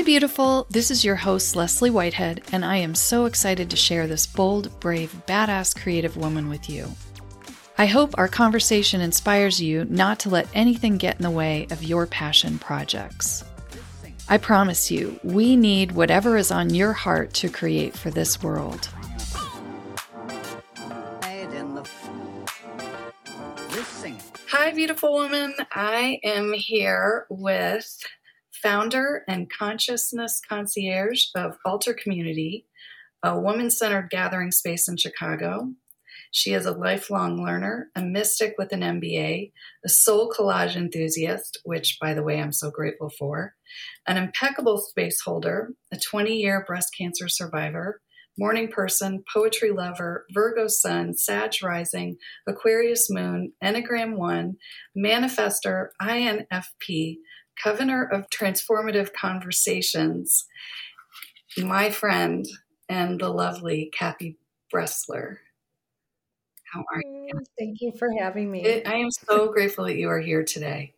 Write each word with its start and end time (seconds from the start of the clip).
Hi, 0.00 0.04
beautiful. 0.04 0.66
This 0.70 0.90
is 0.90 1.04
your 1.04 1.16
host, 1.16 1.54
Leslie 1.54 1.90
Whitehead, 1.90 2.40
and 2.52 2.64
I 2.64 2.76
am 2.76 2.94
so 2.94 3.26
excited 3.26 3.68
to 3.68 3.76
share 3.76 4.06
this 4.06 4.26
bold, 4.26 4.80
brave, 4.80 5.14
badass 5.26 5.78
creative 5.78 6.16
woman 6.16 6.48
with 6.48 6.70
you. 6.70 6.90
I 7.76 7.84
hope 7.84 8.14
our 8.16 8.26
conversation 8.26 9.02
inspires 9.02 9.60
you 9.60 9.84
not 9.90 10.18
to 10.20 10.30
let 10.30 10.48
anything 10.54 10.96
get 10.96 11.16
in 11.16 11.22
the 11.22 11.30
way 11.30 11.66
of 11.70 11.82
your 11.82 12.06
passion 12.06 12.58
projects. 12.58 13.44
I 14.26 14.38
promise 14.38 14.90
you, 14.90 15.20
we 15.22 15.54
need 15.54 15.92
whatever 15.92 16.38
is 16.38 16.50
on 16.50 16.72
your 16.72 16.94
heart 16.94 17.34
to 17.34 17.50
create 17.50 17.94
for 17.94 18.10
this 18.10 18.42
world. 18.42 18.88
Hi, 24.48 24.70
beautiful 24.72 25.12
woman. 25.12 25.54
I 25.72 26.20
am 26.24 26.54
here 26.54 27.26
with 27.28 28.02
founder 28.62 29.22
and 29.28 29.50
consciousness 29.50 30.40
concierge 30.46 31.26
of 31.34 31.56
Altar 31.64 31.94
Community, 31.94 32.66
a 33.22 33.38
woman 33.38 33.70
centered 33.70 34.10
gathering 34.10 34.50
space 34.50 34.88
in 34.88 34.96
Chicago. 34.96 35.70
She 36.32 36.52
is 36.52 36.64
a 36.64 36.72
lifelong 36.72 37.42
learner, 37.42 37.90
a 37.96 38.02
mystic 38.02 38.54
with 38.56 38.72
an 38.72 38.80
MBA, 38.80 39.52
a 39.84 39.88
soul 39.88 40.32
collage 40.36 40.76
enthusiast, 40.76 41.58
which, 41.64 41.98
by 42.00 42.14
the 42.14 42.22
way, 42.22 42.40
I'm 42.40 42.52
so 42.52 42.70
grateful 42.70 43.10
for, 43.10 43.54
an 44.06 44.16
impeccable 44.16 44.78
space 44.78 45.20
holder, 45.20 45.70
a 45.92 45.98
20 45.98 46.34
year 46.34 46.64
breast 46.66 46.94
cancer 46.96 47.28
survivor, 47.28 48.00
morning 48.38 48.68
person, 48.68 49.24
poetry 49.32 49.70
lover, 49.70 50.24
Virgo 50.32 50.68
sun, 50.68 51.14
Sag 51.14 51.52
rising, 51.62 52.16
Aquarius 52.46 53.10
moon, 53.10 53.52
Enneagram 53.62 54.16
1, 54.16 54.56
Manifestor, 54.96 55.88
INFP, 56.00 57.16
covenant 57.62 58.12
of 58.12 58.30
transformative 58.30 59.12
conversations, 59.12 60.46
my 61.58 61.90
friend 61.90 62.46
and 62.88 63.20
the 63.20 63.28
lovely 63.28 63.90
Kathy 63.92 64.38
Bresler. 64.72 65.36
How 66.72 66.80
are 66.80 67.02
you? 67.02 67.32
Mm, 67.34 67.44
thank 67.58 67.80
you 67.80 67.92
for 67.98 68.08
having 68.18 68.50
me. 68.50 68.64
It, 68.64 68.86
I 68.86 68.96
am 68.96 69.10
so 69.10 69.52
grateful 69.52 69.84
that 69.86 69.96
you 69.96 70.08
are 70.08 70.20
here 70.20 70.44
today. 70.44 70.94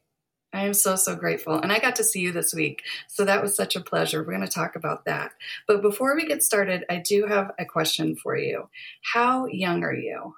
I 0.54 0.66
am 0.66 0.74
so, 0.74 0.96
so 0.96 1.16
grateful. 1.16 1.54
And 1.54 1.72
I 1.72 1.78
got 1.78 1.96
to 1.96 2.04
see 2.04 2.20
you 2.20 2.30
this 2.30 2.52
week. 2.52 2.82
So 3.08 3.24
that 3.24 3.42
was 3.42 3.56
such 3.56 3.74
a 3.74 3.80
pleasure. 3.80 4.22
We're 4.22 4.34
going 4.34 4.46
to 4.46 4.48
talk 4.48 4.76
about 4.76 5.06
that. 5.06 5.32
But 5.66 5.80
before 5.80 6.14
we 6.14 6.26
get 6.26 6.42
started, 6.42 6.84
I 6.90 6.98
do 6.98 7.26
have 7.26 7.52
a 7.58 7.64
question 7.64 8.16
for 8.16 8.36
you. 8.36 8.68
How 9.14 9.46
young 9.46 9.82
are 9.82 9.94
you? 9.94 10.34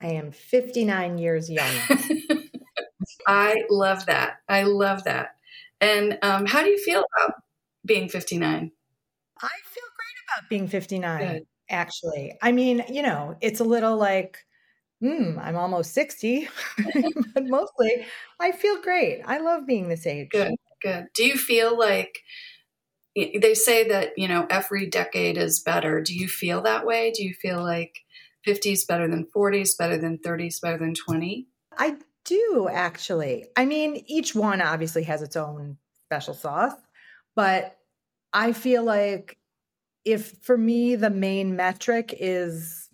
I 0.00 0.12
am 0.12 0.30
59 0.30 1.18
years 1.18 1.50
young. 1.50 1.74
I 3.26 3.64
love 3.68 4.06
that. 4.06 4.38
I 4.48 4.62
love 4.62 5.04
that. 5.04 5.36
And 5.82 6.18
um, 6.22 6.46
how 6.46 6.62
do 6.62 6.70
you 6.70 6.78
feel 6.78 7.04
about 7.16 7.34
being 7.84 8.08
59? 8.08 8.70
I 9.40 9.48
feel 9.64 9.84
great 9.96 10.38
about 10.38 10.48
being 10.48 10.68
59, 10.68 11.34
Good. 11.34 11.42
actually. 11.68 12.38
I 12.40 12.52
mean, 12.52 12.84
you 12.88 13.02
know, 13.02 13.36
it's 13.40 13.58
a 13.58 13.64
little 13.64 13.96
like, 13.96 14.38
hmm, 15.00 15.36
I'm 15.40 15.56
almost 15.56 15.92
60, 15.92 16.48
but 17.34 17.46
mostly 17.46 18.06
I 18.38 18.52
feel 18.52 18.80
great. 18.80 19.22
I 19.26 19.38
love 19.38 19.66
being 19.66 19.88
this 19.88 20.06
age. 20.06 20.28
Good, 20.30 20.54
good. 20.80 21.06
Do 21.14 21.26
you 21.26 21.36
feel 21.36 21.76
like 21.76 22.20
they 23.16 23.54
say 23.54 23.88
that, 23.88 24.12
you 24.16 24.28
know, 24.28 24.46
every 24.48 24.86
decade 24.86 25.36
is 25.36 25.58
better? 25.60 26.00
Do 26.00 26.14
you 26.14 26.28
feel 26.28 26.62
that 26.62 26.86
way? 26.86 27.10
Do 27.10 27.24
you 27.24 27.34
feel 27.34 27.60
like 27.60 27.98
50 28.44 28.70
is 28.70 28.84
better 28.84 29.08
than 29.08 29.26
40 29.26 29.60
is 29.62 29.74
better 29.74 29.98
than 29.98 30.18
30 30.18 30.46
is 30.46 30.60
better 30.60 30.78
than 30.78 30.94
20? 30.94 31.48
I 31.76 31.96
do 32.24 32.68
actually. 32.70 33.46
I 33.56 33.64
mean, 33.64 34.02
each 34.06 34.34
one 34.34 34.60
obviously 34.60 35.02
has 35.04 35.22
its 35.22 35.36
own 35.36 35.78
special 36.04 36.34
sauce, 36.34 36.74
but 37.34 37.78
I 38.32 38.52
feel 38.52 38.84
like 38.84 39.38
if 40.04 40.38
for 40.42 40.58
me 40.58 40.96
the 40.96 41.10
main 41.10 41.56
metric 41.56 42.14
is 42.18 42.90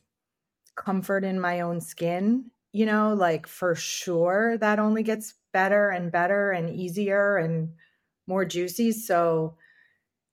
comfort 0.77 1.25
in 1.25 1.41
my 1.41 1.61
own 1.61 1.81
skin, 1.81 2.51
you 2.73 2.87
know, 2.87 3.15
like 3.15 3.47
for 3.47 3.75
sure 3.75 4.59
that 4.59 4.79
only 4.79 5.03
gets 5.03 5.35
better 5.53 5.91
and 5.91 6.13
better 6.13 6.53
and 6.53 6.71
easier 6.71 7.37
and 7.39 7.75
more 8.27 8.45
juicy. 8.45 8.93
So, 8.93 9.57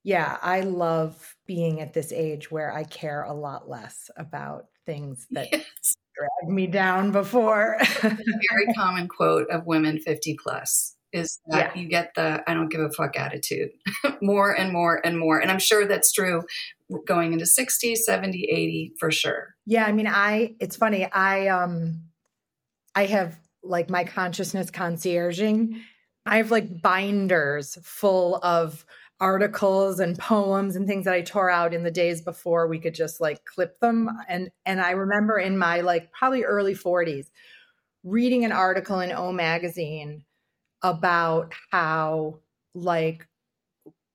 yeah, 0.04 0.38
I 0.42 0.62
love 0.62 1.36
being 1.48 1.82
at 1.82 1.94
this 1.94 2.12
age 2.12 2.52
where 2.52 2.74
I 2.74 2.84
care 2.86 3.24
a 3.24 3.34
lot 3.34 3.70
less 3.70 4.12
about 4.18 4.68
things 4.86 5.28
that 5.34 5.50
yes. 5.52 5.96
Drag 6.18 6.54
me 6.54 6.68
down 6.68 7.12
before. 7.12 7.78
very 8.02 8.74
common 8.76 9.08
quote 9.08 9.50
of 9.50 9.66
women 9.66 10.00
50 10.00 10.38
plus 10.42 10.96
is 11.14 11.40
that 11.48 11.76
yeah. 11.76 11.82
you 11.82 11.88
get 11.88 12.12
the 12.16 12.44
I 12.48 12.54
don't 12.54 12.70
give 12.70 12.82
a 12.82 12.92
fuck 12.92 13.18
attitude 13.18 13.72
more 14.22 14.52
and 14.52 14.72
more 14.72 15.02
and 15.04 15.18
more. 15.18 15.40
And 15.40 15.50
I'm 15.50 15.60
sure 15.60 15.86
that's 15.86 16.12
true 16.12 16.44
going 17.08 17.34
into 17.34 17.46
60, 17.46 17.96
70, 17.96 18.44
80 18.52 18.94
for 19.00 19.12
sure. 19.12 19.56
Yeah, 19.66 19.86
I 19.86 19.92
mean 19.94 20.08
I 20.08 20.56
it's 20.60 20.76
funny. 20.76 21.10
I 21.12 21.48
um 21.48 22.04
I 22.94 23.06
have 23.06 23.38
like 23.64 23.90
my 23.90 24.04
consciousness 24.04 24.70
concierging. 24.70 25.82
I 26.26 26.38
have 26.38 26.52
like 26.52 26.82
binders 26.82 27.78
full 27.84 28.38
of 28.38 28.86
articles 29.20 30.00
and 30.00 30.18
poems 30.20 30.76
and 30.76 30.88
things 30.88 31.06
that 31.06 31.14
I 31.14 31.22
tore 31.22 31.50
out 31.50 31.74
in 31.74 31.84
the 31.84 31.92
days 31.92 32.22
before 32.22 32.68
we 32.68 32.80
could 32.80 32.94
just 32.94 33.22
like 33.22 33.46
clip 33.46 33.80
them. 33.80 34.08
Mm-hmm. 34.08 34.18
And 34.28 34.52
and 34.66 34.82
I 34.82 34.92
remember 34.92 35.38
in 35.38 35.58
my 35.58 35.82
like 35.82 36.12
probably 36.12 36.44
early 36.44 36.76
40s 36.76 37.28
reading 38.04 38.46
an 38.46 38.52
article 38.52 39.00
in 39.00 39.12
O 39.12 39.32
magazine 39.32 40.24
about 40.84 41.54
how 41.72 42.40
like 42.74 43.28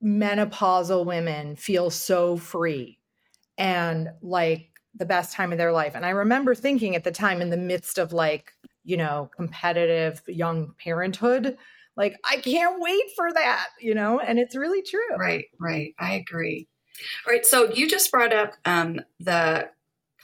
menopausal 0.02 1.04
women 1.04 1.56
feel 1.56 1.90
so 1.90 2.36
free 2.36 2.98
and 3.58 4.10
like 4.22 4.70
the 4.94 5.06
best 5.06 5.34
time 5.34 5.52
of 5.52 5.58
their 5.58 5.72
life. 5.72 5.94
And 5.94 6.06
I 6.06 6.10
remember 6.10 6.54
thinking 6.54 6.94
at 6.94 7.04
the 7.04 7.10
time 7.10 7.40
in 7.40 7.50
the 7.50 7.56
midst 7.56 7.98
of 7.98 8.12
like 8.12 8.52
you 8.84 8.96
know 8.96 9.30
competitive 9.34 10.22
young 10.26 10.74
parenthood 10.78 11.56
like, 11.96 12.16
I 12.24 12.36
can't 12.36 12.80
wait 12.80 13.04
for 13.16 13.32
that, 13.32 13.66
you 13.80 13.94
know? 13.94 14.20
And 14.20 14.38
it's 14.38 14.56
really 14.56 14.82
true. 14.82 15.16
Right, 15.18 15.44
right. 15.58 15.94
I 15.98 16.14
agree. 16.14 16.68
All 17.26 17.32
right. 17.32 17.44
So 17.44 17.72
you 17.72 17.88
just 17.88 18.10
brought 18.10 18.32
up 18.32 18.52
um, 18.64 19.00
the 19.18 19.68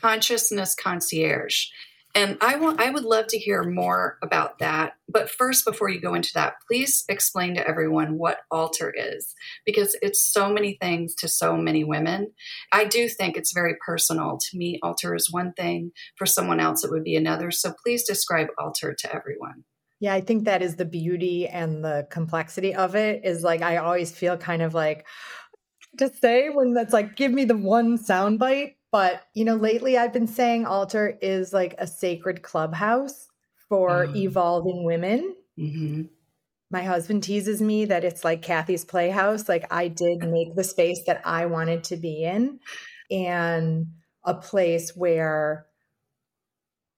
consciousness 0.00 0.74
concierge. 0.74 1.66
And 2.14 2.38
I 2.40 2.56
want 2.56 2.80
I 2.80 2.90
would 2.90 3.04
love 3.04 3.26
to 3.26 3.38
hear 3.38 3.62
more 3.62 4.16
about 4.22 4.58
that. 4.60 4.94
But 5.06 5.28
first, 5.28 5.66
before 5.66 5.90
you 5.90 6.00
go 6.00 6.14
into 6.14 6.30
that, 6.32 6.54
please 6.66 7.04
explain 7.10 7.54
to 7.56 7.68
everyone 7.68 8.16
what 8.16 8.38
altar 8.50 8.90
is, 8.90 9.34
because 9.66 9.94
it's 10.00 10.24
so 10.24 10.48
many 10.48 10.78
things 10.80 11.14
to 11.16 11.28
so 11.28 11.58
many 11.58 11.84
women. 11.84 12.32
I 12.72 12.86
do 12.86 13.10
think 13.10 13.36
it's 13.36 13.52
very 13.52 13.76
personal. 13.84 14.38
To 14.38 14.56
me, 14.56 14.80
altar 14.82 15.14
is 15.14 15.30
one 15.30 15.52
thing, 15.52 15.92
for 16.16 16.24
someone 16.24 16.58
else 16.58 16.84
it 16.84 16.90
would 16.90 17.04
be 17.04 17.16
another. 17.16 17.50
So 17.50 17.74
please 17.84 18.04
describe 18.04 18.48
altar 18.58 18.94
to 18.98 19.14
everyone. 19.14 19.64
Yeah, 19.98 20.12
I 20.12 20.20
think 20.20 20.44
that 20.44 20.62
is 20.62 20.76
the 20.76 20.84
beauty 20.84 21.48
and 21.48 21.82
the 21.82 22.06
complexity 22.10 22.74
of 22.74 22.94
it 22.94 23.24
is 23.24 23.42
like 23.42 23.62
I 23.62 23.78
always 23.78 24.12
feel 24.12 24.36
kind 24.36 24.62
of 24.62 24.74
like 24.74 25.06
to 25.98 26.12
say 26.12 26.50
when 26.50 26.74
that's 26.74 26.92
like 26.92 27.16
give 27.16 27.32
me 27.32 27.44
the 27.44 27.56
one 27.56 27.96
sound 27.96 28.38
bite, 28.38 28.76
but 28.92 29.22
you 29.34 29.44
know, 29.44 29.56
lately 29.56 29.96
I've 29.96 30.12
been 30.12 30.26
saying 30.26 30.66
altar 30.66 31.16
is 31.22 31.52
like 31.52 31.74
a 31.78 31.86
sacred 31.86 32.42
clubhouse 32.42 33.28
for 33.68 34.06
mm. 34.06 34.16
evolving 34.16 34.84
women. 34.84 35.34
Mm-hmm. 35.58 36.02
My 36.70 36.82
husband 36.82 37.22
teases 37.22 37.62
me 37.62 37.86
that 37.86 38.04
it's 38.04 38.24
like 38.24 38.42
Kathy's 38.42 38.84
playhouse. 38.84 39.48
Like 39.48 39.66
I 39.70 39.88
did 39.88 40.18
make 40.28 40.54
the 40.54 40.64
space 40.64 41.00
that 41.06 41.22
I 41.24 41.46
wanted 41.46 41.84
to 41.84 41.96
be 41.96 42.24
in 42.24 42.60
and 43.10 43.86
a 44.24 44.34
place 44.34 44.94
where 44.94 45.66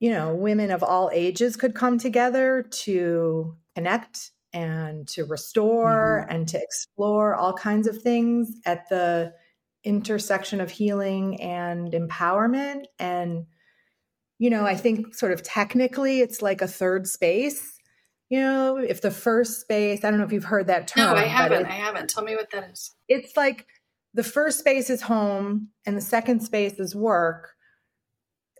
you 0.01 0.11
know, 0.11 0.35
women 0.35 0.71
of 0.71 0.83
all 0.83 1.11
ages 1.13 1.57
could 1.57 1.75
come 1.75 1.99
together 1.99 2.67
to 2.71 3.57
connect 3.75 4.31
and 4.53 5.07
to 5.09 5.25
restore 5.25 6.23
mm-hmm. 6.23 6.37
and 6.37 6.49
to 6.49 6.63
explore 6.63 7.35
all 7.35 7.53
kinds 7.53 7.87
of 7.87 8.01
things 8.01 8.61
at 8.65 8.89
the 8.89 9.33
intersection 9.85 10.61
of 10.61 10.71
healing 10.71 11.41
and 11.41 11.93
empowerment. 11.93 12.85
And, 12.99 13.47
you 14.39 14.51
know, 14.51 14.65
I 14.65 14.75
think 14.77 15.15
sort 15.15 15.33
of 15.33 15.43
technically 15.43 16.21
it's 16.21 16.43
like 16.43 16.63
a 16.63 16.69
third 16.69 17.07
space. 17.07 17.75
You 18.29 18.41
know, 18.41 18.77
if 18.77 19.01
the 19.01 19.11
first 19.11 19.61
space, 19.61 20.05
I 20.05 20.11
don't 20.11 20.19
know 20.19 20.27
if 20.27 20.33
you've 20.33 20.45
heard 20.45 20.67
that 20.67 20.87
term. 20.87 21.07
No, 21.07 21.15
I 21.15 21.25
haven't. 21.25 21.67
I 21.67 21.73
haven't. 21.73 22.11
Tell 22.11 22.23
me 22.23 22.37
what 22.37 22.51
that 22.53 22.71
is. 22.71 22.95
It's 23.09 23.37
like 23.37 23.67
the 24.13 24.23
first 24.23 24.59
space 24.59 24.91
is 24.91 25.03
home 25.03 25.69
and 25.87 25.97
the 25.97 26.03
second 26.03 26.41
space 26.41 26.75
is 26.75 26.95
work 26.95 27.55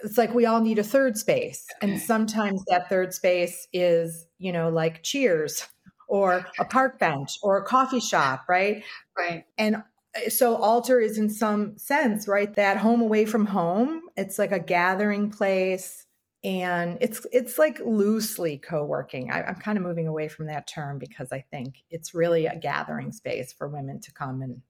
it's 0.03 0.19
like 0.19 0.35
we 0.35 0.47
all 0.47 0.61
need 0.61 0.79
a 0.79 0.85
third 0.85 1.17
space. 1.17 1.67
And 1.81 2.01
sometimes 2.01 2.65
that 2.69 2.89
third 2.89 3.15
space 3.15 3.67
is 3.73 4.27
you 4.39 4.53
know 4.53 4.69
like 4.69 5.03
cheers 5.03 5.67
or 6.09 6.47
a 6.59 6.65
park 6.65 6.99
bench 6.99 7.39
or 7.43 7.59
a 7.59 7.65
coffee 7.65 8.01
shop 8.01 8.45
right? 8.49 8.83
Right. 9.17 9.45
And 9.57 9.77
uh, 9.77 10.31
so 10.31 10.57
altar 10.57 11.01
is 11.01 11.19
in 11.19 11.29
some 11.29 11.77
sense 11.77 12.27
right 12.27 12.55
that 12.55 12.79
home 12.79 13.03
away 13.03 13.27
from 13.27 13.45
home 13.45 14.03
it's 14.17 14.39
like 14.39 14.53
a 14.53 14.59
gathering 14.59 15.31
place 15.31 16.07
and 16.45 16.97
it's 17.01 17.27
it's 17.33 17.59
like 17.59 17.81
loosely 17.85 18.59
co-working. 18.59 19.31
I, 19.31 19.43
i'm 19.43 19.57
kind 19.57 19.77
of 19.77 19.85
moving 19.85 20.07
away 20.07 20.29
from 20.29 20.47
that 20.47 20.67
term 20.67 20.99
because 20.99 21.33
i 21.33 21.45
think 21.51 21.83
it's 21.91 22.15
really 22.15 22.47
a 22.47 22.57
gathering 22.57 23.13
space 23.13 23.53
for 23.53 23.69
women 23.69 24.01
to 24.01 24.13
come 24.13 24.41
and 24.43 24.63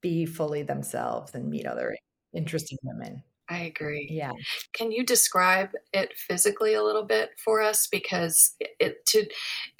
be 0.00 0.26
fully 0.26 0.62
themselves 0.62 1.34
and 1.34 1.50
meet 1.50 1.66
other 1.66 1.96
interesting 2.32 2.78
women 2.82 3.22
I 3.50 3.58
agree. 3.60 4.08
yeah 4.10 4.32
Can 4.74 4.92
you 4.92 5.04
describe 5.04 5.70
it 5.92 6.12
physically 6.16 6.74
a 6.74 6.82
little 6.82 7.04
bit 7.04 7.30
for 7.42 7.62
us? 7.62 7.86
Because 7.86 8.54
it, 8.60 9.04
to 9.06 9.26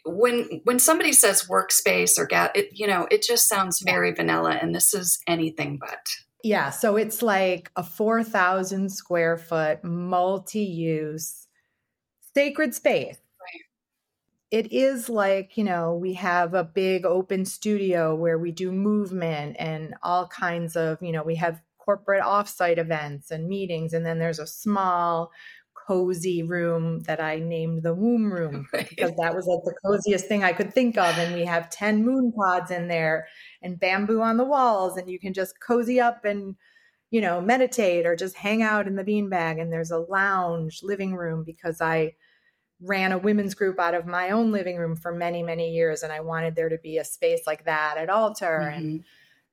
when 0.04 0.60
when 0.64 0.78
somebody 0.78 1.12
says 1.12 1.46
workspace 1.50 2.18
or 2.18 2.26
get 2.26 2.56
it, 2.56 2.70
you 2.72 2.86
know, 2.86 3.06
it 3.10 3.22
just 3.22 3.48
sounds 3.48 3.80
very 3.84 4.12
vanilla, 4.12 4.52
and 4.60 4.74
this 4.74 4.94
is 4.94 5.20
anything 5.26 5.78
but. 5.78 6.06
yeah 6.44 6.70
so 6.70 6.96
it's 6.96 7.20
like 7.20 7.70
a 7.76 7.82
4000 7.82 8.88
square 8.90 9.36
foot 9.36 9.82
multi-use 9.84 11.46
sacred 12.34 12.74
space 12.74 13.18
Right. 13.40 13.64
it 14.50 14.72
is 14.72 15.08
like 15.08 15.56
you 15.56 15.64
know 15.64 15.94
we 15.94 16.14
have 16.14 16.54
a 16.54 16.64
big 16.64 17.04
open 17.04 17.44
studio 17.44 18.14
where 18.14 18.38
we 18.38 18.52
do 18.52 18.70
movement 18.72 19.56
and 19.58 19.94
all 20.02 20.26
kinds 20.28 20.76
of 20.76 21.02
you 21.02 21.12
know 21.12 21.22
we 21.24 21.34
have 21.36 21.60
corporate 21.88 22.22
offsite 22.22 22.76
events 22.76 23.30
and 23.30 23.48
meetings 23.48 23.94
and 23.94 24.04
then 24.04 24.18
there's 24.18 24.38
a 24.38 24.46
small 24.46 25.30
cozy 25.86 26.42
room 26.42 27.00
that 27.04 27.18
i 27.18 27.38
named 27.38 27.82
the 27.82 27.94
womb 27.94 28.30
room 28.30 28.66
Right. 28.74 28.86
because 28.90 29.12
that 29.16 29.34
was 29.34 29.46
like 29.46 29.60
the 29.64 29.74
coziest 29.82 30.26
thing 30.26 30.44
i 30.44 30.52
could 30.52 30.74
think 30.74 30.98
of 30.98 31.16
and 31.16 31.34
we 31.34 31.46
have 31.46 31.70
10 31.70 32.04
moon 32.04 32.30
pods 32.38 32.70
in 32.70 32.88
there 32.88 33.26
and 33.62 33.80
bamboo 33.80 34.20
on 34.20 34.36
the 34.36 34.44
walls 34.44 34.98
and 34.98 35.08
you 35.08 35.18
can 35.18 35.32
just 35.32 35.60
cozy 35.60 35.98
up 35.98 36.26
and 36.26 36.56
you 37.10 37.22
know 37.22 37.40
meditate 37.40 38.04
or 38.04 38.14
just 38.14 38.36
hang 38.36 38.62
out 38.62 38.86
in 38.86 38.96
the 38.96 39.04
beanbag 39.04 39.58
and 39.58 39.72
there's 39.72 39.90
a 39.90 39.98
lounge 39.98 40.80
living 40.82 41.14
room 41.14 41.42
because 41.42 41.80
i 41.80 42.12
ran 42.82 43.12
a 43.12 43.18
women's 43.18 43.54
group 43.54 43.78
out 43.80 43.94
of 43.94 44.06
my 44.06 44.28
own 44.30 44.52
living 44.52 44.76
room 44.76 44.94
for 44.94 45.12
many 45.14 45.42
many 45.42 45.70
years 45.72 46.02
and 46.02 46.12
i 46.12 46.20
wanted 46.20 46.54
there 46.54 46.68
to 46.68 46.78
be 46.82 46.98
a 46.98 47.04
space 47.04 47.40
like 47.46 47.64
that 47.64 47.96
at 47.96 48.10
altar 48.10 48.68
and 48.68 49.00
Mhm. 49.00 49.04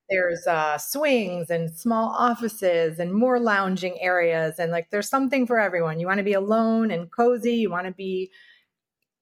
There's 0.09 0.45
uh, 0.47 0.77
swings 0.77 1.49
and 1.49 1.69
small 1.71 2.09
offices 2.09 2.99
and 2.99 3.13
more 3.13 3.39
lounging 3.39 3.99
areas 4.01 4.59
and 4.59 4.71
like 4.71 4.89
there's 4.91 5.09
something 5.09 5.47
for 5.47 5.59
everyone 5.59 5.99
you 5.99 6.07
want 6.07 6.19
to 6.19 6.23
be 6.23 6.33
alone 6.33 6.91
and 6.91 7.11
cozy 7.11 7.55
you 7.55 7.69
want 7.69 7.85
to 7.85 7.93
be 7.93 8.29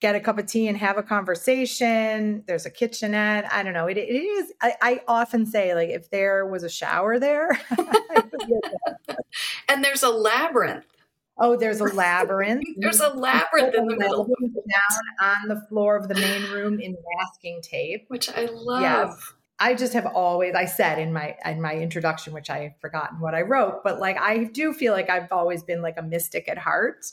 get 0.01 0.15
a 0.15 0.19
cup 0.19 0.38
of 0.38 0.45
tea 0.45 0.68
and 0.68 0.77
have 0.77 0.97
a 0.97 1.03
conversation 1.03 2.44
there's 2.47 2.65
a 2.65 2.69
kitchenette 2.69 3.51
i 3.53 3.63
don't 3.63 3.74
know 3.74 3.88
it, 3.88 3.97
it 3.97 4.01
is 4.01 4.51
I, 4.62 4.74
I 4.81 5.01
often 5.07 5.45
say 5.45 5.74
like 5.74 5.89
if 5.89 6.09
there 6.09 6.45
was 6.45 6.63
a 6.63 6.69
shower 6.69 7.19
there 7.19 7.50
I 7.71 8.24
would 8.31 8.50
live 8.50 8.62
there. 9.07 9.18
And 9.69 9.83
there's 9.83 10.03
a 10.03 10.09
labyrinth. 10.09 10.85
oh 11.39 11.56
there's 11.56 11.80
a 11.80 11.85
labyrinth 11.85 12.65
There's 12.77 13.00
a 13.00 13.09
labyrinth 13.09 13.75
in 13.75 13.88
the 13.88 13.95
middle, 13.95 14.25
down 14.25 15.31
on 15.41 15.47
the 15.47 15.65
floor 15.69 15.95
of 15.95 16.09
the 16.09 16.15
main 16.15 16.51
room 16.51 16.81
in 16.81 16.97
masking 17.18 17.62
tape 17.62 18.06
which 18.09 18.30
I 18.30 18.50
love. 18.51 19.35
I 19.63 19.75
just 19.75 19.94
have 19.94 20.06
always 20.06 20.56
I 20.56 20.65
said 20.65 21.00
in 21.00 21.13
my 21.13 21.38
in 21.45 21.62
my 21.62 21.74
introduction, 21.75 22.33
which 22.33 22.50
I 22.50 22.63
have 22.63 22.77
forgotten 22.81 23.21
what 23.21 23.33
I 23.33 23.44
wrote, 23.44 23.81
but 23.81 23.98
like 23.98 24.19
I 24.19 24.44
do 24.44 24.74
feel 24.74 24.92
like 24.92 25.10
I've 25.10 25.31
always 25.31 25.63
been 25.63 25.81
like 25.81 25.95
a 25.98 26.01
mystic 26.04 26.50
at 26.50 26.57
heart. 26.57 27.06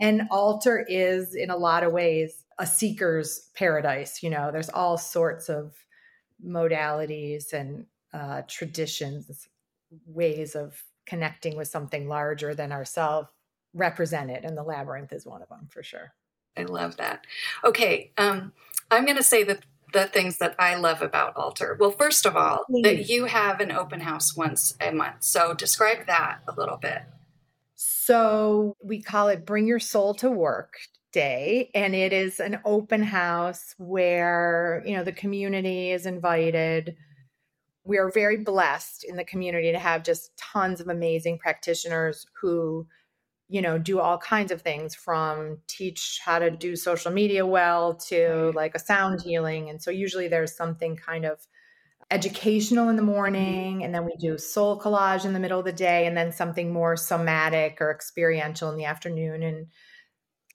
And 0.00 0.22
altar 0.32 0.84
is 0.88 1.36
in 1.36 1.50
a 1.50 1.56
lot 1.56 1.84
of 1.84 1.92
ways 1.92 2.44
a 2.58 2.66
seeker's 2.66 3.48
paradise. 3.54 4.24
You 4.24 4.30
know, 4.30 4.50
there's 4.50 4.70
all 4.70 4.98
sorts 4.98 5.48
of 5.48 5.72
modalities 6.44 7.52
and 7.52 7.86
uh, 8.12 8.42
traditions, 8.48 9.46
ways 10.04 10.56
of 10.56 10.82
connecting 11.06 11.56
with 11.56 11.68
something 11.68 12.08
larger 12.08 12.56
than 12.56 12.72
ourselves 12.72 13.28
represented. 13.72 14.44
And 14.44 14.58
the 14.58 14.64
labyrinth 14.64 15.12
is 15.12 15.24
one 15.24 15.42
of 15.42 15.48
them 15.48 15.68
for 15.70 15.84
sure. 15.84 16.12
I 16.56 16.64
love 16.64 16.96
that. 16.96 17.24
Okay, 17.62 18.10
um, 18.18 18.52
I'm 18.90 19.04
going 19.04 19.16
to 19.16 19.22
say 19.22 19.44
the 19.44 19.60
the 19.94 20.06
things 20.06 20.36
that 20.38 20.54
I 20.58 20.74
love 20.74 21.00
about 21.00 21.36
Altar? 21.36 21.78
Well, 21.80 21.92
first 21.92 22.26
of 22.26 22.36
all, 22.36 22.66
mm. 22.70 22.82
that 22.82 23.08
you 23.08 23.24
have 23.24 23.60
an 23.60 23.72
open 23.72 24.00
house 24.00 24.36
once 24.36 24.74
a 24.80 24.92
month. 24.92 25.22
So 25.22 25.54
describe 25.54 26.06
that 26.06 26.40
a 26.46 26.52
little 26.52 26.76
bit. 26.76 27.00
So 27.74 28.76
we 28.84 29.00
call 29.00 29.28
it 29.28 29.46
Bring 29.46 29.66
Your 29.66 29.78
Soul 29.78 30.12
to 30.16 30.30
Work 30.30 30.74
Day. 31.12 31.70
And 31.74 31.94
it 31.94 32.12
is 32.12 32.40
an 32.40 32.60
open 32.66 33.02
house 33.02 33.74
where, 33.78 34.82
you 34.84 34.94
know, 34.94 35.04
the 35.04 35.12
community 35.12 35.90
is 35.90 36.04
invited. 36.04 36.96
We 37.84 37.96
are 37.98 38.10
very 38.10 38.38
blessed 38.38 39.04
in 39.04 39.16
the 39.16 39.24
community 39.24 39.72
to 39.72 39.78
have 39.78 40.02
just 40.02 40.36
tons 40.36 40.80
of 40.80 40.88
amazing 40.88 41.38
practitioners 41.38 42.26
who, 42.40 42.86
you 43.48 43.60
know, 43.60 43.78
do 43.78 44.00
all 44.00 44.18
kinds 44.18 44.50
of 44.50 44.62
things 44.62 44.94
from 44.94 45.58
teach 45.66 46.20
how 46.24 46.38
to 46.38 46.50
do 46.50 46.76
social 46.76 47.12
media 47.12 47.44
well 47.44 47.94
to 47.94 48.52
like 48.54 48.74
a 48.74 48.78
sound 48.78 49.20
healing. 49.22 49.68
And 49.68 49.82
so 49.82 49.90
usually 49.90 50.28
there's 50.28 50.56
something 50.56 50.96
kind 50.96 51.24
of 51.24 51.38
educational 52.10 52.88
in 52.88 52.96
the 52.96 53.02
mm-hmm. 53.02 53.10
morning 53.10 53.84
and 53.84 53.94
then 53.94 54.04
we 54.04 54.14
do 54.18 54.36
soul 54.38 54.78
collage 54.78 55.24
in 55.24 55.32
the 55.32 55.40
middle 55.40 55.58
of 55.58 55.64
the 55.64 55.72
day 55.72 56.06
and 56.06 56.16
then 56.16 56.32
something 56.32 56.72
more 56.72 56.96
somatic 56.96 57.78
or 57.80 57.90
experiential 57.90 58.70
in 58.70 58.76
the 58.76 58.84
afternoon 58.84 59.42
and 59.42 59.66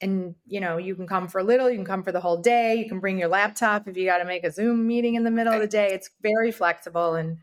and 0.01 0.35
you 0.45 0.59
know 0.59 0.77
you 0.77 0.95
can 0.95 1.07
come 1.07 1.27
for 1.27 1.39
a 1.39 1.44
little 1.44 1.69
you 1.69 1.75
can 1.75 1.85
come 1.85 2.03
for 2.03 2.12
the 2.12 2.19
whole 2.21 2.38
day 2.38 2.75
you 2.75 2.88
can 2.88 3.00
bring 3.00 3.18
your 3.18 3.27
laptop 3.27 3.88
if 3.88 3.97
you 3.97 4.06
got 4.06 4.19
to 4.19 4.25
make 4.25 4.44
a 4.44 4.51
zoom 4.51 4.85
meeting 4.85 5.15
in 5.15 5.24
the 5.24 5.31
middle 5.31 5.51
of 5.51 5.59
the 5.59 5.68
day 5.68 5.89
it's 5.92 6.09
very 6.21 6.51
flexible 6.51 7.15
and 7.15 7.38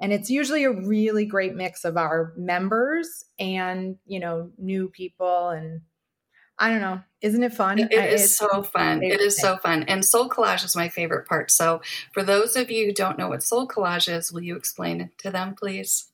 and 0.00 0.12
it's 0.12 0.30
usually 0.30 0.64
a 0.64 0.72
really 0.72 1.24
great 1.26 1.54
mix 1.54 1.84
of 1.84 1.96
our 1.96 2.32
members 2.36 3.24
and 3.38 3.96
you 4.06 4.20
know 4.20 4.50
new 4.58 4.88
people 4.88 5.48
and 5.50 5.80
i 6.58 6.68
don't 6.70 6.80
know 6.80 7.00
isn't 7.20 7.42
it 7.42 7.54
fun 7.54 7.78
It 7.78 7.88
it's 7.90 8.36
so 8.36 8.62
fun. 8.62 9.02
it 9.02 9.18
is 9.20 9.36
thing. 9.36 9.42
so 9.42 9.56
fun. 9.56 9.84
And 9.84 10.04
soul 10.04 10.28
collage 10.28 10.62
is 10.62 10.76
my 10.76 10.90
favorite 10.90 11.26
part. 11.26 11.50
So, 11.50 11.80
for 12.12 12.22
those 12.22 12.54
of 12.54 12.70
you 12.70 12.84
who 12.84 12.92
don't 12.92 13.16
know 13.16 13.30
what 13.30 13.42
soul 13.42 13.66
collage 13.66 14.14
is, 14.14 14.30
will 14.30 14.42
you 14.42 14.54
explain 14.54 15.00
it 15.00 15.16
to 15.20 15.30
them, 15.30 15.54
please? 15.54 16.10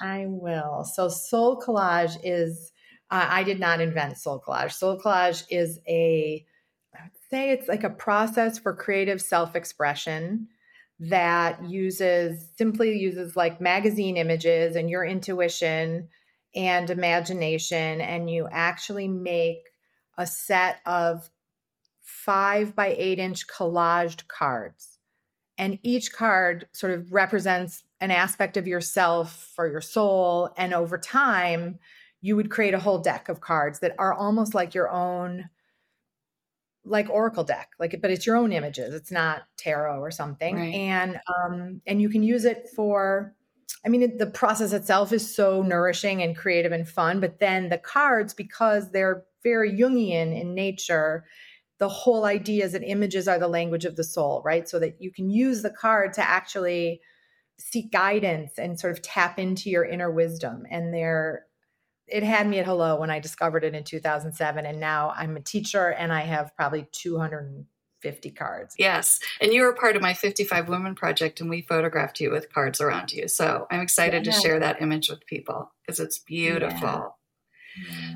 I 0.00 0.24
will. 0.26 0.84
So, 0.84 1.08
soul 1.10 1.60
collage 1.60 2.16
is, 2.24 2.72
uh, 3.10 3.26
I 3.28 3.42
did 3.44 3.60
not 3.60 3.82
invent 3.82 4.16
soul 4.16 4.40
collage. 4.40 4.72
Soul 4.72 4.98
collage 4.98 5.44
is 5.50 5.78
a, 5.86 6.46
I 6.94 7.02
would 7.02 7.12
say 7.30 7.50
it's 7.50 7.68
like 7.68 7.84
a 7.84 7.90
process 7.90 8.58
for 8.58 8.74
creative 8.74 9.20
self 9.20 9.54
expression 9.54 10.48
that 11.00 11.64
uses, 11.64 12.48
simply 12.56 12.98
uses 12.98 13.36
like 13.36 13.60
magazine 13.60 14.16
images 14.16 14.76
and 14.76 14.88
your 14.88 15.04
intuition 15.04 16.08
and 16.54 16.90
imagination. 16.90 18.00
And 18.00 18.30
you 18.30 18.48
actually 18.50 19.08
make 19.08 19.70
a 20.16 20.26
set 20.26 20.80
of 20.86 21.28
five 22.02 22.76
by 22.76 22.94
eight 22.96 23.18
inch 23.18 23.46
collaged 23.46 24.28
cards 24.28 24.94
and 25.56 25.78
each 25.82 26.12
card 26.12 26.66
sort 26.72 26.92
of 26.92 27.12
represents 27.12 27.84
an 28.00 28.10
aspect 28.10 28.56
of 28.56 28.66
yourself 28.66 29.52
or 29.56 29.68
your 29.68 29.80
soul 29.80 30.50
and 30.56 30.74
over 30.74 30.98
time 30.98 31.78
you 32.20 32.36
would 32.36 32.50
create 32.50 32.74
a 32.74 32.80
whole 32.80 32.98
deck 32.98 33.28
of 33.28 33.40
cards 33.40 33.80
that 33.80 33.94
are 33.98 34.14
almost 34.14 34.54
like 34.54 34.74
your 34.74 34.90
own 34.90 35.48
like 36.84 37.08
oracle 37.10 37.44
deck 37.44 37.70
like 37.78 37.98
but 38.02 38.10
it's 38.10 38.26
your 38.26 38.36
own 38.36 38.52
images 38.52 38.94
it's 38.94 39.10
not 39.10 39.42
tarot 39.56 39.98
or 40.00 40.10
something 40.10 40.54
Right. 40.56 40.74
and 40.74 41.18
um 41.34 41.80
and 41.86 42.00
you 42.02 42.08
can 42.08 42.22
use 42.22 42.44
it 42.44 42.68
for 42.74 43.34
i 43.84 43.88
mean 43.88 44.02
it, 44.02 44.18
the 44.18 44.26
process 44.26 44.72
itself 44.72 45.12
is 45.12 45.34
so 45.34 45.62
nourishing 45.62 46.22
and 46.22 46.36
creative 46.36 46.72
and 46.72 46.88
fun 46.88 47.20
but 47.20 47.38
then 47.38 47.68
the 47.70 47.78
cards 47.78 48.34
because 48.34 48.90
they're 48.90 49.24
very 49.42 49.72
jungian 49.72 50.38
in 50.38 50.54
nature 50.54 51.24
the 51.78 51.88
whole 51.88 52.24
idea 52.24 52.64
is 52.64 52.72
that 52.72 52.84
images 52.84 53.26
are 53.26 53.38
the 53.38 53.48
language 53.48 53.84
of 53.84 53.96
the 53.96 54.04
soul, 54.04 54.42
right? 54.44 54.68
So 54.68 54.78
that 54.78 54.96
you 55.00 55.10
can 55.12 55.28
use 55.28 55.62
the 55.62 55.70
card 55.70 56.12
to 56.14 56.22
actually 56.22 57.00
seek 57.58 57.90
guidance 57.92 58.58
and 58.58 58.78
sort 58.78 58.92
of 58.96 59.02
tap 59.02 59.38
into 59.38 59.70
your 59.70 59.84
inner 59.84 60.10
wisdom. 60.10 60.64
And 60.70 60.94
there, 60.94 61.46
it 62.06 62.22
had 62.22 62.46
me 62.46 62.58
at 62.58 62.66
hello 62.66 62.98
when 63.00 63.10
I 63.10 63.18
discovered 63.18 63.64
it 63.64 63.74
in 63.74 63.84
2007. 63.84 64.66
And 64.66 64.80
now 64.80 65.12
I'm 65.16 65.36
a 65.36 65.40
teacher 65.40 65.90
and 65.92 66.12
I 66.12 66.20
have 66.22 66.54
probably 66.56 66.86
250 66.92 68.30
cards. 68.32 68.74
Yes. 68.78 69.20
And 69.40 69.52
you 69.52 69.62
were 69.62 69.72
part 69.74 69.96
of 69.96 70.02
my 70.02 70.12
55 70.14 70.68
Women 70.68 70.94
Project, 70.94 71.40
and 71.40 71.48
we 71.48 71.62
photographed 71.62 72.20
you 72.20 72.30
with 72.30 72.52
cards 72.52 72.80
around 72.80 73.12
you. 73.12 73.28
So, 73.28 73.66
I'm 73.70 73.80
excited 73.80 74.26
Yeah. 74.26 74.32
to 74.32 74.40
share 74.40 74.60
that 74.60 74.82
image 74.82 75.08
with 75.08 75.24
people 75.26 75.72
because 75.82 76.00
it's 76.00 76.18
beautiful. 76.18 76.80
Yeah. 76.88 77.08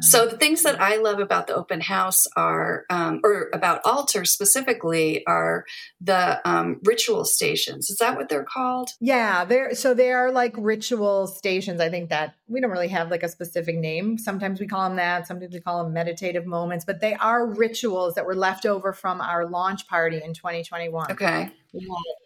So 0.00 0.26
the 0.26 0.36
things 0.36 0.62
that 0.62 0.80
I 0.80 0.96
love 0.96 1.18
about 1.18 1.46
the 1.46 1.54
open 1.54 1.80
house 1.80 2.26
are, 2.36 2.84
um, 2.90 3.20
or 3.24 3.50
about 3.52 3.80
altar 3.84 4.24
specifically, 4.24 5.26
are 5.26 5.64
the 6.00 6.40
um, 6.48 6.80
ritual 6.84 7.24
stations. 7.24 7.90
Is 7.90 7.98
that 7.98 8.16
what 8.16 8.28
they're 8.28 8.44
called? 8.44 8.90
Yeah, 9.00 9.44
they're 9.44 9.74
so 9.74 9.94
they 9.94 10.12
are 10.12 10.30
like 10.30 10.54
ritual 10.56 11.26
stations. 11.26 11.80
I 11.80 11.88
think 11.88 12.10
that 12.10 12.34
we 12.46 12.60
don't 12.60 12.70
really 12.70 12.88
have 12.88 13.10
like 13.10 13.22
a 13.22 13.28
specific 13.28 13.76
name. 13.76 14.18
Sometimes 14.18 14.60
we 14.60 14.66
call 14.66 14.88
them 14.88 14.96
that, 14.96 15.26
sometimes 15.26 15.52
we 15.52 15.60
call 15.60 15.82
them 15.82 15.92
meditative 15.92 16.46
moments, 16.46 16.84
but 16.84 17.00
they 17.00 17.14
are 17.14 17.46
rituals 17.46 18.14
that 18.14 18.24
were 18.24 18.36
left 18.36 18.66
over 18.66 18.92
from 18.92 19.20
our 19.20 19.46
launch 19.46 19.88
party 19.88 20.20
in 20.24 20.34
2021. 20.34 21.12
Okay. 21.12 21.50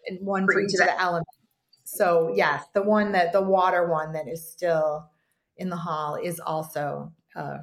Had 0.09 0.19
one 0.21 0.45
for 0.45 0.59
each 0.59 0.73
of 0.73 0.85
the 0.85 0.99
elements. 0.99 1.29
So 1.83 2.33
yes, 2.35 2.65
the 2.73 2.81
one 2.81 3.11
that 3.11 3.33
the 3.33 3.41
water 3.41 3.87
one 3.87 4.13
that 4.13 4.27
is 4.27 4.49
still 4.49 5.09
in 5.57 5.69
the 5.69 5.75
hall 5.75 6.15
is 6.15 6.39
also 6.39 7.11
a 7.35 7.59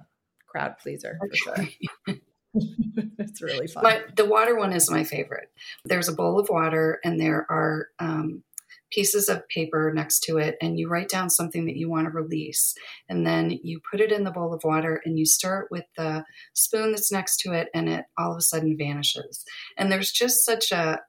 crowd 0.47 0.77
pleaser 0.83 1.19
for 1.19 1.29
sure. 1.35 1.69
it's 2.55 3.43
really 3.43 3.67
fun. 3.67 3.83
But 3.83 4.17
the 4.17 4.25
water 4.25 4.57
one 4.57 4.73
is 4.73 4.91
my 4.91 5.05
favorite. 5.05 5.49
There's 5.85 6.09
a 6.09 6.15
bowl 6.15 6.39
of 6.39 6.49
water, 6.49 6.99
and 7.05 7.21
there 7.21 7.47
are 7.51 7.89
um, 7.99 8.43
pieces 8.91 9.29
of 9.29 9.49
paper 9.49 9.93
next 9.95 10.21
to 10.25 10.39
it, 10.39 10.57
and 10.61 10.79
you 10.79 10.89
write 10.89 11.09
down 11.09 11.31
something 11.31 11.67
that 11.67 11.77
you 11.77 11.89
want 11.89 12.07
to 12.07 12.11
release. 12.11 12.75
And 13.09 13.27
then 13.27 13.59
you 13.63 13.81
put 13.91 14.01
it 14.01 14.13
in 14.13 14.25
the 14.25 14.31
bowl 14.31 14.53
of 14.53 14.65
water, 14.65 15.01
and 15.05 15.19
you 15.19 15.27
stir 15.27 15.63
it 15.63 15.69
with 15.71 15.85
the 15.97 16.25
spoon 16.55 16.91
that's 16.91 17.13
next 17.13 17.39
to 17.39 17.53
it, 17.53 17.69
and 17.75 17.89
it 17.89 18.05
all 18.19 18.33
of 18.33 18.39
a 18.39 18.43
sudden 18.43 18.77
vanishes. 18.77 19.45
And 19.77 19.91
there's 19.91 20.13
just 20.13 20.45
such 20.45 20.73
a 20.73 21.01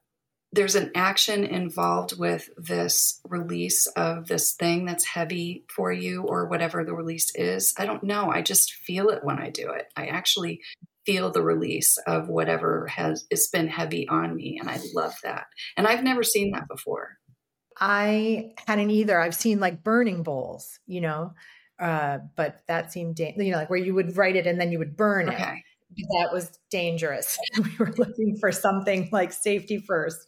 there's 0.52 0.74
an 0.74 0.90
action 0.94 1.44
involved 1.44 2.18
with 2.18 2.50
this 2.58 3.20
release 3.26 3.86
of 3.88 4.28
this 4.28 4.52
thing 4.52 4.84
that's 4.84 5.04
heavy 5.04 5.64
for 5.74 5.90
you 5.90 6.22
or 6.22 6.46
whatever 6.46 6.84
the 6.84 6.94
release 6.94 7.34
is. 7.34 7.72
I 7.78 7.86
don't 7.86 8.04
know. 8.04 8.30
I 8.30 8.42
just 8.42 8.72
feel 8.72 9.08
it 9.08 9.24
when 9.24 9.38
I 9.38 9.48
do 9.48 9.70
it. 9.70 9.86
I 9.96 10.06
actually 10.06 10.60
feel 11.06 11.30
the 11.30 11.42
release 11.42 11.98
of 12.06 12.28
whatever 12.28 12.86
has 12.86 13.26
it's 13.30 13.48
been 13.48 13.66
heavy 13.66 14.06
on 14.08 14.36
me 14.36 14.58
and 14.60 14.70
i 14.70 14.78
love 14.94 15.14
that 15.24 15.46
and 15.76 15.86
i've 15.86 16.04
never 16.04 16.22
seen 16.22 16.52
that 16.52 16.68
before 16.68 17.18
i 17.80 18.52
hadn't 18.68 18.90
either 18.90 19.18
i've 19.18 19.34
seen 19.34 19.58
like 19.58 19.82
burning 19.82 20.22
bowls 20.22 20.78
you 20.86 21.00
know 21.00 21.32
uh, 21.80 22.18
but 22.36 22.60
that 22.68 22.92
seemed 22.92 23.16
da- 23.16 23.34
you 23.36 23.50
know 23.50 23.56
like 23.56 23.68
where 23.68 23.78
you 23.78 23.94
would 23.94 24.16
write 24.16 24.36
it 24.36 24.46
and 24.46 24.60
then 24.60 24.70
you 24.70 24.78
would 24.78 24.96
burn 24.96 25.28
okay. 25.28 25.42
it 25.42 25.62
that 26.18 26.32
was 26.32 26.58
dangerous 26.70 27.38
we 27.58 27.76
were 27.78 27.92
looking 27.98 28.36
for 28.40 28.50
something 28.50 29.08
like 29.12 29.32
safety 29.32 29.78
first 29.78 30.26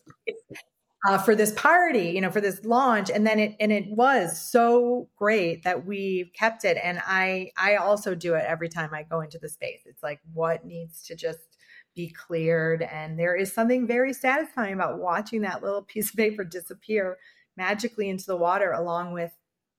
uh, 1.06 1.18
for 1.18 1.34
this 1.34 1.52
party, 1.52 2.10
you 2.10 2.20
know, 2.20 2.30
for 2.30 2.40
this 2.40 2.64
launch, 2.64 3.10
and 3.10 3.26
then 3.26 3.38
it 3.38 3.56
and 3.60 3.70
it 3.70 3.84
was 3.90 4.40
so 4.40 5.08
great 5.16 5.62
that 5.62 5.84
we 5.86 6.32
kept 6.36 6.64
it. 6.64 6.78
And 6.82 7.00
I 7.06 7.50
I 7.58 7.76
also 7.76 8.14
do 8.14 8.34
it 8.34 8.44
every 8.46 8.68
time 8.68 8.94
I 8.94 9.02
go 9.02 9.20
into 9.20 9.38
the 9.38 9.48
space. 9.48 9.82
It's 9.84 10.02
like 10.02 10.20
what 10.32 10.64
needs 10.64 11.02
to 11.06 11.14
just 11.14 11.58
be 11.94 12.08
cleared, 12.08 12.82
and 12.82 13.18
there 13.18 13.36
is 13.36 13.52
something 13.52 13.86
very 13.86 14.14
satisfying 14.14 14.74
about 14.74 14.98
watching 14.98 15.42
that 15.42 15.62
little 15.62 15.82
piece 15.88 16.10
of 16.10 16.16
paper 16.16 16.42
disappear 16.42 17.18
magically 17.56 18.08
into 18.08 18.24
the 18.26 18.36
water, 18.36 18.72
along 18.72 19.12
with 19.12 19.32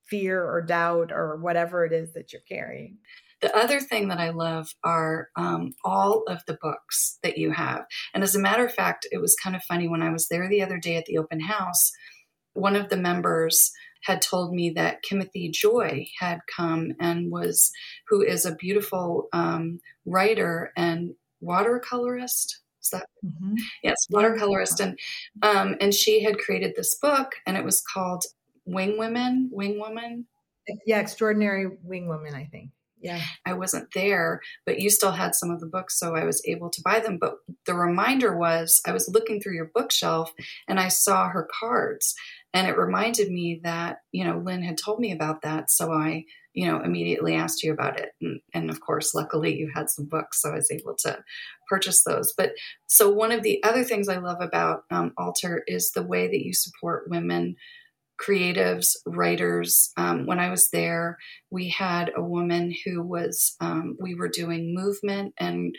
fear 0.04 0.44
or 0.44 0.62
doubt 0.62 1.10
or 1.10 1.36
whatever 1.36 1.84
it 1.84 1.92
is 1.92 2.12
that 2.12 2.32
you're 2.32 2.42
carrying. 2.48 2.98
The 3.42 3.54
other 3.54 3.80
thing 3.80 4.08
that 4.08 4.18
I 4.18 4.30
love 4.30 4.68
are 4.82 5.28
um, 5.36 5.74
all 5.84 6.24
of 6.26 6.42
the 6.46 6.58
books 6.60 7.18
that 7.22 7.36
you 7.36 7.50
have. 7.50 7.84
And 8.14 8.22
as 8.24 8.34
a 8.34 8.40
matter 8.40 8.64
of 8.64 8.72
fact, 8.72 9.06
it 9.12 9.20
was 9.20 9.36
kind 9.42 9.54
of 9.54 9.62
funny 9.64 9.88
when 9.88 10.02
I 10.02 10.10
was 10.10 10.28
there 10.28 10.48
the 10.48 10.62
other 10.62 10.78
day 10.78 10.96
at 10.96 11.04
the 11.04 11.18
open 11.18 11.40
house, 11.40 11.92
one 12.54 12.76
of 12.76 12.88
the 12.88 12.96
members 12.96 13.72
had 14.04 14.22
told 14.22 14.54
me 14.54 14.70
that 14.70 15.04
Kimothy 15.04 15.52
Joy 15.52 16.06
had 16.18 16.40
come 16.54 16.92
and 16.98 17.30
was, 17.30 17.70
who 18.08 18.22
is 18.22 18.46
a 18.46 18.54
beautiful 18.54 19.28
um, 19.32 19.80
writer 20.06 20.72
and 20.76 21.14
watercolorist. 21.42 22.56
Is 22.82 22.90
that 22.92 23.06
mm-hmm. 23.24 23.54
yes, 23.82 23.96
watercolorist, 24.12 24.78
and 24.78 24.96
um, 25.42 25.74
and 25.80 25.92
she 25.92 26.22
had 26.22 26.38
created 26.38 26.74
this 26.76 26.96
book, 27.02 27.32
and 27.44 27.56
it 27.56 27.64
was 27.64 27.82
called 27.82 28.24
Wing 28.64 28.96
Women, 28.96 29.50
Wing 29.52 29.80
Woman. 29.80 30.26
Yeah, 30.86 31.00
Extraordinary 31.00 31.66
Wing 31.82 32.06
Woman, 32.06 32.34
I 32.34 32.44
think 32.44 32.70
yeah. 33.06 33.20
I 33.44 33.52
wasn't 33.54 33.92
there 33.94 34.40
but 34.64 34.80
you 34.80 34.90
still 34.90 35.12
had 35.12 35.34
some 35.34 35.50
of 35.50 35.60
the 35.60 35.66
books 35.66 35.98
so 35.98 36.14
i 36.14 36.24
was 36.24 36.42
able 36.46 36.70
to 36.70 36.82
buy 36.82 37.00
them. 37.00 37.18
But 37.18 37.36
the 37.64 37.74
reminder 37.74 38.36
was 38.36 38.80
i 38.86 38.92
was 38.92 39.08
looking 39.08 39.40
through 39.40 39.54
your 39.54 39.70
bookshelf 39.74 40.32
and 40.68 40.78
i 40.80 40.88
saw 40.88 41.28
her 41.28 41.48
cards 41.58 42.14
and 42.52 42.66
it 42.66 42.78
reminded 42.78 43.30
me 43.30 43.60
that 43.62 43.98
you 44.12 44.24
know 44.24 44.38
lynn 44.38 44.62
had 44.62 44.78
told 44.78 45.00
me 45.00 45.12
about 45.12 45.42
that 45.42 45.70
so 45.70 45.92
i 45.92 46.24
you 46.56 46.66
know 46.66 46.80
immediately 46.80 47.34
asked 47.34 47.62
you 47.62 47.72
about 47.72 48.00
it. 48.00 48.12
And, 48.20 48.40
and 48.52 48.70
of 48.70 48.80
course 48.80 49.14
luckily 49.14 49.56
you 49.56 49.70
had 49.72 49.90
some 49.90 50.06
books 50.06 50.42
so 50.42 50.50
i 50.50 50.54
was 50.54 50.70
able 50.70 50.96
to 51.00 51.18
purchase 51.68 52.02
those. 52.04 52.32
But 52.36 52.52
so 52.86 53.10
one 53.10 53.30
of 53.30 53.42
the 53.42 53.62
other 53.62 53.84
things 53.84 54.08
i 54.08 54.16
love 54.16 54.40
about 54.40 54.84
um, 54.90 55.12
altar 55.16 55.62
is 55.68 55.92
the 55.92 56.02
way 56.02 56.26
that 56.26 56.44
you 56.44 56.54
support 56.54 57.10
women 57.10 57.56
creatives, 58.20 58.96
writers. 59.06 59.92
Um, 59.96 60.26
when 60.26 60.38
I 60.38 60.50
was 60.50 60.70
there, 60.70 61.18
we 61.50 61.68
had 61.68 62.12
a 62.16 62.22
woman 62.22 62.74
who 62.84 63.02
was, 63.02 63.56
um, 63.60 63.96
we 64.00 64.14
were 64.14 64.28
doing 64.28 64.74
movement 64.74 65.34
and 65.38 65.74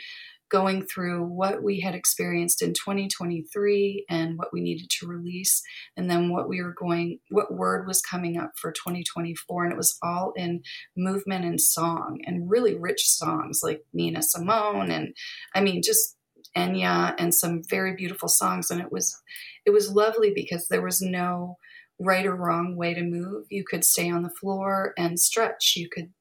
going 0.49 0.85
through 0.85 1.23
what 1.23 1.61
we 1.61 1.81
had 1.81 1.93
experienced 1.93 2.61
in 2.61 2.69
2023 2.73 4.05
and 4.09 4.37
what 4.37 4.49
we 4.53 4.61
needed 4.61 4.89
to 4.89 5.07
release, 5.07 5.61
and 5.97 6.09
then 6.09 6.31
what 6.31 6.47
we 6.47 6.61
were 6.61 6.73
going, 6.77 7.19
what 7.29 7.53
word 7.53 7.85
was 7.85 8.01
coming 8.01 8.37
up 8.37 8.51
for 8.55 8.71
2024. 8.71 9.65
And 9.65 9.73
it 9.73 9.77
was 9.77 9.97
all 10.01 10.33
in 10.35 10.61
movement 10.95 11.45
and 11.45 11.59
song 11.59 12.19
and 12.25 12.49
really 12.49 12.75
rich 12.75 13.01
songs 13.09 13.59
like 13.61 13.83
Nina 13.93 14.21
Simone. 14.21 14.89
And 14.91 15.13
I 15.53 15.61
mean, 15.61 15.81
just 15.83 16.15
Enya 16.55 17.13
and 17.17 17.33
some 17.33 17.61
very 17.69 17.95
beautiful 17.95 18.29
songs. 18.29 18.71
And 18.71 18.79
it 18.79 18.91
was, 18.91 19.19
it 19.65 19.71
was 19.71 19.91
lovely 19.91 20.31
because 20.33 20.67
there 20.67 20.81
was 20.81 21.01
no, 21.01 21.57
right 21.99 22.25
or 22.25 22.35
wrong 22.35 22.75
way 22.75 22.93
to 22.93 23.01
move. 23.03 23.45
You 23.49 23.63
could 23.63 23.83
stay 23.83 24.09
on 24.09 24.23
the 24.23 24.29
floor 24.29 24.93
and 24.97 25.19
stretch. 25.19 25.73
You 25.75 25.89
could 25.89 26.11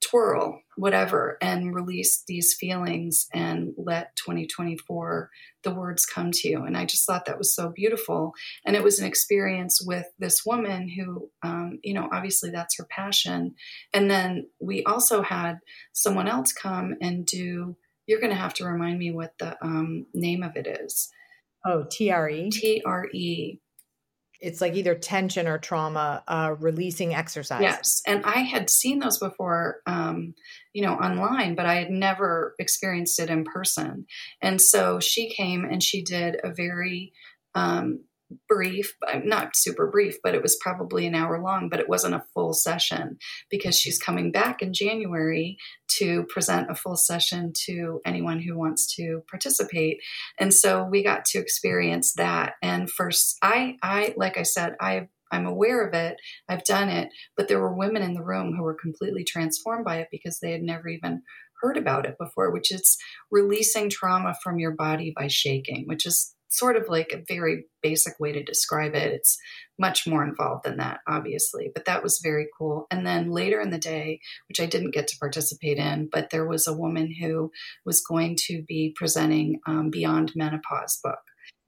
twirl, 0.00 0.62
whatever, 0.76 1.36
and 1.42 1.74
release 1.74 2.22
these 2.26 2.54
feelings 2.54 3.26
and 3.34 3.72
let 3.76 4.16
2024 4.16 5.30
the 5.62 5.74
words 5.74 6.06
come 6.06 6.30
to 6.32 6.48
you. 6.48 6.64
And 6.64 6.76
I 6.76 6.86
just 6.86 7.06
thought 7.06 7.26
that 7.26 7.38
was 7.38 7.54
so 7.54 7.68
beautiful. 7.68 8.32
And 8.64 8.74
it 8.76 8.82
was 8.82 8.98
an 8.98 9.06
experience 9.06 9.80
with 9.84 10.06
this 10.18 10.44
woman 10.46 10.88
who, 10.88 11.30
um, 11.42 11.78
you 11.82 11.92
know, 11.92 12.08
obviously 12.10 12.50
that's 12.50 12.78
her 12.78 12.86
passion. 12.88 13.54
And 13.92 14.10
then 14.10 14.46
we 14.58 14.82
also 14.84 15.22
had 15.22 15.58
someone 15.92 16.28
else 16.28 16.52
come 16.52 16.94
and 17.00 17.26
do. 17.26 17.76
You're 18.06 18.20
going 18.20 18.32
to 18.32 18.36
have 18.36 18.54
to 18.54 18.64
remind 18.64 18.98
me 18.98 19.12
what 19.12 19.34
the 19.38 19.62
um, 19.62 20.06
name 20.14 20.42
of 20.42 20.56
it 20.56 20.66
is. 20.66 21.10
Oh, 21.64 21.84
TRE. 21.84 22.48
TRE 22.50 23.60
it's 24.40 24.60
like 24.60 24.74
either 24.74 24.94
tension 24.94 25.46
or 25.46 25.58
trauma 25.58 26.22
uh, 26.26 26.54
releasing 26.58 27.14
exercise. 27.14 27.62
Yes, 27.62 28.02
and 28.06 28.24
I 28.24 28.40
had 28.40 28.70
seen 28.70 28.98
those 28.98 29.18
before, 29.18 29.80
um, 29.86 30.34
you 30.72 30.82
know, 30.82 30.94
online, 30.94 31.54
but 31.54 31.66
I 31.66 31.74
had 31.74 31.90
never 31.90 32.54
experienced 32.58 33.20
it 33.20 33.30
in 33.30 33.44
person. 33.44 34.06
And 34.40 34.60
so 34.60 35.00
she 35.00 35.30
came 35.30 35.64
and 35.64 35.82
she 35.82 36.02
did 36.02 36.40
a 36.42 36.52
very 36.52 37.12
um, 37.54 38.04
brief, 38.48 38.94
not 39.24 39.56
super 39.56 39.86
brief, 39.86 40.16
but 40.22 40.34
it 40.34 40.42
was 40.42 40.58
probably 40.60 41.06
an 41.06 41.14
hour 41.14 41.40
long, 41.40 41.68
but 41.68 41.80
it 41.80 41.88
wasn't 41.88 42.14
a 42.14 42.24
full 42.34 42.52
session 42.52 43.18
because 43.50 43.76
she's 43.78 43.98
coming 43.98 44.30
back 44.30 44.62
in 44.62 44.72
January 44.72 45.56
to 45.98 46.24
present 46.24 46.70
a 46.70 46.74
full 46.74 46.96
session 46.96 47.52
to 47.66 48.00
anyone 48.04 48.40
who 48.40 48.56
wants 48.56 48.94
to 48.96 49.22
participate. 49.28 49.98
And 50.38 50.52
so 50.54 50.84
we 50.84 51.02
got 51.02 51.24
to 51.26 51.38
experience 51.38 52.14
that. 52.14 52.54
And 52.62 52.90
first, 52.90 53.36
I, 53.42 53.76
I, 53.82 54.14
like 54.16 54.38
I 54.38 54.44
said, 54.44 54.76
I 54.80 55.08
I'm 55.32 55.46
aware 55.46 55.86
of 55.86 55.94
it. 55.94 56.16
I've 56.48 56.64
done 56.64 56.88
it, 56.88 57.10
but 57.36 57.46
there 57.46 57.60
were 57.60 57.72
women 57.72 58.02
in 58.02 58.14
the 58.14 58.22
room 58.22 58.52
who 58.52 58.64
were 58.64 58.74
completely 58.74 59.22
transformed 59.22 59.84
by 59.84 59.98
it 59.98 60.08
because 60.10 60.40
they 60.40 60.50
had 60.50 60.62
never 60.62 60.88
even 60.88 61.22
heard 61.62 61.76
about 61.76 62.06
it 62.06 62.16
before, 62.18 62.50
which 62.50 62.72
is 62.72 62.96
releasing 63.30 63.90
trauma 63.90 64.34
from 64.42 64.58
your 64.58 64.72
body 64.72 65.12
by 65.16 65.28
shaking, 65.28 65.84
which 65.86 66.06
is 66.06 66.34
sort 66.50 66.76
of 66.76 66.88
like 66.88 67.12
a 67.12 67.22
very 67.26 67.64
basic 67.82 68.18
way 68.20 68.32
to 68.32 68.42
describe 68.42 68.94
it. 68.94 69.12
It's 69.12 69.38
much 69.78 70.06
more 70.06 70.22
involved 70.22 70.64
than 70.64 70.76
that, 70.76 71.00
obviously, 71.08 71.70
but 71.74 71.86
that 71.86 72.02
was 72.02 72.20
very 72.22 72.48
cool. 72.58 72.86
And 72.90 73.06
then 73.06 73.30
later 73.30 73.60
in 73.60 73.70
the 73.70 73.78
day, 73.78 74.20
which 74.48 74.60
I 74.60 74.66
didn't 74.66 74.92
get 74.92 75.08
to 75.08 75.18
participate 75.18 75.78
in, 75.78 76.08
but 76.12 76.30
there 76.30 76.46
was 76.46 76.66
a 76.66 76.76
woman 76.76 77.14
who 77.18 77.50
was 77.86 78.02
going 78.02 78.36
to 78.46 78.62
be 78.62 78.92
presenting 78.94 79.60
um, 79.66 79.90
Beyond 79.90 80.32
Menopause 80.34 80.98
book. 81.02 81.20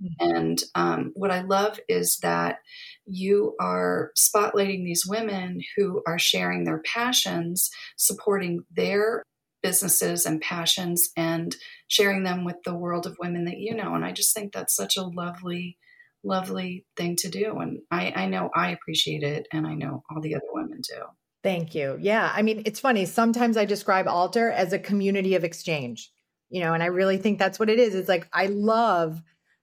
Mm-hmm. 0.02 0.36
And 0.36 0.62
um, 0.74 1.12
what 1.14 1.30
I 1.30 1.42
love 1.42 1.78
is 1.88 2.18
that 2.22 2.58
you 3.06 3.54
are 3.60 4.10
spotlighting 4.18 4.84
these 4.84 5.06
women 5.06 5.60
who 5.76 6.02
are 6.06 6.18
sharing 6.18 6.64
their 6.64 6.82
passions, 6.84 7.70
supporting 7.96 8.64
their 8.70 9.22
businesses 9.62 10.26
and 10.26 10.40
passions 10.40 11.10
and 11.16 11.56
sharing 11.88 12.24
them 12.24 12.44
with 12.44 12.56
the 12.64 12.74
world 12.74 13.06
of 13.06 13.16
women 13.20 13.44
that 13.44 13.58
you 13.58 13.74
know. 13.74 13.94
And 13.94 14.04
I 14.04 14.12
just 14.12 14.34
think 14.34 14.52
that's 14.52 14.74
such 14.74 14.96
a 14.96 15.02
lovely, 15.02 15.78
lovely 16.24 16.84
thing 16.96 17.16
to 17.16 17.28
do. 17.28 17.58
And 17.58 17.78
I, 17.90 18.12
I 18.14 18.26
know 18.26 18.50
I 18.54 18.70
appreciate 18.70 19.22
it, 19.22 19.46
and 19.52 19.66
I 19.66 19.74
know 19.74 20.02
all 20.10 20.20
the 20.20 20.34
other 20.34 20.44
women 20.52 20.80
do. 20.82 21.02
Thank 21.42 21.74
you. 21.74 21.98
Yeah. 22.00 22.32
I 22.32 22.42
mean, 22.42 22.62
it's 22.66 22.78
funny. 22.78 23.04
Sometimes 23.04 23.56
I 23.56 23.64
describe 23.64 24.06
Altar 24.06 24.50
as 24.50 24.72
a 24.72 24.78
community 24.78 25.34
of 25.34 25.42
exchange, 25.42 26.12
you 26.50 26.60
know, 26.60 26.72
and 26.72 26.82
I 26.82 26.86
really 26.86 27.18
think 27.18 27.38
that's 27.38 27.58
what 27.58 27.68
it 27.68 27.80
is. 27.80 27.96
It's 27.96 28.08
like, 28.08 28.28
I 28.32 28.46
love 28.46 29.20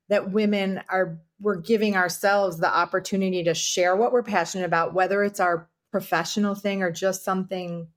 that 0.10 0.32
women 0.32 0.82
are, 0.90 1.20
we're 1.40 1.62
giving 1.62 1.96
ourselves 1.96 2.58
the 2.58 2.68
opportunity 2.68 3.44
to 3.46 3.54
share 3.54 3.96
what 3.96 4.12
we're 4.12 4.24
passionate 4.24 4.66
about, 4.66 4.94
whether 4.94 5.24
it's 5.24 5.40
our 5.40 5.70
professional 5.92 6.54
thing 6.54 6.84
or 6.84 6.92
just 6.92 7.24
something 7.24 7.88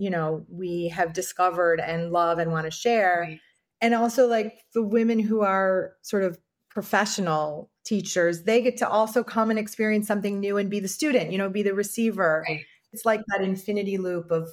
you 0.00 0.08
know 0.08 0.44
we 0.48 0.88
have 0.88 1.12
discovered 1.12 1.78
and 1.78 2.10
love 2.10 2.38
and 2.38 2.50
want 2.50 2.64
to 2.64 2.70
share 2.70 3.26
right. 3.28 3.40
and 3.80 3.94
also 3.94 4.26
like 4.26 4.64
the 4.72 4.82
women 4.82 5.20
who 5.20 5.42
are 5.42 5.92
sort 6.02 6.24
of 6.24 6.38
professional 6.70 7.70
teachers 7.84 8.44
they 8.44 8.62
get 8.62 8.78
to 8.78 8.88
also 8.88 9.22
come 9.22 9.50
and 9.50 9.58
experience 9.58 10.06
something 10.06 10.40
new 10.40 10.56
and 10.56 10.70
be 10.70 10.80
the 10.80 10.88
student 10.88 11.30
you 11.30 11.38
know 11.38 11.50
be 11.50 11.62
the 11.62 11.74
receiver 11.74 12.44
right. 12.48 12.64
it's 12.92 13.04
like 13.04 13.20
that 13.28 13.42
infinity 13.42 13.98
loop 13.98 14.30
of 14.30 14.48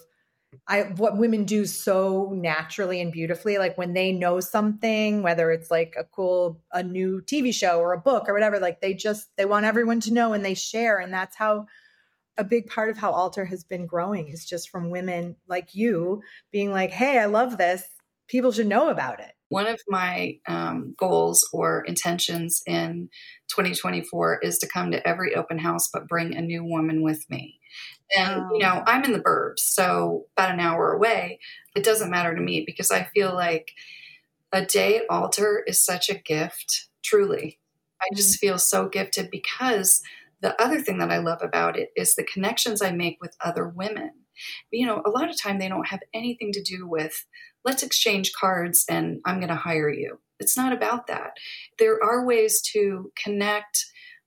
I 0.65 0.83
what 0.83 1.17
women 1.17 1.43
do 1.43 1.65
so 1.65 2.31
naturally 2.33 3.01
and 3.01 3.11
beautifully 3.11 3.57
like 3.57 3.77
when 3.77 3.93
they 3.93 4.11
know 4.11 4.39
something 4.39 5.21
whether 5.21 5.51
it's 5.51 5.69
like 5.69 5.95
a 5.97 6.03
cool 6.03 6.61
a 6.71 6.83
new 6.83 7.21
TV 7.21 7.53
show 7.53 7.79
or 7.79 7.93
a 7.93 7.99
book 7.99 8.27
or 8.27 8.33
whatever 8.33 8.59
like 8.59 8.81
they 8.81 8.93
just 8.93 9.29
they 9.37 9.45
want 9.45 9.65
everyone 9.65 9.99
to 10.01 10.13
know 10.13 10.33
and 10.33 10.43
they 10.43 10.53
share 10.53 10.99
and 10.99 11.13
that's 11.13 11.35
how 11.35 11.67
a 12.37 12.43
big 12.43 12.67
part 12.67 12.89
of 12.89 12.97
how 12.97 13.11
altar 13.11 13.45
has 13.45 13.63
been 13.63 13.85
growing 13.85 14.29
is 14.29 14.45
just 14.45 14.69
from 14.69 14.89
women 14.89 15.35
like 15.47 15.73
you 15.73 16.21
being 16.51 16.71
like 16.71 16.91
hey 16.91 17.19
I 17.19 17.25
love 17.25 17.57
this 17.57 17.83
people 18.27 18.51
should 18.51 18.67
know 18.67 18.89
about 18.89 19.19
it 19.19 19.31
one 19.49 19.67
of 19.67 19.79
my 19.87 20.37
um, 20.49 20.93
goals 20.97 21.47
or 21.53 21.81
intentions 21.85 22.61
in 22.67 23.09
2024 23.49 24.39
is 24.39 24.57
to 24.57 24.67
come 24.67 24.91
to 24.91 25.07
every 25.07 25.35
open 25.35 25.57
house 25.57 25.89
but 25.91 26.07
bring 26.07 26.35
a 26.35 26.41
new 26.41 26.63
woman 26.63 27.01
with 27.01 27.25
me 27.29 27.57
and, 28.15 28.43
you 28.53 28.59
know, 28.59 28.83
I'm 28.85 29.03
in 29.03 29.13
the 29.13 29.19
burbs, 29.19 29.59
so 29.59 30.27
about 30.35 30.53
an 30.53 30.59
hour 30.59 30.93
away. 30.93 31.39
It 31.75 31.83
doesn't 31.83 32.09
matter 32.09 32.33
to 32.33 32.41
me 32.41 32.63
because 32.65 32.91
I 32.91 33.03
feel 33.13 33.33
like 33.33 33.71
a 34.51 34.65
day 34.65 34.97
at 34.97 35.05
altar 35.09 35.63
is 35.67 35.83
such 35.83 36.09
a 36.09 36.17
gift, 36.17 36.87
truly. 37.03 37.59
I 38.01 38.07
just 38.15 38.35
mm-hmm. 38.35 38.47
feel 38.47 38.57
so 38.59 38.87
gifted 38.87 39.29
because 39.29 40.01
the 40.41 40.59
other 40.61 40.79
thing 40.79 40.99
that 40.99 41.11
I 41.11 41.17
love 41.17 41.39
about 41.41 41.77
it 41.77 41.89
is 41.95 42.15
the 42.15 42.23
connections 42.23 42.81
I 42.81 42.91
make 42.91 43.17
with 43.21 43.35
other 43.43 43.67
women. 43.67 44.11
You 44.71 44.85
know, 44.85 45.01
a 45.05 45.09
lot 45.09 45.29
of 45.29 45.41
time 45.41 45.57
they 45.57 45.69
don't 45.69 45.87
have 45.87 46.01
anything 46.13 46.51
to 46.53 46.61
do 46.61 46.87
with 46.87 47.25
let's 47.65 47.83
exchange 47.83 48.33
cards 48.33 48.85
and 48.89 49.19
I'm 49.25 49.39
going 49.39 49.47
to 49.49 49.55
hire 49.55 49.89
you. 49.89 50.19
It's 50.39 50.55
not 50.55 50.73
about 50.73 51.07
that. 51.07 51.31
There 51.79 51.97
are 52.03 52.25
ways 52.25 52.61
to 52.73 53.11
connect 53.21 53.85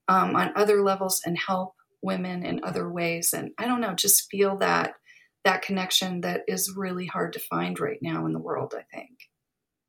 um, 0.09 0.35
on 0.35 0.52
other 0.57 0.83
levels 0.83 1.23
and 1.25 1.38
help 1.38 1.75
women 2.02 2.45
in 2.45 2.61
other 2.64 2.90
ways 2.90 3.33
and 3.33 3.50
i 3.59 3.67
don't 3.67 3.81
know 3.81 3.95
just 3.95 4.31
feel 4.31 4.57
that 4.57 4.95
that 5.45 5.62
connection 5.62 6.23
that 6.23 6.43
is 6.49 6.75
really 6.76 7.07
hard 7.07 7.33
to 7.33 7.40
find 7.40 7.79
right 7.79 7.99
now 8.00 8.26
in 8.26 8.33
the 8.33 8.38
world 8.38 8.75
i 8.76 8.83
think 8.97 9.30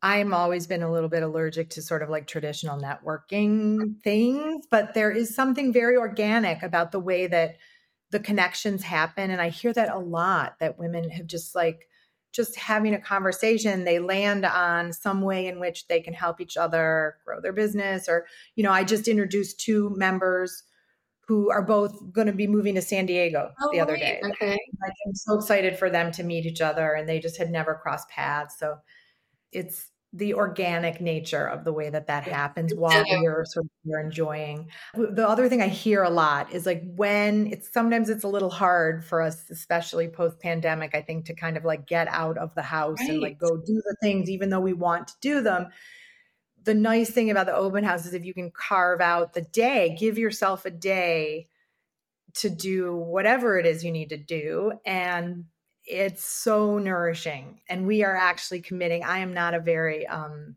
i'm 0.03 0.33
always 0.33 0.67
been 0.67 0.83
a 0.83 0.91
little 0.91 1.09
bit 1.09 1.23
allergic 1.23 1.69
to 1.69 1.81
sort 1.81 2.01
of 2.01 2.09
like 2.09 2.27
traditional 2.27 2.79
networking 2.79 4.01
things 4.03 4.65
but 4.69 4.93
there 4.93 5.11
is 5.11 5.33
something 5.33 5.71
very 5.71 5.97
organic 5.97 6.63
about 6.63 6.91
the 6.91 6.99
way 6.99 7.27
that 7.27 7.55
the 8.11 8.19
connections 8.19 8.83
happen 8.83 9.31
and 9.31 9.41
i 9.41 9.49
hear 9.49 9.73
that 9.73 9.89
a 9.89 9.99
lot 9.99 10.55
that 10.59 10.79
women 10.79 11.09
have 11.09 11.27
just 11.27 11.55
like 11.55 11.87
just 12.33 12.55
having 12.55 12.93
a 12.93 13.01
conversation 13.01 13.83
they 13.83 13.99
land 13.99 14.45
on 14.45 14.93
some 14.93 15.21
way 15.21 15.47
in 15.47 15.59
which 15.59 15.87
they 15.87 15.99
can 15.99 16.13
help 16.13 16.39
each 16.39 16.55
other 16.57 17.15
grow 17.25 17.41
their 17.41 17.53
business 17.53 18.07
or 18.07 18.25
you 18.55 18.63
know 18.63 18.71
i 18.71 18.83
just 18.83 19.07
introduced 19.07 19.59
two 19.59 19.91
members 19.95 20.63
who 21.31 21.49
are 21.49 21.61
both 21.61 22.11
going 22.11 22.27
to 22.27 22.33
be 22.33 22.45
moving 22.45 22.75
to 22.75 22.81
San 22.81 23.05
Diego 23.05 23.51
oh, 23.61 23.69
the 23.71 23.79
other 23.79 23.95
day. 23.95 24.19
Okay. 24.21 24.59
Like, 24.81 24.93
I'm 25.07 25.15
so 25.15 25.35
excited 25.35 25.79
for 25.79 25.89
them 25.89 26.11
to 26.11 26.23
meet 26.23 26.45
each 26.45 26.59
other 26.59 26.91
and 26.91 27.07
they 27.07 27.19
just 27.19 27.37
had 27.37 27.49
never 27.49 27.79
crossed 27.81 28.09
paths. 28.09 28.59
So 28.59 28.75
it's 29.51 29.87
the 30.13 30.33
organic 30.33 30.99
nature 30.99 31.45
of 31.45 31.63
the 31.63 31.71
way 31.71 31.89
that 31.89 32.07
that 32.07 32.23
happens 32.23 32.73
while 32.75 33.01
we're 33.09 33.45
sort 33.45 33.65
of 33.65 33.71
you're 33.85 34.01
enjoying. 34.01 34.69
The 34.93 35.27
other 35.27 35.47
thing 35.47 35.61
I 35.61 35.69
hear 35.69 36.03
a 36.03 36.09
lot 36.09 36.51
is 36.51 36.65
like 36.65 36.83
when 36.83 37.47
it's 37.47 37.71
sometimes 37.71 38.09
it's 38.09 38.25
a 38.25 38.27
little 38.27 38.49
hard 38.49 39.05
for 39.05 39.21
us, 39.21 39.49
especially 39.49 40.09
post 40.09 40.39
pandemic, 40.39 40.93
I 40.95 41.01
think 41.01 41.27
to 41.27 41.33
kind 41.33 41.55
of 41.55 41.63
like 41.63 41.87
get 41.87 42.09
out 42.09 42.37
of 42.37 42.53
the 42.55 42.61
house 42.61 42.99
right. 42.99 43.11
and 43.11 43.21
like 43.21 43.39
go 43.39 43.55
do 43.55 43.81
the 43.85 43.95
things, 44.01 44.29
even 44.29 44.49
though 44.49 44.59
we 44.59 44.73
want 44.73 45.07
to 45.07 45.13
do 45.21 45.41
them 45.41 45.69
the 46.63 46.73
nice 46.73 47.09
thing 47.09 47.31
about 47.31 47.45
the 47.45 47.55
open 47.55 47.83
house 47.83 48.05
is 48.05 48.13
if 48.13 48.25
you 48.25 48.33
can 48.33 48.51
carve 48.51 49.01
out 49.01 49.33
the 49.33 49.41
day, 49.41 49.95
give 49.99 50.17
yourself 50.17 50.65
a 50.65 50.71
day 50.71 51.47
to 52.35 52.49
do 52.49 52.95
whatever 52.95 53.57
it 53.57 53.65
is 53.65 53.83
you 53.83 53.91
need 53.91 54.09
to 54.09 54.17
do. 54.17 54.73
And 54.85 55.45
it's 55.85 56.23
so 56.23 56.77
nourishing. 56.77 57.61
And 57.69 57.87
we 57.87 58.03
are 58.03 58.15
actually 58.15 58.61
committing. 58.61 59.03
I 59.03 59.19
am 59.19 59.33
not 59.33 59.53
a 59.53 59.59
very 59.59 60.07
um, 60.07 60.55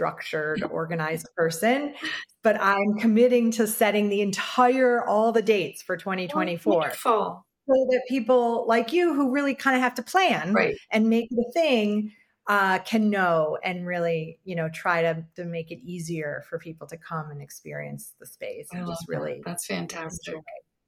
structured, 0.00 0.62
organized 0.70 1.28
person, 1.36 1.94
but 2.42 2.60
I'm 2.60 2.96
committing 2.98 3.50
to 3.52 3.66
setting 3.66 4.08
the 4.08 4.22
entire, 4.22 5.04
all 5.04 5.32
the 5.32 5.42
dates 5.42 5.82
for 5.82 5.96
2024. 5.96 6.74
Wonderful. 6.74 7.46
So 7.68 7.86
that 7.90 8.02
people 8.08 8.66
like 8.66 8.92
you 8.92 9.14
who 9.14 9.30
really 9.30 9.54
kind 9.54 9.76
of 9.76 9.82
have 9.82 9.94
to 9.94 10.02
plan 10.02 10.52
right. 10.52 10.74
and 10.90 11.08
make 11.08 11.28
the 11.30 11.48
thing 11.54 12.12
uh, 12.48 12.80
can 12.80 13.10
know 13.10 13.58
and 13.62 13.86
really, 13.86 14.40
you 14.44 14.56
know, 14.56 14.68
try 14.70 15.02
to, 15.02 15.24
to 15.36 15.44
make 15.44 15.70
it 15.70 15.78
easier 15.84 16.42
for 16.48 16.58
people 16.58 16.86
to 16.88 16.96
come 16.96 17.30
and 17.30 17.40
experience 17.40 18.14
the 18.18 18.26
space 18.26 18.66
and 18.72 18.86
just 18.86 19.04
really. 19.06 19.34
That. 19.34 19.50
That's 19.50 19.66
fantastic. 19.66 20.34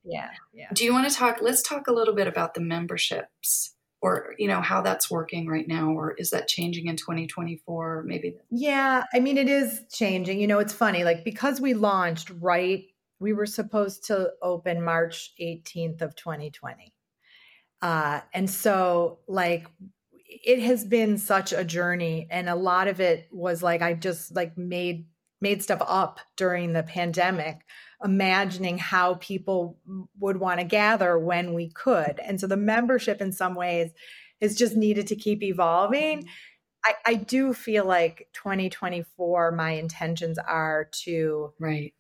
Yeah, 0.05 0.31
yeah. 0.53 0.69
Do 0.73 0.85
you 0.85 0.93
want 0.93 1.09
to 1.09 1.15
talk? 1.15 1.39
Let's 1.41 1.63
talk 1.63 1.87
a 1.87 1.93
little 1.93 2.15
bit 2.15 2.27
about 2.27 2.55
the 2.55 2.61
memberships 2.61 3.75
or 4.03 4.35
you 4.37 4.49
know 4.49 4.61
how 4.61 4.83
that's 4.83 5.11
working 5.11 5.47
right 5.47 5.69
now 5.69 5.93
or 5.93 6.13
is 6.13 6.31
that 6.31 6.49
changing 6.49 6.89
in 6.89 6.97
2024 6.97 8.03
maybe 8.05 8.35
yeah 8.51 9.05
i 9.15 9.21
mean 9.21 9.39
it 9.39 9.49
is 9.49 9.83
changing 9.91 10.41
you 10.41 10.47
know 10.47 10.59
it's 10.59 10.73
funny 10.73 11.05
like 11.05 11.25
because 11.25 11.61
we 11.61 11.73
launched 11.73 12.31
right 12.41 12.85
we 13.21 13.33
were 13.33 13.47
supposed 13.47 14.05
to 14.05 14.31
open 14.43 14.85
march 14.85 15.33
18th 15.41 16.03
of 16.03 16.15
2020 16.17 16.93
uh, 17.81 18.21
and 18.33 18.49
so 18.49 19.19
like 19.27 19.67
it 20.25 20.61
has 20.61 20.85
been 20.85 21.19
such 21.19 21.53
a 21.53 21.65
journey 21.65 22.29
and 22.31 22.49
a 22.49 22.55
lot 22.55 22.89
of 22.89 23.01
it 23.01 23.29
was 23.33 23.63
like 23.63 23.83
i 23.83 23.95
just 23.95 24.35
like 24.35 24.59
made 24.59 25.07
made 25.41 25.63
stuff 25.63 25.83
up 25.87 26.21
during 26.37 26.73
the 26.73 26.83
pandemic 26.85 27.63
imagining 28.05 28.79
how 28.79 29.15
people 29.15 29.79
would 30.19 30.39
want 30.39 30.61
to 30.61 30.65
gather 30.65 31.19
when 31.19 31.55
we 31.55 31.71
could. 31.71 32.21
And 32.21 32.41
so 32.41 32.47
the 32.47 32.57
membership 32.57 33.21
in 33.21 33.33
some 33.33 33.55
ways 33.55 33.91
is 34.41 34.57
just 34.57 34.77
needed 34.77 35.07
to 35.09 35.17
keep 35.17 35.43
evolving. 35.43 36.27
I, 36.85 36.95
I 37.07 37.15
do 37.15 37.53
feel 37.55 37.85
like 37.85 38.29
2024 38.35 39.53
my 39.53 39.71
intentions 39.73 40.39
are 40.39 40.89
to 41.05 41.53
right. 41.61 41.95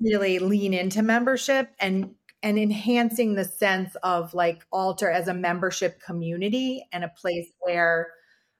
really 0.00 0.38
lean 0.38 0.74
into 0.74 1.02
membership 1.02 1.70
and 1.78 2.14
and 2.42 2.58
enhancing 2.58 3.34
the 3.34 3.44
sense 3.44 3.96
of 4.02 4.34
like 4.34 4.64
altar 4.70 5.10
as 5.10 5.26
a 5.26 5.34
membership 5.34 6.00
community 6.00 6.86
and 6.92 7.02
a 7.02 7.08
place 7.08 7.48
where 7.60 8.08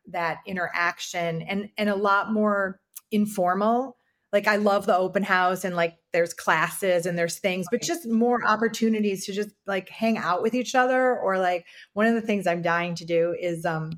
that 0.08 0.38
interaction 0.46 1.42
and 1.42 1.68
and 1.76 1.90
a 1.90 1.94
lot 1.94 2.32
more 2.32 2.80
informal 3.10 3.95
like 4.36 4.46
i 4.46 4.56
love 4.56 4.86
the 4.86 4.96
open 4.96 5.22
house 5.22 5.64
and 5.64 5.74
like 5.74 5.96
there's 6.12 6.34
classes 6.34 7.06
and 7.06 7.18
there's 7.18 7.38
things 7.38 7.66
but 7.70 7.80
just 7.82 8.06
more 8.08 8.44
opportunities 8.46 9.24
to 9.24 9.32
just 9.32 9.50
like 9.66 9.88
hang 9.88 10.18
out 10.18 10.42
with 10.42 10.54
each 10.54 10.74
other 10.74 11.18
or 11.18 11.38
like 11.38 11.64
one 11.94 12.06
of 12.06 12.14
the 12.14 12.20
things 12.20 12.46
i'm 12.46 12.62
dying 12.62 12.94
to 12.94 13.04
do 13.04 13.34
is 13.40 13.64
um 13.64 13.90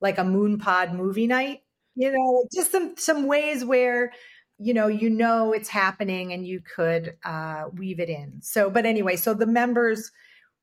like 0.00 0.18
a 0.18 0.24
moon 0.24 0.58
pod 0.58 0.92
movie 0.92 1.26
night 1.26 1.60
you 1.94 2.12
know 2.12 2.44
just 2.54 2.70
some 2.70 2.94
some 2.96 3.26
ways 3.26 3.64
where 3.64 4.12
you 4.58 4.74
know 4.74 4.88
you 4.88 5.10
know 5.10 5.52
it's 5.52 5.68
happening 5.68 6.32
and 6.32 6.46
you 6.46 6.60
could 6.60 7.16
uh, 7.24 7.64
weave 7.74 8.00
it 8.00 8.08
in. 8.08 8.40
So 8.40 8.70
but 8.70 8.86
anyway 8.86 9.16
so 9.16 9.34
the 9.34 9.46
members 9.46 10.10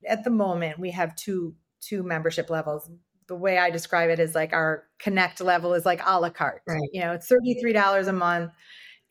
at 0.07 0.23
the 0.23 0.29
moment 0.29 0.79
we 0.79 0.91
have 0.91 1.15
two 1.15 1.55
two 1.81 2.03
membership 2.03 2.49
levels. 2.49 2.89
The 3.27 3.35
way 3.35 3.57
i 3.57 3.69
describe 3.69 4.09
it 4.09 4.19
is 4.19 4.35
like 4.35 4.53
our 4.53 4.83
connect 4.99 5.41
level 5.41 5.73
is 5.73 5.85
like 5.85 6.01
a 6.05 6.19
la 6.19 6.29
carte. 6.29 6.61
Right. 6.67 6.89
you 6.93 7.01
know 7.01 7.13
it's 7.13 7.29
$33 7.29 8.07
a 8.07 8.13
month 8.13 8.51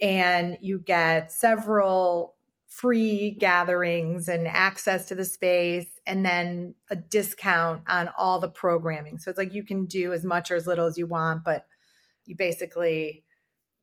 and 0.05 0.59
you 0.61 0.79
get 0.79 1.33
several 1.33 2.35
free 2.69 3.33
gatherings 3.40 4.29
and 4.29 4.47
access 4.47 5.07
to 5.07 5.14
the 5.14 5.25
space 5.25 5.87
and 6.07 6.25
then 6.25 6.75
a 6.90 6.97
discount 6.97 7.83
on 7.88 8.11
all 8.19 8.40
the 8.40 8.49
programming 8.49 9.17
so 9.19 9.31
it's 9.31 9.38
like 9.38 9.55
you 9.55 9.64
can 9.64 9.87
do 9.87 10.12
as 10.12 10.25
much 10.25 10.51
or 10.51 10.57
as 10.57 10.67
little 10.67 10.87
as 10.87 10.99
you 10.99 11.07
want 11.07 11.45
but 11.45 11.67
you 12.27 12.37
basically 12.37 13.25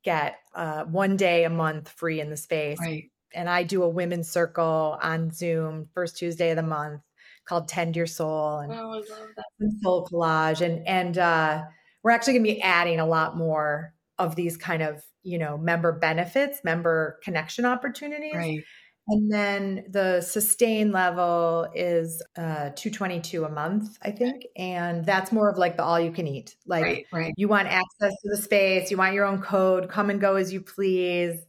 get 0.03 0.38
uh, 0.55 0.84
one 0.86 1.15
day 1.15 1.43
a 1.43 1.49
month 1.49 1.89
free 1.89 2.19
in 2.19 2.29
the 2.29 2.38
space. 2.38 2.79
Right. 2.79 3.12
And 3.34 3.49
I 3.49 3.63
do 3.63 3.84
a 3.84 3.89
women's 3.89 4.29
circle 4.29 4.97
on 5.01 5.31
Zoom 5.31 5.88
first 5.93 6.17
Tuesday 6.17 6.49
of 6.49 6.57
the 6.57 6.63
month 6.63 7.01
called 7.45 7.67
Tend 7.67 7.95
Your 7.95 8.07
Soul 8.07 8.60
and 8.60 8.73
oh, 8.73 8.75
I 8.75 8.81
love 8.81 9.05
that. 9.07 9.71
Soul 9.81 10.07
Collage. 10.12 10.62
And 10.62 10.86
and 10.88 11.17
uh, 11.17 11.63
we're 12.03 12.12
actually 12.12 12.34
going 12.34 12.45
to 12.45 12.53
be 12.53 12.62
adding 12.62 12.99
a 12.99 13.05
lot 13.05 13.38
more 13.38 13.93
of 14.21 14.36
these 14.36 14.57
kind 14.57 14.81
of 14.81 15.03
you 15.23 15.38
know 15.38 15.57
member 15.57 15.91
benefits, 15.91 16.63
member 16.63 17.19
connection 17.23 17.65
opportunities. 17.65 18.36
Right. 18.36 18.63
And 19.07 19.31
then 19.31 19.86
the 19.89 20.21
sustain 20.21 20.91
level 20.91 21.67
is 21.75 22.21
uh, 22.38 22.69
222 22.75 23.43
a 23.43 23.49
month, 23.49 23.97
I 24.01 24.12
think. 24.12 24.45
And 24.55 25.03
that's 25.05 25.31
more 25.31 25.49
of 25.49 25.57
like 25.57 25.75
the 25.75 25.84
all 25.84 25.99
you 25.99 26.12
can 26.12 26.27
eat. 26.27 26.55
Like 26.65 26.84
right, 26.84 27.05
right. 27.12 27.34
you 27.36 27.47
want 27.47 27.67
access 27.67 28.13
to 28.21 28.29
the 28.29 28.38
space, 28.38 28.91
you 28.91 28.97
want 28.97 29.13
your 29.13 29.25
own 29.25 29.41
code, 29.41 29.89
come 29.89 30.10
and 30.12 30.21
go 30.21 30.36
as 30.36 30.53
you 30.53 30.62
please. 30.62 31.41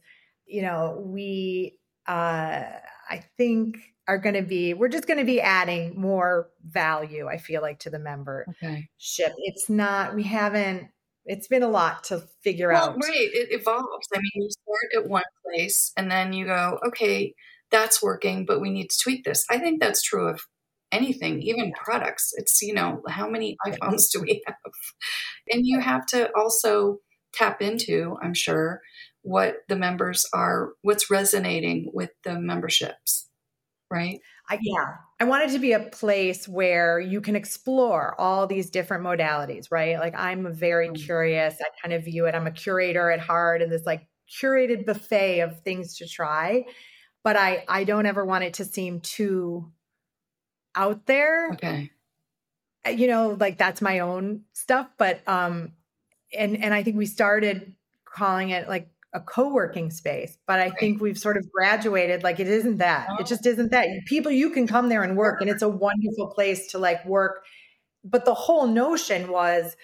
You 0.45 0.63
know, 0.63 1.01
we, 1.05 1.77
uh, 2.07 2.63
I 3.09 3.23
think, 3.37 3.77
are 4.07 4.17
going 4.17 4.35
to 4.35 4.41
be, 4.41 4.73
we're 4.73 4.89
just 4.89 5.07
going 5.07 5.19
to 5.19 5.25
be 5.25 5.39
adding 5.39 5.97
more 5.97 6.49
value, 6.65 7.27
I 7.27 7.37
feel 7.37 7.61
like, 7.61 7.79
to 7.79 7.89
the 7.89 7.99
membership. 7.99 8.55
Okay. 8.61 8.87
It's 8.97 9.69
not, 9.69 10.13
we 10.13 10.23
haven't, 10.23 10.89
it's 11.25 11.47
been 11.47 11.63
a 11.63 11.69
lot 11.69 12.03
to 12.05 12.23
figure 12.43 12.71
well, 12.71 12.89
out. 12.89 12.95
Right. 12.95 13.29
It 13.33 13.49
evolves. 13.51 14.07
I 14.13 14.19
mean, 14.19 14.31
you 14.35 14.49
start 14.49 15.03
at 15.03 15.09
one 15.09 15.23
place 15.45 15.91
and 15.97 16.11
then 16.11 16.33
you 16.33 16.45
go, 16.45 16.79
okay, 16.87 17.33
that's 17.71 18.01
working, 18.01 18.45
but 18.45 18.61
we 18.61 18.69
need 18.69 18.89
to 18.89 18.97
tweak 19.01 19.23
this. 19.23 19.45
I 19.49 19.57
think 19.57 19.81
that's 19.81 20.01
true 20.01 20.27
of 20.27 20.41
anything, 20.91 21.41
even 21.41 21.73
products. 21.73 22.31
It's, 22.35 22.61
you 22.61 22.73
know, 22.73 23.01
how 23.07 23.29
many 23.29 23.57
iPhones 23.65 24.09
do 24.13 24.21
we 24.21 24.41
have? 24.45 24.55
And 25.51 25.65
you 25.65 25.79
have 25.79 26.05
to 26.07 26.29
also 26.35 26.99
tap 27.33 27.61
into, 27.61 28.17
I'm 28.21 28.33
sure, 28.33 28.81
what 29.23 29.57
the 29.69 29.75
members 29.75 30.25
are, 30.33 30.73
what's 30.81 31.09
resonating 31.09 31.89
with 31.93 32.11
the 32.23 32.39
memberships, 32.39 33.29
right? 33.89 34.19
I, 34.49 34.59
yeah. 34.61 34.95
I 35.23 35.25
want 35.25 35.45
it 35.45 35.53
to 35.53 35.59
be 35.59 35.71
a 35.71 35.79
place 35.79 36.49
where 36.49 36.99
you 36.99 37.21
can 37.21 37.37
explore 37.37 38.13
all 38.19 38.45
these 38.45 38.69
different 38.69 39.05
modalities, 39.05 39.71
right? 39.71 39.97
Like 39.97 40.13
I'm 40.17 40.53
very 40.53 40.87
mm-hmm. 40.87 41.01
curious. 41.01 41.55
I 41.61 41.69
kind 41.81 41.93
of 41.93 42.03
view 42.03 42.25
it, 42.25 42.35
I'm 42.35 42.45
a 42.45 42.51
curator 42.51 43.09
at 43.09 43.21
heart 43.21 43.61
and 43.61 43.71
this 43.71 43.85
like 43.85 44.05
curated 44.29 44.85
buffet 44.85 45.39
of 45.39 45.61
things 45.61 45.95
to 45.99 46.09
try. 46.09 46.65
But 47.23 47.37
I 47.37 47.63
I 47.69 47.85
don't 47.85 48.05
ever 48.05 48.25
want 48.25 48.43
it 48.43 48.55
to 48.55 48.65
seem 48.65 48.99
too 48.99 49.71
out 50.75 51.05
there. 51.05 51.51
Okay. 51.53 51.89
Uh, 52.85 52.89
you 52.89 53.07
know, 53.07 53.37
like 53.39 53.57
that's 53.57 53.81
my 53.81 53.99
own 53.99 54.41
stuff. 54.51 54.89
But 54.97 55.25
um 55.25 55.71
and 56.37 56.61
and 56.61 56.73
I 56.73 56.83
think 56.83 56.97
we 56.97 57.05
started 57.05 57.73
calling 58.03 58.49
it 58.49 58.67
like 58.67 58.89
a 59.13 59.19
co-working 59.19 59.91
space 59.91 60.37
but 60.47 60.59
i 60.59 60.63
right. 60.63 60.79
think 60.79 61.01
we've 61.01 61.17
sort 61.17 61.37
of 61.37 61.49
graduated 61.51 62.23
like 62.23 62.39
it 62.39 62.47
isn't 62.47 62.77
that 62.77 63.07
oh. 63.11 63.17
it 63.19 63.27
just 63.27 63.45
isn't 63.45 63.71
that 63.71 63.87
people 64.05 64.31
you 64.31 64.49
can 64.49 64.67
come 64.67 64.89
there 64.89 65.03
and 65.03 65.15
work 65.15 65.41
and 65.41 65.49
it's 65.49 65.61
a 65.61 65.69
wonderful 65.69 66.27
place 66.27 66.67
to 66.67 66.77
like 66.77 67.03
work 67.05 67.43
but 68.03 68.25
the 68.25 68.33
whole 68.33 68.67
notion 68.67 69.29
was 69.29 69.75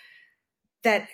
that 0.84 1.08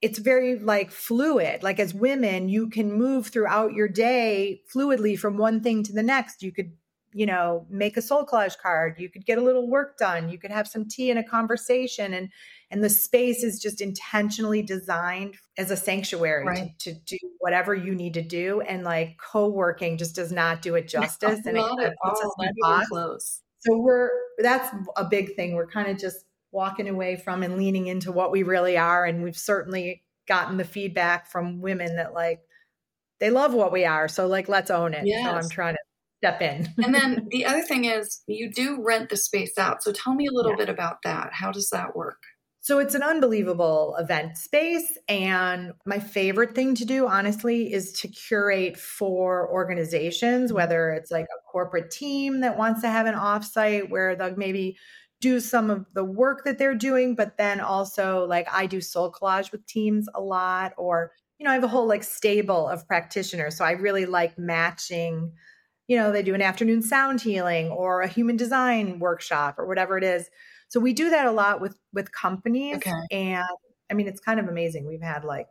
it's 0.00 0.18
very 0.18 0.58
like 0.58 0.90
fluid 0.90 1.62
like 1.62 1.80
as 1.80 1.94
women 1.94 2.48
you 2.48 2.68
can 2.68 2.92
move 2.92 3.28
throughout 3.28 3.72
your 3.72 3.88
day 3.88 4.60
fluidly 4.74 5.18
from 5.18 5.36
one 5.36 5.60
thing 5.62 5.82
to 5.82 5.92
the 5.92 6.02
next 6.02 6.42
you 6.42 6.52
could 6.52 6.72
you 7.12 7.26
know 7.26 7.66
make 7.68 7.96
a 7.96 8.02
soul 8.02 8.24
collage 8.24 8.58
card. 8.58 8.96
You 8.98 9.08
could 9.08 9.24
get 9.24 9.38
a 9.38 9.42
little 9.42 9.68
work 9.68 9.98
done. 9.98 10.28
You 10.28 10.38
could 10.38 10.50
have 10.50 10.66
some 10.66 10.88
tea 10.88 11.10
and 11.10 11.18
a 11.18 11.24
conversation 11.24 12.14
and 12.14 12.30
and 12.70 12.82
the 12.82 12.88
space 12.88 13.42
is 13.42 13.60
just 13.60 13.80
intentionally 13.80 14.62
designed 14.62 15.36
as 15.58 15.70
a 15.70 15.76
sanctuary 15.76 16.46
right. 16.46 16.78
to, 16.78 16.94
to, 16.94 17.00
do 17.06 17.18
whatever 17.38 17.74
you 17.74 17.94
need 17.94 18.14
to 18.14 18.22
do 18.22 18.62
and 18.62 18.82
like 18.82 19.18
co-working 19.18 19.98
just 19.98 20.14
does 20.14 20.32
not 20.32 20.62
do 20.62 20.74
it 20.74 20.88
justice 20.88 21.44
no, 21.44 21.50
and 21.50 21.82
it, 21.82 21.88
it. 21.88 22.56
all 22.64 22.82
close. 22.88 23.42
So 23.60 23.76
we're 23.76 24.10
that's 24.38 24.74
a 24.96 25.04
big 25.04 25.36
thing. 25.36 25.54
We're 25.54 25.66
kind 25.66 25.88
of 25.88 25.98
just 25.98 26.24
walking 26.52 26.88
away 26.88 27.16
from 27.16 27.42
and 27.42 27.56
leaning 27.56 27.86
into 27.86 28.12
what 28.12 28.30
we 28.30 28.42
really 28.42 28.76
are 28.76 29.04
and 29.06 29.22
we've 29.22 29.36
certainly 29.36 30.02
gotten 30.28 30.58
the 30.58 30.64
feedback 30.64 31.26
from 31.26 31.60
women 31.60 31.96
that 31.96 32.14
like 32.14 32.40
they 33.20 33.30
love 33.30 33.54
what 33.54 33.72
we 33.72 33.84
are 33.84 34.06
so 34.06 34.26
like 34.26 34.48
let's 34.48 34.70
own 34.70 34.92
it. 34.94 35.06
Yes. 35.06 35.24
so 35.24 35.30
i'm 35.30 35.48
trying 35.48 35.74
to 35.74 35.80
step 36.22 36.40
in 36.40 36.68
and 36.84 36.94
then 36.94 37.26
the 37.30 37.44
other 37.44 37.62
thing 37.62 37.84
is 37.84 38.22
you 38.26 38.50
do 38.50 38.80
rent 38.82 39.10
the 39.10 39.16
space 39.16 39.58
out 39.58 39.82
so 39.82 39.92
tell 39.92 40.14
me 40.14 40.26
a 40.26 40.32
little 40.32 40.52
yeah. 40.52 40.58
bit 40.58 40.68
about 40.68 40.96
that 41.02 41.30
how 41.32 41.50
does 41.50 41.70
that 41.70 41.96
work 41.96 42.22
so 42.64 42.78
it's 42.78 42.94
an 42.94 43.02
unbelievable 43.02 43.96
event 43.98 44.38
space. 44.38 44.96
And 45.08 45.72
my 45.84 45.98
favorite 45.98 46.54
thing 46.54 46.76
to 46.76 46.84
do, 46.84 47.08
honestly, 47.08 47.72
is 47.72 47.92
to 47.94 48.08
curate 48.08 48.76
for 48.76 49.50
organizations, 49.50 50.52
whether 50.52 50.92
it's 50.92 51.10
like 51.10 51.24
a 51.24 51.50
corporate 51.50 51.90
team 51.90 52.40
that 52.42 52.56
wants 52.56 52.80
to 52.82 52.88
have 52.88 53.06
an 53.06 53.16
offsite 53.16 53.90
where 53.90 54.14
they'll 54.14 54.36
maybe 54.36 54.76
do 55.20 55.40
some 55.40 55.70
of 55.70 55.86
the 55.94 56.04
work 56.04 56.44
that 56.44 56.56
they're 56.56 56.76
doing, 56.76 57.16
but 57.16 57.36
then 57.36 57.58
also 57.58 58.26
like 58.26 58.46
I 58.48 58.66
do 58.66 58.80
soul 58.80 59.10
collage 59.10 59.50
with 59.50 59.66
teams 59.66 60.06
a 60.14 60.20
lot, 60.20 60.72
or, 60.78 61.10
you 61.38 61.44
know, 61.44 61.50
I 61.50 61.54
have 61.54 61.64
a 61.64 61.68
whole 61.68 61.88
like 61.88 62.04
stable 62.04 62.68
of 62.68 62.86
practitioners. 62.86 63.56
So 63.56 63.64
I 63.64 63.72
really 63.72 64.06
like 64.06 64.38
matching, 64.38 65.32
you 65.88 65.96
know, 65.96 66.12
they 66.12 66.22
do 66.22 66.34
an 66.34 66.42
afternoon 66.42 66.82
sound 66.82 67.20
healing 67.20 67.68
or 67.68 68.00
a 68.02 68.08
human 68.08 68.36
design 68.36 68.98
workshop 68.98 69.58
or 69.58 69.66
whatever 69.66 69.98
it 69.98 70.04
is 70.04 70.28
so 70.72 70.80
we 70.80 70.94
do 70.94 71.10
that 71.10 71.26
a 71.26 71.30
lot 71.30 71.60
with 71.60 71.76
with 71.92 72.10
companies 72.12 72.76
okay. 72.76 72.92
and 73.10 73.44
I 73.90 73.94
mean 73.94 74.08
it's 74.08 74.20
kind 74.20 74.40
of 74.40 74.48
amazing. 74.48 74.86
We've 74.86 75.02
had 75.02 75.22
like 75.22 75.46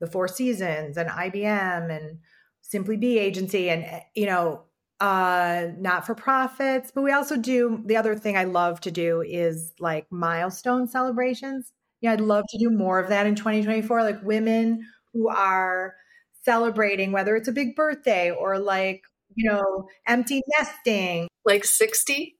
the 0.00 0.08
Four 0.08 0.26
Seasons 0.26 0.96
and 0.96 1.08
IBM 1.08 1.96
and 1.96 2.18
Simply 2.60 2.96
Be 2.96 3.16
agency 3.16 3.70
and 3.70 3.84
eh, 3.84 4.00
you 4.16 4.26
know 4.26 4.64
uh 4.98 5.68
not 5.78 6.06
for 6.06 6.16
profits, 6.16 6.90
but 6.92 7.02
we 7.02 7.12
also 7.12 7.36
do 7.36 7.82
the 7.86 7.96
other 7.96 8.16
thing 8.16 8.36
I 8.36 8.44
love 8.44 8.80
to 8.80 8.90
do 8.90 9.20
is 9.20 9.72
like 9.78 10.10
milestone 10.10 10.88
celebrations. 10.88 11.72
Yeah, 12.00 12.12
I'd 12.12 12.20
love 12.20 12.44
to 12.48 12.58
do 12.58 12.68
more 12.68 12.98
of 12.98 13.10
that 13.10 13.28
in 13.28 13.36
2024 13.36 14.02
like 14.02 14.24
women 14.24 14.84
who 15.12 15.28
are 15.28 15.94
celebrating 16.42 17.12
whether 17.12 17.36
it's 17.36 17.48
a 17.48 17.52
big 17.52 17.76
birthday 17.76 18.32
or 18.32 18.58
like 18.58 19.04
you 19.34 19.50
know 19.50 19.88
empty 20.06 20.42
nesting 20.58 21.28
like 21.44 21.64
60 21.64 22.36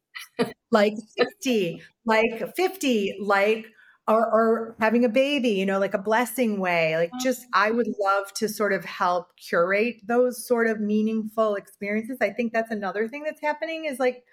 like 0.70 0.94
60, 1.16 1.82
like 2.04 2.54
50, 2.56 3.16
like 3.20 3.66
or, 4.06 4.20
or, 4.20 4.76
having 4.80 5.06
a 5.06 5.08
baby, 5.08 5.50
you 5.50 5.64
know, 5.64 5.78
like 5.78 5.94
a 5.94 5.98
blessing 5.98 6.60
way. 6.60 6.94
Like 6.96 7.10
oh. 7.14 7.18
just 7.22 7.46
I 7.54 7.70
would 7.70 7.88
love 7.98 8.32
to 8.34 8.48
sort 8.48 8.74
of 8.74 8.84
help 8.84 9.28
curate 9.36 9.96
those 10.06 10.46
sort 10.46 10.66
of 10.66 10.80
meaningful 10.80 11.54
experiences. 11.54 12.18
I 12.20 12.30
think 12.30 12.52
that's 12.52 12.70
another 12.70 13.08
thing 13.08 13.22
that's 13.22 13.40
happening 13.40 13.86
is 13.86 13.98
like 13.98 14.24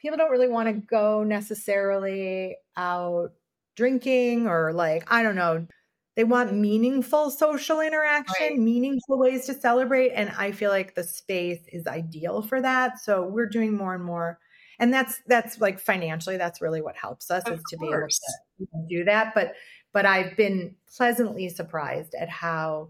people 0.00 0.16
don't 0.16 0.30
really 0.30 0.48
want 0.48 0.68
to 0.68 0.86
go 0.86 1.22
necessarily 1.22 2.56
out 2.76 3.32
drinking 3.76 4.46
or 4.46 4.72
like 4.72 5.04
I 5.12 5.22
don't 5.22 5.36
know 5.36 5.66
they 6.14 6.24
want 6.24 6.54
meaningful 6.54 7.30
social 7.30 7.80
interaction, 7.80 8.46
right. 8.48 8.58
meaningful 8.58 9.18
ways 9.18 9.46
to 9.46 9.54
celebrate. 9.54 10.10
And 10.10 10.30
I 10.36 10.52
feel 10.52 10.70
like 10.70 10.94
the 10.94 11.04
space 11.04 11.60
is 11.72 11.86
ideal 11.86 12.42
for 12.42 12.60
that. 12.60 12.98
So 12.98 13.24
we're 13.24 13.48
doing 13.48 13.74
more 13.74 13.94
and 13.94 14.04
more 14.04 14.38
and 14.82 14.92
that's 14.92 15.22
that's 15.28 15.60
like 15.60 15.78
financially 15.78 16.36
that's 16.36 16.60
really 16.60 16.82
what 16.82 16.96
helps 16.96 17.30
us 17.30 17.44
of 17.46 17.54
is 17.54 17.64
to 17.70 17.76
course. 17.76 18.20
be 18.58 18.64
able 18.64 18.88
to 18.88 18.96
do 18.98 19.04
that 19.04 19.32
but 19.34 19.54
but 19.92 20.04
i've 20.04 20.36
been 20.36 20.74
pleasantly 20.96 21.48
surprised 21.48 22.14
at 22.14 22.28
how 22.28 22.88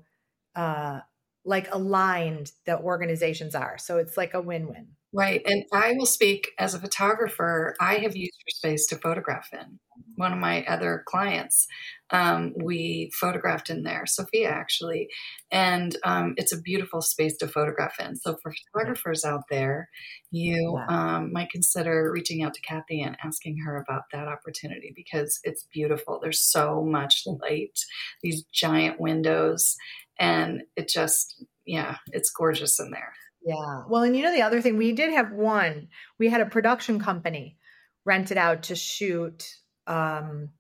uh 0.57 1.01
like 1.45 1.73
aligned 1.73 2.51
the 2.65 2.79
organizations 2.79 3.55
are 3.55 3.77
so 3.79 3.99
it's 3.99 4.17
like 4.17 4.35
a 4.35 4.41
win-win 4.41 4.89
right 5.13 5.43
and 5.45 5.65
i 5.73 5.93
will 5.97 6.07
speak 6.07 6.51
as 6.59 6.75
a 6.75 6.81
photographer 6.81 7.75
i 7.81 7.95
have 7.97 8.17
used 8.17 8.43
your 8.47 8.51
space 8.55 8.87
to 8.87 8.97
photograph 8.97 9.49
in 9.53 9.79
one 10.17 10.33
of 10.33 10.39
my 10.39 10.65
other 10.65 11.03
clients 11.07 11.67
um, 12.13 12.53
we 12.63 13.11
photographed 13.19 13.71
in 13.71 13.83
there, 13.83 14.05
Sophia 14.05 14.51
actually, 14.51 15.09
and 15.51 15.97
um, 16.05 16.35
it's 16.37 16.53
a 16.53 16.61
beautiful 16.61 17.01
space 17.01 17.37
to 17.39 17.49
photograph 17.49 17.95
in. 17.99 18.17
So 18.17 18.37
for 18.43 18.53
photographers 18.73 19.25
out 19.25 19.45
there, 19.51 19.89
you 20.31 20.79
um, 20.89 21.33
might 21.33 21.51
consider 21.51 22.13
reaching 22.13 22.43
out 22.43 22.53
to 22.53 22.61
Kathy 22.61 23.01
and 23.01 23.17
asking 23.25 23.59
her 23.65 23.79
about 23.79 24.03
that 24.13 24.29
opportunity 24.29 24.93
because 24.95 25.41
it's 25.43 25.67
beautiful. 25.73 26.21
There's 26.23 26.43
so 26.43 26.85
much 26.85 27.23
light, 27.27 27.79
these 28.23 28.45
giant 28.53 29.01
windows, 29.01 29.77
and 30.19 30.63
it 30.77 30.89
just 30.89 31.43
yeah, 31.65 31.97
it's 32.09 32.31
gorgeous 32.31 32.79
in 32.79 32.91
there. 32.91 33.15
Yeah. 33.45 33.83
Well, 33.89 34.03
and 34.03 34.17
you 34.17 34.23
know 34.23 34.33
the 34.33 34.43
other 34.43 34.61
thing, 34.61 34.77
we 34.77 34.93
did 34.93 35.13
have 35.13 35.33
one. 35.33 35.89
We 36.19 36.29
had 36.29 36.41
a 36.41 36.47
production 36.47 37.01
company 37.01 37.59
rented 38.05 38.37
out 38.37 38.65
to 38.65 38.77
shoot 38.77 39.45
um 39.87 40.51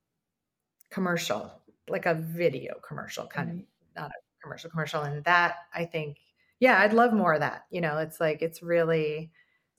commercial, 0.90 1.50
like 1.88 2.06
a 2.06 2.14
video 2.14 2.74
commercial, 2.86 3.26
kind 3.26 3.48
mm-hmm. 3.48 3.58
of 3.58 3.64
not 3.96 4.10
a 4.10 4.42
commercial 4.42 4.70
commercial. 4.70 5.02
And 5.02 5.24
that 5.24 5.56
I 5.74 5.84
think, 5.84 6.18
yeah, 6.60 6.80
I'd 6.80 6.92
love 6.92 7.12
more 7.12 7.34
of 7.34 7.40
that. 7.40 7.66
You 7.70 7.80
know, 7.80 7.98
it's 7.98 8.20
like 8.20 8.42
it's 8.42 8.62
really 8.62 9.30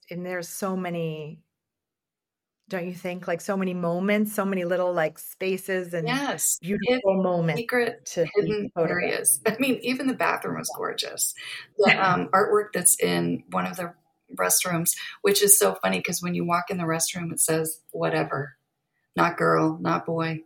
and 0.09 0.25
there's 0.25 0.49
so 0.49 0.75
many 0.75 1.41
don't 2.73 2.87
you 2.87 2.93
think 2.93 3.27
like 3.27 3.39
so 3.39 3.55
many 3.55 3.73
moments 3.73 4.33
so 4.33 4.43
many 4.43 4.65
little 4.65 4.91
like 4.91 5.19
spaces 5.19 5.93
and 5.93 6.07
yes 6.07 6.57
beautiful 6.59 7.21
moments 7.21 7.59
secret 7.59 8.03
to 8.05 8.25
hidden 8.35 8.71
areas 8.77 9.39
i 9.47 9.55
mean 9.59 9.79
even 9.83 10.07
the 10.07 10.13
bathroom 10.13 10.57
was 10.57 10.69
gorgeous 10.75 11.35
the 11.77 11.91
um, 11.91 12.27
artwork 12.33 12.69
that's 12.73 12.99
in 13.01 13.43
one 13.51 13.67
of 13.67 13.77
the 13.77 13.93
restrooms 14.35 14.95
which 15.21 15.43
is 15.43 15.57
so 15.57 15.75
funny 15.83 15.99
because 15.99 16.21
when 16.21 16.33
you 16.33 16.43
walk 16.43 16.65
in 16.71 16.77
the 16.77 16.83
restroom 16.83 17.31
it 17.31 17.39
says 17.39 17.79
whatever 17.91 18.55
not 19.15 19.37
girl 19.37 19.77
not 19.79 20.05
boy 20.05 20.39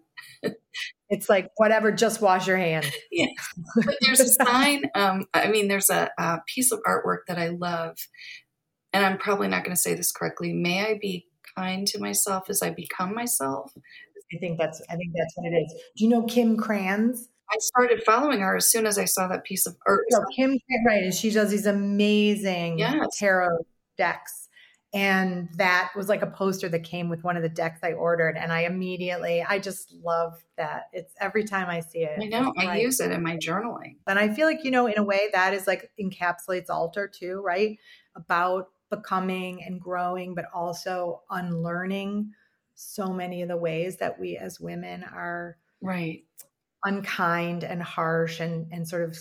it's 1.09 1.29
like 1.29 1.51
whatever, 1.57 1.91
just 1.91 2.21
wash 2.21 2.47
your 2.47 2.57
hands. 2.57 2.87
Yeah. 3.11 3.27
But 3.75 3.95
there's 4.01 4.19
a 4.19 4.27
sign. 4.27 4.83
Um, 4.93 5.25
I 5.33 5.47
mean, 5.47 5.67
there's 5.67 5.89
a, 5.89 6.09
a 6.17 6.39
piece 6.45 6.71
of 6.71 6.79
artwork 6.87 7.19
that 7.27 7.39
I 7.39 7.49
love, 7.49 7.97
and 8.93 9.05
I'm 9.05 9.17
probably 9.17 9.47
not 9.47 9.63
going 9.63 9.75
to 9.75 9.81
say 9.81 9.93
this 9.93 10.11
correctly. 10.11 10.53
May 10.53 10.85
I 10.85 10.99
be 11.01 11.25
kind 11.57 11.87
to 11.87 11.99
myself 11.99 12.49
as 12.49 12.61
I 12.61 12.69
become 12.69 13.13
myself? 13.13 13.73
I 14.33 14.37
think 14.39 14.57
that's. 14.57 14.81
I 14.89 14.95
think 14.95 15.13
that's 15.17 15.33
what 15.35 15.51
it 15.51 15.55
is. 15.55 15.73
Do 15.95 16.03
you 16.03 16.09
know 16.09 16.23
Kim 16.23 16.57
Krans? 16.57 17.27
I 17.49 17.55
started 17.59 18.03
following 18.03 18.41
her 18.41 18.57
as 18.57 18.69
soon 18.69 18.85
as 18.85 18.97
I 18.97 19.05
saw 19.05 19.27
that 19.29 19.45
piece 19.45 19.65
of 19.65 19.77
art. 19.87 20.03
So 20.09 20.23
Kim, 20.35 20.57
right, 20.85 21.03
and 21.03 21.13
she 21.13 21.29
does 21.29 21.49
these 21.49 21.65
amazing 21.65 22.79
yes. 22.79 23.17
tarot 23.17 23.59
decks 23.97 24.47
and 24.93 25.49
that 25.57 25.91
was 25.95 26.07
like 26.07 26.21
a 26.21 26.27
poster 26.27 26.69
that 26.69 26.83
came 26.83 27.09
with 27.09 27.23
one 27.23 27.35
of 27.35 27.43
the 27.43 27.49
decks 27.49 27.81
I 27.83 27.91
ordered. 27.91 28.37
And 28.37 28.53
I 28.53 28.61
immediately, 28.61 29.43
I 29.47 29.59
just 29.59 29.93
love 30.01 30.41
that. 30.57 30.83
It's 30.93 31.13
every 31.19 31.43
time 31.43 31.69
I 31.69 31.81
see 31.81 31.99
it. 31.99 32.17
I 32.21 32.25
know. 32.27 32.53
I 32.57 32.65
like, 32.65 32.81
use 32.81 33.01
it 33.01 33.11
in 33.11 33.21
my 33.21 33.35
journaling. 33.35 33.97
And 34.07 34.17
I 34.17 34.33
feel 34.33 34.47
like, 34.47 34.63
you 34.63 34.71
know, 34.71 34.87
in 34.87 34.97
a 34.97 35.03
way 35.03 35.27
that 35.33 35.53
is 35.53 35.67
like 35.67 35.91
encapsulates 36.01 36.69
altar 36.69 37.07
too, 37.07 37.41
right? 37.45 37.77
About 38.15 38.69
becoming 38.89 39.63
and 39.63 39.79
growing, 39.79 40.35
but 40.35 40.45
also 40.53 41.21
unlearning 41.29 42.31
so 42.75 43.07
many 43.07 43.41
of 43.41 43.49
the 43.49 43.57
ways 43.57 43.97
that 43.97 44.19
we 44.19 44.37
as 44.37 44.59
women 44.59 45.03
are 45.03 45.57
right. 45.81 46.23
unkind 46.85 47.63
and 47.63 47.81
harsh 47.81 48.39
and 48.39 48.67
and 48.71 48.87
sort 48.87 49.03
of 49.03 49.17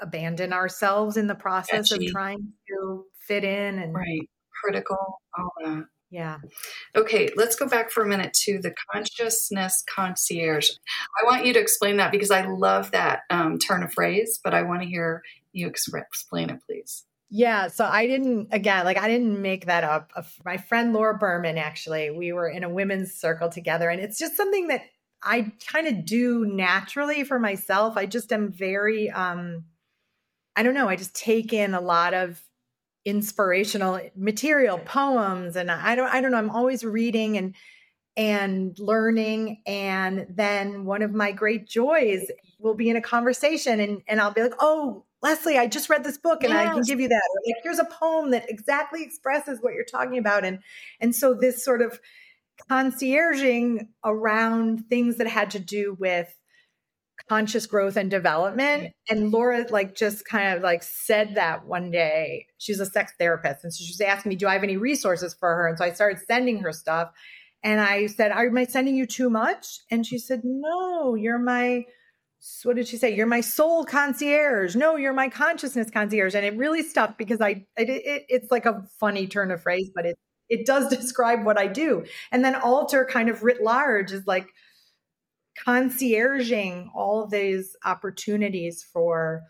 abandon 0.00 0.52
ourselves 0.52 1.16
in 1.16 1.26
the 1.26 1.34
process 1.34 1.90
of 1.90 2.00
trying 2.06 2.52
to 2.68 3.04
fit 3.26 3.44
in 3.44 3.78
and 3.78 3.94
right. 3.94 4.28
Critical 4.62 4.98
all 5.38 5.52
that. 5.64 5.84
Yeah. 6.10 6.38
Okay 6.94 7.30
let's 7.34 7.56
go 7.56 7.66
back 7.66 7.90
for 7.90 8.02
a 8.04 8.08
minute 8.08 8.34
to 8.44 8.58
the 8.58 8.74
consciousness 8.92 9.82
concierge. 9.92 10.70
I 11.20 11.24
want 11.24 11.46
you 11.46 11.52
to 11.54 11.60
explain 11.60 11.96
that 11.96 12.12
because 12.12 12.30
i 12.30 12.46
love 12.46 12.90
that 12.92 13.20
um, 13.30 13.58
turn 13.58 13.82
of 13.82 13.92
phrase 13.92 14.38
but 14.42 14.54
i 14.54 14.62
want 14.62 14.82
to 14.82 14.88
hear 14.88 15.22
you 15.52 15.66
explain 15.66 16.50
it 16.50 16.60
please 16.66 17.06
yeah, 17.30 17.68
so 17.68 17.84
I 17.84 18.06
didn't 18.08 18.48
again, 18.50 18.84
like 18.84 18.98
I 18.98 19.06
didn't 19.08 19.40
make 19.40 19.66
that 19.66 19.84
up. 19.84 20.10
My 20.44 20.56
friend 20.56 20.92
Laura 20.92 21.16
Berman 21.16 21.58
actually, 21.58 22.10
we 22.10 22.32
were 22.32 22.48
in 22.48 22.64
a 22.64 22.68
women's 22.68 23.14
circle 23.14 23.48
together 23.48 23.88
and 23.88 24.00
it's 24.00 24.18
just 24.18 24.36
something 24.36 24.66
that 24.68 24.82
I 25.22 25.52
kind 25.66 25.86
of 25.86 26.04
do 26.04 26.44
naturally 26.46 27.22
for 27.24 27.38
myself. 27.38 27.96
I 27.96 28.06
just 28.06 28.32
am 28.32 28.50
very 28.50 29.10
um 29.10 29.64
I 30.56 30.62
don't 30.64 30.74
know, 30.74 30.88
I 30.88 30.96
just 30.96 31.14
take 31.14 31.52
in 31.52 31.74
a 31.74 31.80
lot 31.80 32.14
of 32.14 32.42
inspirational 33.04 34.00
material, 34.16 34.78
poems 34.78 35.56
and 35.56 35.70
I 35.70 35.94
don't 35.94 36.08
I 36.12 36.20
don't 36.20 36.32
know, 36.32 36.38
I'm 36.38 36.50
always 36.50 36.84
reading 36.84 37.38
and 37.38 37.54
and 38.16 38.78
learning 38.78 39.62
and 39.66 40.26
then 40.30 40.84
one 40.84 41.02
of 41.02 41.12
my 41.14 41.32
great 41.32 41.68
joys 41.68 42.30
will 42.58 42.74
be 42.74 42.90
in 42.90 42.96
a 42.96 43.02
conversation 43.02 43.80
and 43.80 44.02
and 44.08 44.20
I'll 44.20 44.32
be 44.32 44.42
like, 44.42 44.54
"Oh, 44.60 45.04
Leslie, 45.22 45.58
I 45.58 45.66
just 45.66 45.90
read 45.90 46.04
this 46.04 46.18
book 46.18 46.42
and 46.44 46.52
yes. 46.52 46.68
I 46.68 46.72
can 46.72 46.82
give 46.82 47.00
you 47.00 47.08
that. 47.08 47.14
Or 47.14 47.40
like, 47.46 47.56
here's 47.62 47.78
a 47.78 47.84
poem 47.84 48.30
that 48.30 48.48
exactly 48.48 49.02
expresses 49.02 49.58
what 49.60 49.74
you're 49.74 49.84
talking 49.84 50.18
about. 50.18 50.44
And 50.44 50.60
and 51.00 51.14
so 51.14 51.34
this 51.34 51.64
sort 51.64 51.82
of 51.82 52.00
concierging 52.70 53.88
around 54.04 54.86
things 54.88 55.16
that 55.16 55.26
had 55.26 55.50
to 55.52 55.58
do 55.58 55.96
with 55.98 56.34
conscious 57.28 57.66
growth 57.66 57.96
and 57.96 58.10
development. 58.10 58.92
And 59.08 59.30
Laura 59.30 59.66
like 59.70 59.94
just 59.94 60.24
kind 60.24 60.56
of 60.56 60.62
like 60.62 60.82
said 60.82 61.34
that 61.34 61.66
one 61.66 61.90
day. 61.90 62.46
She's 62.58 62.80
a 62.80 62.86
sex 62.86 63.12
therapist. 63.18 63.64
And 63.64 63.72
so 63.72 63.84
she 63.84 63.92
was 63.92 64.00
asking 64.00 64.30
me, 64.30 64.36
do 64.36 64.48
I 64.48 64.54
have 64.54 64.62
any 64.62 64.76
resources 64.76 65.34
for 65.34 65.48
her? 65.48 65.68
And 65.68 65.76
so 65.76 65.84
I 65.84 65.92
started 65.92 66.22
sending 66.26 66.60
her 66.60 66.72
stuff. 66.72 67.10
And 67.62 67.80
I 67.80 68.06
said, 68.06 68.32
Am 68.32 68.56
I 68.56 68.64
sending 68.64 68.96
you 68.96 69.06
too 69.06 69.28
much? 69.28 69.80
And 69.90 70.06
she 70.06 70.18
said, 70.18 70.40
No, 70.44 71.14
you're 71.14 71.38
my 71.38 71.84
what 72.62 72.76
did 72.76 72.88
she 72.88 72.96
say? 72.96 73.14
You're 73.14 73.26
my 73.26 73.42
soul 73.42 73.84
concierge. 73.84 74.74
No, 74.74 74.96
you're 74.96 75.12
my 75.12 75.28
consciousness 75.28 75.90
concierge. 75.90 76.34
And 76.34 76.44
it 76.44 76.56
really 76.56 76.82
stuck 76.82 77.18
because 77.18 77.40
I, 77.40 77.66
it, 77.76 77.90
it, 77.90 78.26
it's 78.28 78.50
like 78.50 78.64
a 78.64 78.82
funny 78.98 79.26
turn 79.26 79.50
of 79.50 79.62
phrase, 79.62 79.90
but 79.94 80.06
it, 80.06 80.18
it 80.48 80.64
does 80.64 80.88
describe 80.96 81.44
what 81.44 81.58
I 81.58 81.66
do. 81.66 82.04
And 82.32 82.44
then 82.44 82.54
altar 82.54 83.04
kind 83.04 83.28
of 83.28 83.42
writ 83.42 83.62
large 83.62 84.12
is 84.12 84.26
like 84.26 84.48
concierging 85.66 86.88
all 86.94 87.26
these 87.26 87.76
opportunities 87.84 88.82
for 88.82 89.42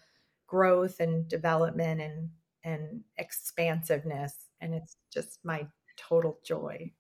growth 0.49 0.99
and 0.99 1.29
development 1.29 2.01
and, 2.01 2.31
and 2.65 3.03
expansiveness. 3.17 4.35
And 4.61 4.75
it's 4.75 4.97
just 5.13 5.39
my 5.45 5.69
total 5.97 6.41
joy. 6.45 6.91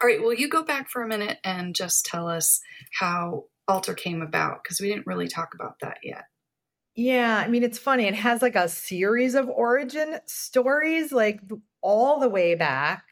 All 0.00 0.08
right. 0.08 0.20
Will 0.20 0.34
you 0.34 0.48
go 0.48 0.64
back 0.64 0.88
for 0.88 1.02
a 1.02 1.08
minute 1.08 1.38
and 1.44 1.76
just 1.76 2.06
tell 2.06 2.28
us 2.28 2.60
how 2.98 3.44
altar 3.68 3.94
came 3.94 4.22
about 4.22 4.62
because 4.62 4.80
we 4.80 4.88
didn't 4.88 5.06
really 5.06 5.28
talk 5.28 5.54
about 5.54 5.78
that 5.80 5.98
yet. 6.02 6.24
Yeah, 6.94 7.36
I 7.44 7.48
mean 7.48 7.62
it's 7.62 7.78
funny. 7.78 8.04
It 8.06 8.14
has 8.14 8.40
like 8.42 8.56
a 8.56 8.68
series 8.68 9.34
of 9.34 9.48
origin 9.50 10.18
stories 10.26 11.12
like 11.12 11.40
all 11.82 12.18
the 12.20 12.28
way 12.28 12.54
back 12.54 13.04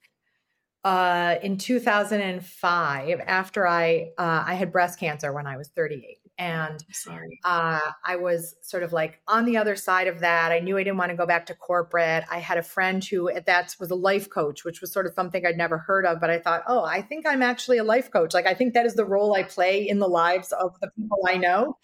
uh 0.85 1.37
in 1.43 1.59
2005 1.59 3.21
after 3.27 3.67
I 3.67 4.13
uh 4.19 4.45
I 4.47 4.55
had 4.55 4.73
breast 4.73 5.01
cancer 5.01 5.33
when 5.33 5.47
I 5.47 5.57
was 5.57 5.69
38 5.71 6.19
and 6.39 6.85
sorry. 6.91 7.39
uh, 7.45 7.81
i 8.05 8.17
was 8.17 8.57
sort 8.61 8.83
of 8.83 8.93
like 8.93 9.21
on 9.29 9.45
the 9.45 9.57
other 9.57 9.77
side 9.77 10.09
of 10.09 10.21
that. 10.21 10.51
I 10.51 10.59
knew 10.59 10.77
i 10.77 10.83
didn't 10.83 10.99
want 10.99 11.11
to 11.11 11.17
go 11.17 11.27
back 11.27 11.47
to 11.47 11.55
corporate. 11.55 12.25
I 12.31 12.39
had 12.39 12.59
a 12.59 12.63
friend 12.63 13.05
who 13.05 13.29
at 13.29 13.47
that 13.47 13.77
was 13.79 13.91
a 13.91 13.95
life 13.95 14.29
coach 14.31 14.65
which 14.65 14.81
was 14.81 14.93
sort 14.93 15.07
of 15.07 15.15
something 15.15 15.47
i'd 15.47 15.57
never 15.57 15.79
heard 15.79 16.07
of 16.07 16.21
but 16.21 16.31
i 16.31 16.39
thought 16.39 16.63
oh 16.67 16.85
i 16.85 17.03
think 17.03 17.27
i'm 17.27 17.43
actually 17.43 17.79
a 17.79 17.85
life 17.85 18.11
coach. 18.11 18.35
Like 18.35 18.47
i 18.47 18.55
think 18.55 18.75
that 18.75 18.87
is 18.87 18.95
the 18.95 19.05
role 19.05 19.35
i 19.35 19.43
play 19.43 19.89
in 19.89 19.99
the 19.99 20.09
lives 20.09 20.53
of 20.53 20.79
the 20.81 20.91
people 20.97 21.19
i 21.27 21.37
know 21.37 21.77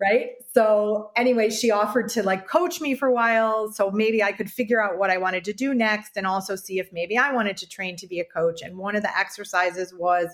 right? 0.00 0.30
So 0.54 1.10
anyway 1.14 1.50
she 1.50 1.70
offered 1.70 2.08
to 2.10 2.22
like 2.22 2.48
coach 2.48 2.80
me 2.80 2.94
for 2.94 3.08
a 3.08 3.12
while 3.12 3.70
so 3.70 3.90
maybe 3.90 4.22
i 4.22 4.32
could 4.32 4.50
figure 4.50 4.82
out 4.82 4.98
what 4.98 5.10
i 5.10 5.18
wanted 5.18 5.44
to 5.44 5.52
do 5.52 5.74
next 5.74 6.16
and 6.16 6.26
also 6.26 6.56
see 6.56 6.78
if 6.78 6.90
maybe 6.92 7.18
i 7.18 7.32
wanted 7.32 7.58
to 7.58 7.68
train 7.68 7.96
to 7.96 8.06
be 8.06 8.18
a 8.20 8.24
coach. 8.24 8.62
And 8.62 8.78
one 8.78 8.96
of 8.96 9.02
the 9.02 9.18
exercises 9.18 9.92
was 9.94 10.28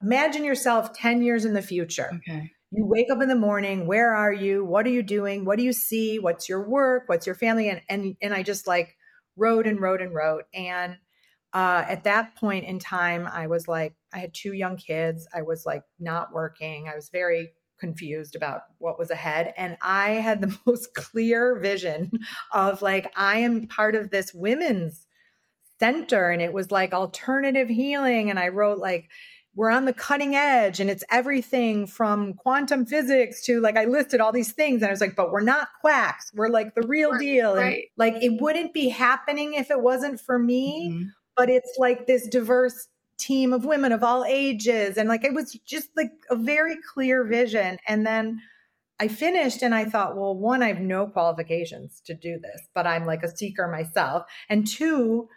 imagine 0.00 0.44
yourself 0.44 0.92
10 0.92 1.22
years 1.22 1.44
in 1.44 1.54
the 1.54 1.62
future. 1.62 2.10
Okay 2.14 2.52
you 2.70 2.84
wake 2.84 3.10
up 3.10 3.22
in 3.22 3.28
the 3.28 3.34
morning 3.34 3.86
where 3.86 4.14
are 4.14 4.32
you? 4.32 4.64
What 4.64 4.86
are 4.86 4.90
you 4.90 5.02
doing? 5.02 5.44
What 5.44 5.56
do 5.56 5.64
you 5.64 5.72
see? 5.72 6.18
What's 6.18 6.48
your 6.48 6.68
work? 6.68 7.04
What's 7.06 7.26
your 7.26 7.34
family? 7.34 7.70
And 7.70 7.80
and, 7.88 8.16
and 8.20 8.34
i 8.34 8.42
just 8.42 8.66
like 8.66 8.96
wrote 9.36 9.66
and 9.66 9.80
wrote 9.80 10.02
and 10.02 10.14
wrote. 10.14 10.44
And 10.52 10.96
uh, 11.54 11.84
at 11.88 12.04
that 12.04 12.36
point 12.36 12.66
in 12.66 12.78
time 12.78 13.26
i 13.32 13.46
was 13.46 13.66
like 13.66 13.94
i 14.12 14.18
had 14.18 14.34
two 14.34 14.52
young 14.52 14.76
kids. 14.76 15.26
I 15.34 15.42
was 15.42 15.64
like 15.64 15.82
not 15.98 16.32
working. 16.32 16.88
I 16.88 16.94
was 16.94 17.08
very 17.08 17.52
confused 17.80 18.34
about 18.34 18.62
what 18.78 18.98
was 18.98 19.10
ahead. 19.10 19.54
And 19.56 19.78
i 19.80 20.10
had 20.10 20.42
the 20.42 20.56
most 20.66 20.94
clear 20.94 21.58
vision 21.58 22.10
of 22.52 22.82
like 22.82 23.10
i 23.16 23.38
am 23.38 23.66
part 23.66 23.94
of 23.94 24.10
this 24.10 24.34
women's 24.34 25.06
center. 25.80 26.30
And 26.30 26.42
it 26.42 26.52
was 26.52 26.70
like 26.70 26.92
alternative 26.92 27.68
healing. 27.68 28.28
And 28.28 28.38
i 28.38 28.48
wrote 28.48 28.78
like 28.78 29.08
we're 29.58 29.70
on 29.70 29.86
the 29.86 29.92
cutting 29.92 30.36
edge 30.36 30.78
and 30.78 30.88
it's 30.88 31.02
everything 31.10 31.84
from 31.84 32.32
quantum 32.34 32.86
physics 32.86 33.44
to 33.44 33.60
like 33.60 33.76
I 33.76 33.86
listed 33.86 34.20
all 34.20 34.30
these 34.30 34.52
things 34.52 34.82
and 34.82 34.88
I 34.88 34.92
was 34.92 35.00
like, 35.00 35.16
but 35.16 35.32
we're 35.32 35.40
not 35.40 35.66
quacks. 35.80 36.30
We're 36.32 36.48
like 36.48 36.76
the 36.76 36.86
real 36.86 37.10
right, 37.10 37.20
deal. 37.20 37.56
Right. 37.56 37.86
Like 37.96 38.14
it 38.22 38.40
wouldn't 38.40 38.72
be 38.72 38.88
happening 38.88 39.54
if 39.54 39.72
it 39.72 39.80
wasn't 39.80 40.20
for 40.20 40.38
me. 40.38 40.92
Mm-hmm. 40.92 41.08
But 41.36 41.50
it's 41.50 41.74
like 41.76 42.06
this 42.06 42.28
diverse 42.28 42.86
team 43.18 43.52
of 43.52 43.64
women 43.64 43.90
of 43.90 44.04
all 44.04 44.24
ages. 44.24 44.96
And 44.96 45.08
like 45.08 45.24
it 45.24 45.34
was 45.34 45.58
just 45.66 45.88
like 45.96 46.12
a 46.30 46.36
very 46.36 46.76
clear 46.94 47.24
vision. 47.24 47.78
And 47.88 48.06
then 48.06 48.40
I 49.00 49.08
finished 49.08 49.62
and 49.62 49.74
I 49.74 49.86
thought, 49.86 50.16
well, 50.16 50.36
one, 50.36 50.62
I 50.62 50.68
have 50.68 50.80
no 50.80 51.08
qualifications 51.08 52.00
to 52.06 52.14
do 52.14 52.38
this, 52.40 52.68
but 52.76 52.86
I'm 52.86 53.06
like 53.06 53.24
a 53.24 53.36
seeker 53.36 53.66
myself. 53.66 54.22
And 54.48 54.68
two, 54.68 55.28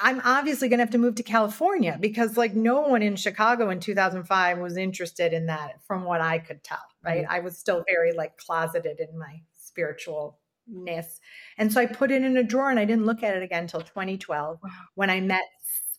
I'm 0.00 0.20
obviously 0.24 0.68
going 0.68 0.78
to 0.78 0.82
have 0.82 0.90
to 0.90 0.98
move 0.98 1.14
to 1.16 1.22
California 1.22 1.96
because 2.00 2.36
like 2.36 2.54
no 2.54 2.80
one 2.80 3.02
in 3.02 3.14
Chicago 3.16 3.70
in 3.70 3.78
2005 3.78 4.58
was 4.58 4.76
interested 4.76 5.32
in 5.32 5.46
that 5.46 5.80
from 5.86 6.04
what 6.04 6.20
I 6.20 6.38
could 6.38 6.64
tell, 6.64 6.82
right? 7.04 7.22
Mm-hmm. 7.22 7.32
I 7.32 7.40
was 7.40 7.56
still 7.56 7.84
very 7.86 8.12
like 8.12 8.36
closeted 8.38 8.98
in 8.98 9.16
my 9.18 9.40
spiritualness. 9.56 11.20
And 11.58 11.72
so 11.72 11.80
I 11.80 11.86
put 11.86 12.10
it 12.10 12.24
in 12.24 12.36
a 12.36 12.42
drawer 12.42 12.70
and 12.70 12.78
I 12.80 12.84
didn't 12.84 13.06
look 13.06 13.22
at 13.22 13.36
it 13.36 13.42
again 13.42 13.64
until 13.64 13.82
2012 13.82 14.58
wow. 14.62 14.70
when 14.96 15.10
I 15.10 15.20
met 15.20 15.44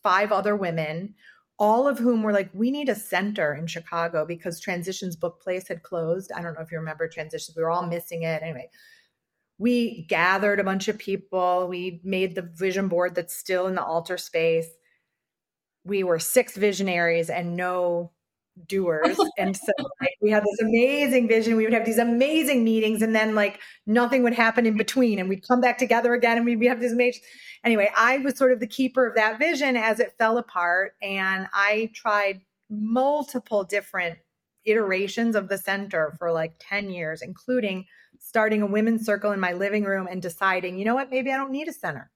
five 0.03 0.31
other 0.31 0.55
women 0.55 1.15
all 1.59 1.89
of 1.89 1.99
whom 1.99 2.23
were 2.23 2.31
like, 2.31 2.49
we 2.53 2.71
need 2.71 2.87
a 2.87 2.95
center 2.95 3.53
in 3.53 3.67
Chicago 3.67 4.25
because 4.25 4.61
Transitions 4.61 5.17
Book 5.17 5.41
Place 5.41 5.67
had 5.67 5.83
closed. 5.83 6.31
I 6.33 6.41
don't 6.41 6.53
know 6.53 6.61
if 6.61 6.71
you 6.71 6.79
remember 6.79 7.07
Transitions. 7.09 7.55
We 7.55 7.61
were 7.63 7.69
all 7.69 7.85
missing 7.85 8.23
it. 8.23 8.41
Anyway, 8.41 8.69
we 9.59 10.05
gathered 10.07 10.59
a 10.59 10.63
bunch 10.63 10.87
of 10.87 10.97
people. 10.97 11.67
We 11.67 11.99
made 12.03 12.33
the 12.33 12.41
vision 12.41 12.87
board 12.87 13.13
that's 13.13 13.35
still 13.35 13.67
in 13.67 13.75
the 13.75 13.83
altar 13.83 14.17
space. 14.17 14.69
We 15.83 16.03
were 16.03 16.17
six 16.17 16.55
visionaries 16.55 17.29
and 17.29 17.55
no 17.57 18.11
doers. 18.67 19.17
and 19.37 19.55
so 19.55 19.71
like, 19.99 20.15
we 20.21 20.31
had 20.31 20.43
this 20.43 20.61
amazing 20.61 21.27
vision. 21.27 21.57
We 21.57 21.65
would 21.65 21.73
have 21.73 21.85
these 21.85 21.97
amazing 21.97 22.63
meetings, 22.63 23.01
and 23.01 23.13
then 23.13 23.35
like 23.35 23.59
nothing 23.85 24.23
would 24.23 24.33
happen 24.33 24.65
in 24.65 24.77
between. 24.77 25.19
And 25.19 25.27
we'd 25.27 25.45
come 25.45 25.59
back 25.59 25.77
together 25.77 26.13
again 26.13 26.37
and 26.37 26.45
we'd 26.45 26.65
have 26.65 26.79
this 26.79 26.93
amazing. 26.93 27.21
Anyway, 27.65 27.91
I 27.97 28.19
was 28.19 28.37
sort 28.37 28.53
of 28.53 28.61
the 28.61 28.67
keeper 28.67 29.05
of 29.05 29.15
that 29.15 29.39
vision 29.39 29.75
as 29.75 29.99
it 29.99 30.13
fell 30.17 30.37
apart. 30.37 30.93
And 31.01 31.47
I 31.53 31.91
tried 31.93 32.41
multiple 32.69 33.65
different 33.65 34.19
iterations 34.65 35.35
of 35.35 35.49
the 35.49 35.57
center 35.57 36.13
for 36.17 36.31
like 36.31 36.53
10 36.59 36.89
years, 36.89 37.21
including 37.21 37.85
starting 38.19 38.61
a 38.61 38.67
women's 38.67 39.05
circle 39.05 39.31
in 39.31 39.39
my 39.39 39.53
living 39.53 39.83
room 39.83 40.07
and 40.09 40.21
deciding, 40.21 40.77
you 40.77 40.85
know 40.85 40.95
what, 40.95 41.09
maybe 41.09 41.31
I 41.31 41.37
don't 41.37 41.51
need 41.51 41.67
a 41.67 41.73
center. 41.73 42.11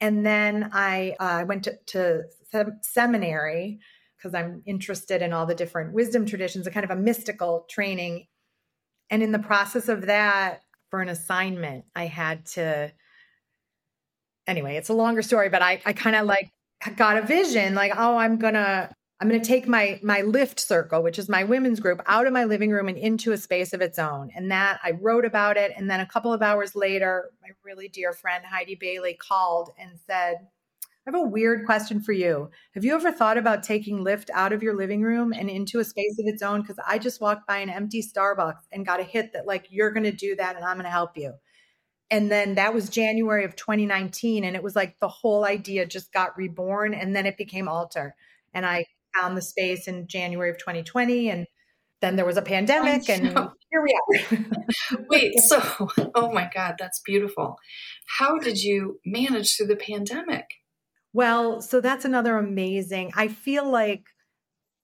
And 0.00 0.24
then 0.24 0.70
I 0.72 1.16
uh, 1.20 1.44
went 1.46 1.64
to, 1.64 1.78
to 1.86 2.24
sem- 2.50 2.78
seminary 2.82 3.78
because 4.16 4.34
I'm 4.34 4.62
interested 4.66 5.22
in 5.22 5.32
all 5.32 5.46
the 5.46 5.54
different 5.54 5.92
wisdom 5.92 6.26
traditions, 6.26 6.66
a 6.66 6.70
kind 6.70 6.84
of 6.84 6.90
a 6.90 6.96
mystical 6.96 7.66
training. 7.68 8.26
And 9.10 9.22
in 9.22 9.32
the 9.32 9.38
process 9.38 9.88
of 9.88 10.06
that, 10.06 10.62
for 10.90 11.00
an 11.00 11.08
assignment, 11.08 11.84
I 11.94 12.06
had 12.06 12.46
to. 12.46 12.92
Anyway, 14.46 14.76
it's 14.76 14.88
a 14.88 14.94
longer 14.94 15.22
story, 15.22 15.48
but 15.48 15.60
I, 15.60 15.82
I 15.84 15.92
kind 15.92 16.14
of 16.14 16.26
like 16.26 16.50
got 16.94 17.16
a 17.16 17.22
vision 17.22 17.74
like, 17.74 17.92
oh, 17.96 18.16
I'm 18.16 18.38
going 18.38 18.54
to 18.54 18.90
I'm 19.18 19.28
going 19.28 19.40
to 19.40 19.46
take 19.46 19.66
my 19.66 19.98
my 20.02 20.20
lift 20.20 20.60
circle, 20.60 21.02
which 21.02 21.18
is 21.18 21.28
my 21.28 21.44
women's 21.44 21.80
group, 21.80 22.02
out 22.06 22.26
of 22.26 22.34
my 22.34 22.44
living 22.44 22.70
room 22.70 22.88
and 22.88 22.98
into 22.98 23.32
a 23.32 23.38
space 23.38 23.72
of 23.72 23.80
its 23.80 23.98
own. 23.98 24.30
And 24.36 24.50
that 24.50 24.78
I 24.84 24.90
wrote 24.90 25.24
about 25.24 25.56
it. 25.56 25.72
And 25.76 25.90
then 25.90 26.00
a 26.00 26.06
couple 26.06 26.32
of 26.32 26.42
hours 26.42 26.74
later, 26.74 27.30
my 27.40 27.48
really 27.64 27.88
dear 27.88 28.12
friend 28.12 28.44
Heidi 28.44 28.74
Bailey 28.74 29.14
called 29.14 29.70
and 29.78 29.98
said, 30.06 30.36
I 31.06 31.12
have 31.12 31.14
a 31.14 31.28
weird 31.28 31.64
question 31.64 32.00
for 32.00 32.12
you. 32.12 32.50
Have 32.74 32.84
you 32.84 32.94
ever 32.94 33.12
thought 33.12 33.38
about 33.38 33.62
taking 33.62 34.04
Lyft 34.04 34.28
out 34.34 34.52
of 34.52 34.62
your 34.62 34.74
living 34.74 35.02
room 35.02 35.32
and 35.32 35.48
into 35.48 35.78
a 35.78 35.84
space 35.84 36.18
of 36.18 36.26
its 36.26 36.42
own? 36.42 36.60
Because 36.60 36.78
I 36.84 36.98
just 36.98 37.20
walked 37.20 37.46
by 37.46 37.58
an 37.58 37.70
empty 37.70 38.02
Starbucks 38.02 38.64
and 38.72 38.84
got 38.84 38.98
a 38.98 39.04
hit 39.04 39.32
that, 39.32 39.46
like, 39.46 39.68
you're 39.70 39.92
going 39.92 40.04
to 40.04 40.12
do 40.12 40.34
that 40.34 40.56
and 40.56 40.64
I'm 40.64 40.76
going 40.76 40.84
to 40.84 40.90
help 40.90 41.16
you. 41.16 41.34
And 42.10 42.30
then 42.30 42.56
that 42.56 42.74
was 42.74 42.90
January 42.90 43.44
of 43.44 43.54
2019. 43.54 44.42
And 44.44 44.56
it 44.56 44.62
was 44.64 44.74
like 44.74 44.98
the 44.98 45.08
whole 45.08 45.44
idea 45.44 45.86
just 45.86 46.12
got 46.12 46.36
reborn. 46.36 46.92
And 46.92 47.14
then 47.14 47.24
it 47.24 47.36
became 47.36 47.68
Altar. 47.68 48.16
And 48.52 48.66
I 48.66 48.86
found 49.18 49.36
the 49.36 49.42
space 49.42 49.88
in 49.88 50.06
January 50.08 50.50
of 50.50 50.58
2020. 50.58 51.30
And 51.30 51.46
then 52.00 52.16
there 52.16 52.26
was 52.26 52.36
a 52.36 52.42
pandemic. 52.42 53.08
And 53.08 53.28
here 53.70 53.82
we 53.82 53.98
are. 54.32 54.38
Wait, 55.08 55.38
so, 55.40 55.88
oh 56.14 56.32
my 56.32 56.50
God, 56.52 56.76
that's 56.78 57.00
beautiful. 57.00 57.56
How 58.18 58.38
did 58.38 58.62
you 58.62 59.00
manage 59.04 59.56
through 59.56 59.68
the 59.68 59.76
pandemic? 59.76 60.46
Well, 61.12 61.62
so 61.62 61.80
that's 61.80 62.04
another 62.04 62.36
amazing. 62.36 63.12
I 63.16 63.28
feel 63.28 63.70
like 63.70 64.04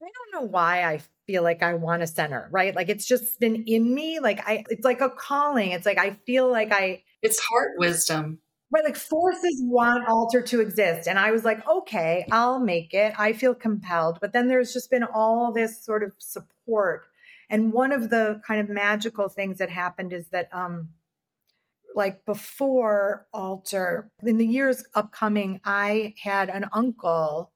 I 0.03 0.07
don't 0.07 0.43
know 0.43 0.49
why 0.49 0.83
I 0.83 1.01
feel 1.27 1.43
like 1.43 1.63
I 1.63 1.75
want 1.75 2.03
a 2.03 2.07
center, 2.07 2.49
right? 2.51 2.75
Like 2.75 2.89
it's 2.89 3.07
just 3.07 3.39
been 3.39 3.65
in 3.67 3.95
me. 3.95 4.19
Like 4.19 4.41
I 4.47 4.65
it's 4.69 4.85
like 4.85 5.01
a 5.01 5.11
calling. 5.11 5.73
It's 5.73 5.87
like 5.87 5.99
I 5.99 6.17
feel 6.27 6.51
like 6.51 6.73
I 6.73 7.03
It's 7.23 7.39
heart 7.39 7.73
wisdom. 7.77 8.39
Right, 8.73 8.85
like 8.85 8.97
forces 8.97 9.61
want 9.65 10.09
altar 10.09 10.41
to 10.41 10.61
exist. 10.61 11.07
And 11.07 11.19
I 11.19 11.31
was 11.31 11.45
like, 11.45 11.67
okay, 11.69 12.27
I'll 12.33 12.59
make 12.59 12.95
it. 12.95 13.13
I 13.19 13.35
feel 13.35 13.55
compelled. 13.55 14.19
But 14.19 14.33
then 14.33 14.49
there's 14.49 14.73
just 14.73 14.91
been 14.91 15.05
all 15.05 15.53
this 15.53 15.85
sort 15.85 16.03
of 16.03 16.15
support. 16.19 17.05
And 17.51 17.71
one 17.73 17.93
of 17.93 18.09
the 18.09 18.41
kind 18.47 18.63
of 18.63 18.71
magical 18.71 19.29
things 19.29 19.59
that 19.59 19.69
happened 19.69 20.15
is 20.15 20.29
that 20.29 20.49
um 20.53 20.89
like 21.95 22.25
before 22.25 23.27
altar 23.33 24.11
in 24.23 24.39
the 24.39 24.47
years 24.47 24.85
upcoming 24.95 25.61
i 25.65 26.15
had 26.23 26.49
an 26.49 26.67
uncle 26.73 27.53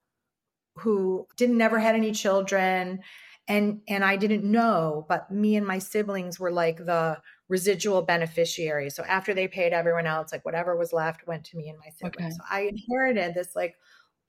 who 0.76 1.26
didn't 1.37 1.57
never 1.57 1.79
had 1.79 1.94
any 1.94 2.12
children 2.12 3.00
and 3.48 3.81
and 3.88 4.05
i 4.05 4.16
didn't 4.16 4.44
know 4.44 5.07
but 5.09 5.31
me 5.31 5.57
and 5.57 5.66
my 5.66 5.79
siblings 5.79 6.38
were 6.38 6.52
like 6.52 6.79
the 6.79 7.16
residual 7.48 8.02
beneficiary. 8.02 8.90
so 8.90 9.04
after 9.04 9.32
they 9.32 9.46
paid 9.46 9.72
everyone 9.72 10.06
else 10.06 10.32
like 10.32 10.44
whatever 10.44 10.76
was 10.76 10.92
left 10.92 11.26
went 11.26 11.44
to 11.44 11.56
me 11.56 11.68
and 11.68 11.78
my 11.78 11.90
siblings 11.90 12.35
okay. 12.35 12.37
so 12.37 12.44
i 12.50 12.61
inherited 12.62 13.35
this 13.35 13.54
like 13.54 13.76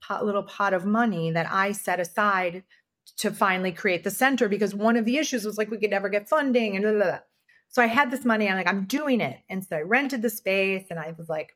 pot, 0.01 0.23
little 0.23 0.43
pot 0.43 0.73
of 0.73 0.85
money 0.85 1.31
that 1.31 1.47
i 1.51 1.71
set 1.71 1.99
aside 1.99 2.63
to 3.15 3.31
finally 3.31 3.71
create 3.71 4.03
the 4.03 4.11
center 4.11 4.49
because 4.49 4.75
one 4.75 4.97
of 4.97 5.05
the 5.05 5.17
issues 5.17 5.45
was 5.45 5.57
like 5.57 5.71
we 5.71 5.77
could 5.77 5.89
never 5.89 6.09
get 6.09 6.27
funding 6.27 6.75
and 6.75 6.83
blah, 6.83 6.91
blah, 6.91 7.03
blah. 7.03 7.19
So 7.69 7.81
I 7.81 7.87
had 7.87 8.11
this 8.11 8.25
money. 8.25 8.47
I'm 8.47 8.57
like, 8.57 8.67
I'm 8.67 8.85
doing 8.85 9.21
it. 9.21 9.39
And 9.49 9.63
so 9.63 9.77
I 9.77 9.81
rented 9.81 10.21
the 10.21 10.29
space 10.29 10.85
and 10.89 10.99
I 10.99 11.13
was 11.17 11.29
like, 11.29 11.55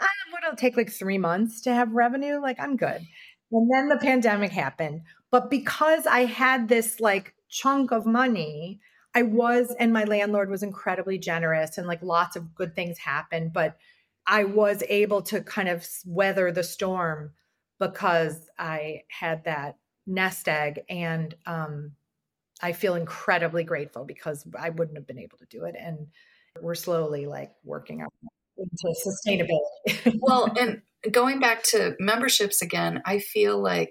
ah, 0.00 0.08
what 0.30 0.42
it'll 0.42 0.56
take 0.56 0.76
like 0.76 0.90
three 0.90 1.18
months 1.18 1.62
to 1.62 1.74
have 1.74 1.92
revenue. 1.92 2.40
Like 2.40 2.58
I'm 2.60 2.76
good. 2.76 3.00
And 3.52 3.70
then 3.72 3.88
the 3.88 3.98
pandemic 3.98 4.52
happened. 4.52 5.02
But 5.30 5.50
because 5.50 6.06
I 6.06 6.24
had 6.24 6.68
this 6.68 7.00
like 7.00 7.34
chunk 7.48 7.92
of 7.92 8.06
money, 8.06 8.80
I 9.14 9.22
was, 9.22 9.74
and 9.78 9.92
my 9.92 10.04
landlord 10.04 10.50
was 10.50 10.62
incredibly 10.62 11.18
generous 11.18 11.78
and 11.78 11.86
like 11.86 12.02
lots 12.02 12.36
of 12.36 12.54
good 12.54 12.74
things 12.74 12.98
happened. 12.98 13.52
But 13.52 13.76
I 14.26 14.44
was 14.44 14.82
able 14.88 15.22
to 15.22 15.42
kind 15.42 15.68
of 15.68 15.86
weather 16.04 16.50
the 16.50 16.64
storm 16.64 17.32
because 17.78 18.48
I 18.58 19.02
had 19.08 19.44
that 19.44 19.76
nest 20.06 20.48
egg 20.48 20.82
and 20.88 21.34
um 21.46 21.92
I 22.62 22.72
feel 22.72 22.94
incredibly 22.94 23.64
grateful 23.64 24.04
because 24.04 24.46
I 24.58 24.70
wouldn't 24.70 24.96
have 24.96 25.06
been 25.06 25.18
able 25.18 25.38
to 25.38 25.46
do 25.46 25.64
it. 25.64 25.74
And 25.78 26.06
we're 26.60 26.74
slowly 26.74 27.26
like 27.26 27.52
working 27.64 28.02
up 28.02 28.12
into 28.56 28.94
sustainability. 29.06 30.18
well, 30.22 30.52
and 30.58 30.80
going 31.10 31.40
back 31.40 31.62
to 31.64 31.96
memberships 31.98 32.62
again, 32.62 33.02
I 33.04 33.18
feel 33.18 33.60
like 33.60 33.90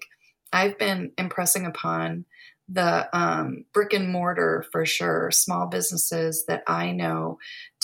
I've 0.51 0.79
been 0.79 1.11
impressing 1.17 1.65
upon 1.65 2.25
the 2.69 3.09
um, 3.17 3.65
brick 3.73 3.93
and 3.93 4.09
mortar 4.09 4.65
for 4.71 4.85
sure, 4.85 5.31
small 5.31 5.67
businesses 5.67 6.45
that 6.47 6.63
I 6.67 6.91
know 6.91 7.37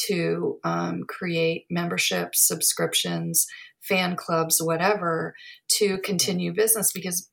to 0.07 0.59
um, 0.63 1.03
create 1.07 1.65
memberships, 1.69 2.47
subscriptions, 2.47 3.45
fan 3.81 4.15
clubs, 4.15 4.61
whatever, 4.61 5.35
to 5.77 5.97
continue 5.99 6.53
business 6.53 6.91
because 6.91 7.29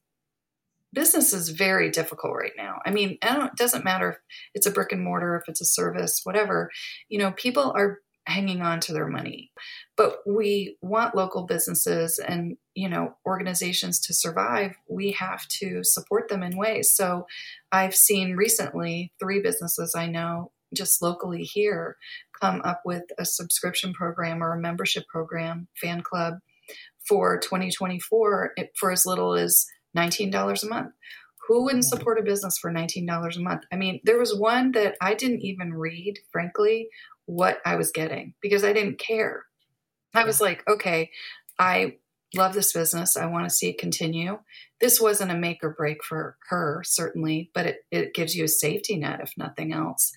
business 0.93 1.33
is 1.33 1.51
very 1.51 1.91
difficult 1.91 2.35
right 2.35 2.55
now. 2.57 2.79
I 2.85 2.91
mean, 2.91 3.19
I 3.23 3.45
it 3.47 3.57
doesn't 3.57 3.85
matter 3.85 4.11
if 4.11 4.17
it's 4.55 4.67
a 4.67 4.71
brick 4.71 4.93
and 4.93 5.03
mortar, 5.03 5.37
if 5.37 5.49
it's 5.49 5.61
a 5.61 5.67
service, 5.67 6.21
whatever. 6.25 6.71
You 7.09 7.19
know, 7.19 7.33
people 7.33 7.73
are 7.77 7.99
hanging 8.27 8.63
on 8.63 8.81
to 8.81 8.93
their 8.93 9.07
money, 9.07 9.53
but 9.97 10.19
we 10.27 10.77
want 10.83 11.15
local 11.15 11.45
businesses 11.45 12.19
and 12.19 12.57
you 12.75 12.89
know 12.89 13.17
organizations 13.25 14.01
to 14.01 14.15
survive. 14.15 14.77
We 14.89 15.13
have 15.13 15.47
to 15.49 15.83
support 15.83 16.29
them 16.29 16.43
in 16.43 16.57
ways. 16.57 16.91
So, 16.91 17.27
I've 17.73 17.95
seen 17.95 18.37
recently 18.37 19.13
three 19.19 19.41
businesses 19.41 19.95
I 19.95 20.07
know 20.07 20.53
just 20.75 21.01
locally 21.01 21.43
here 21.43 21.97
come 22.41 22.61
up 22.65 22.83
with 22.85 23.05
a 23.19 23.25
subscription 23.25 23.93
program 23.93 24.43
or 24.43 24.53
a 24.53 24.61
membership 24.61 25.07
program, 25.09 25.69
fan 25.81 26.03
club 26.03 26.35
for 27.07 27.39
2024 27.39 28.55
for 28.75 28.91
as 28.91 29.07
little 29.07 29.35
as 29.35 29.67
$19 29.97 30.63
a 30.63 30.67
month. 30.67 30.93
Who 31.49 31.65
wouldn't 31.65 31.85
mm-hmm. 31.85 31.97
support 31.97 32.19
a 32.19 32.25
business 32.25 32.59
for 32.59 32.73
$19 32.73 33.37
a 33.37 33.41
month? 33.41 33.63
I 33.73 33.77
mean, 33.77 34.01
there 34.05 34.19
was 34.19 34.37
one 34.37 34.73
that 34.73 34.97
I 35.01 35.15
didn't 35.15 35.43
even 35.43 35.73
read, 35.73 36.19
frankly, 36.33 36.89
what 37.27 37.59
I 37.65 37.77
was 37.77 37.93
getting 37.93 38.35
because 38.41 38.65
I 38.65 38.73
didn't 38.73 38.99
care. 38.99 39.45
I 40.17 40.25
was 40.25 40.41
like, 40.41 40.63
okay, 40.69 41.11
I 41.59 41.97
love 42.35 42.55
this 42.55 42.73
business. 42.73 43.17
I 43.17 43.27
want 43.27 43.49
to 43.49 43.55
see 43.55 43.69
it 43.69 43.79
continue. 43.79 44.39
This 44.81 45.01
wasn't 45.01 45.31
a 45.31 45.37
make 45.37 45.63
or 45.63 45.71
break 45.71 46.05
for 46.05 46.37
her, 46.49 46.83
certainly, 46.85 47.51
but 47.55 47.67
it, 47.67 47.79
it 47.91 48.15
gives 48.15 48.35
you 48.35 48.45
a 48.45 48.49
safety 48.49 48.97
net, 48.97 49.21
if 49.23 49.33
nothing 49.37 49.73
else. 49.73 50.13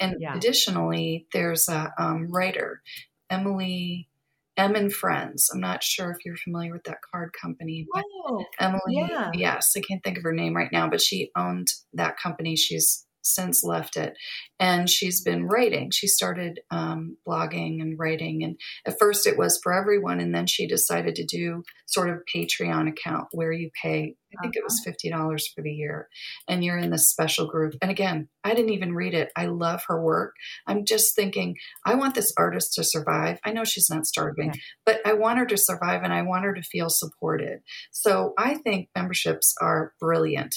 And 0.00 0.16
yeah. 0.20 0.34
additionally, 0.34 1.26
there's 1.32 1.68
a 1.68 1.92
um, 1.98 2.30
writer, 2.30 2.82
Emily 3.28 4.08
M 4.56 4.74
and 4.74 4.92
Friends. 4.92 5.50
I'm 5.52 5.60
not 5.60 5.82
sure 5.82 6.10
if 6.10 6.24
you're 6.24 6.36
familiar 6.36 6.72
with 6.72 6.84
that 6.84 6.98
card 7.12 7.32
company. 7.32 7.86
Oh, 7.94 8.44
Emily, 8.58 8.80
yeah. 8.88 9.30
yes, 9.34 9.74
I 9.76 9.80
can't 9.80 10.02
think 10.02 10.18
of 10.18 10.24
her 10.24 10.32
name 10.32 10.56
right 10.56 10.72
now, 10.72 10.88
but 10.88 11.00
she 11.00 11.30
owned 11.36 11.68
that 11.94 12.18
company. 12.18 12.56
She's 12.56 13.06
since 13.22 13.64
left 13.64 13.96
it. 13.96 14.14
And 14.60 14.88
she's 14.88 15.22
been 15.22 15.46
writing. 15.46 15.90
She 15.90 16.06
started 16.06 16.60
um, 16.70 17.16
blogging 17.26 17.80
and 17.80 17.98
writing. 17.98 18.42
And 18.42 18.56
at 18.86 18.98
first 18.98 19.26
it 19.26 19.38
was 19.38 19.60
for 19.62 19.72
everyone 19.72 20.20
and 20.20 20.34
then 20.34 20.46
she 20.46 20.66
decided 20.66 21.14
to 21.16 21.24
do 21.24 21.62
sort 21.86 22.10
of 22.10 22.22
patreon 22.34 22.88
account 22.88 23.28
where 23.32 23.52
you 23.52 23.70
pay 23.82 24.14
i 24.38 24.42
think 24.42 24.56
it 24.56 24.62
was 24.62 24.78
uh-huh. 24.86 24.94
$50 25.26 25.42
for 25.54 25.62
the 25.62 25.70
year. 25.70 26.08
And 26.48 26.62
you're 26.62 26.76
in 26.76 26.90
this 26.90 27.08
special 27.08 27.46
group. 27.46 27.74
And 27.80 27.90
again 27.90 28.28
i 28.44 28.54
didn't 28.54 28.72
even 28.72 28.94
read 28.94 29.14
it. 29.14 29.30
I 29.36 29.46
love 29.46 29.82
her 29.88 30.02
work. 30.02 30.34
I'm 30.66 30.84
just 30.84 31.14
thinking 31.14 31.56
i 31.86 31.94
want 31.94 32.14
this 32.14 32.32
artist 32.36 32.74
to 32.74 32.84
survive. 32.84 33.38
I 33.44 33.52
know 33.52 33.64
she's 33.64 33.90
not 33.90 34.06
starving 34.06 34.54
but 34.84 35.00
i 35.06 35.12
want 35.12 35.38
her 35.38 35.46
to 35.46 35.56
survive 35.56 36.02
and 36.02 36.12
i 36.12 36.22
want 36.22 36.44
her 36.44 36.54
to 36.54 36.62
feel 36.62 36.90
supported. 36.90 37.60
So 37.90 38.34
i 38.38 38.54
think 38.54 38.88
memberships 38.94 39.54
are 39.60 39.92
brilliant. 40.00 40.54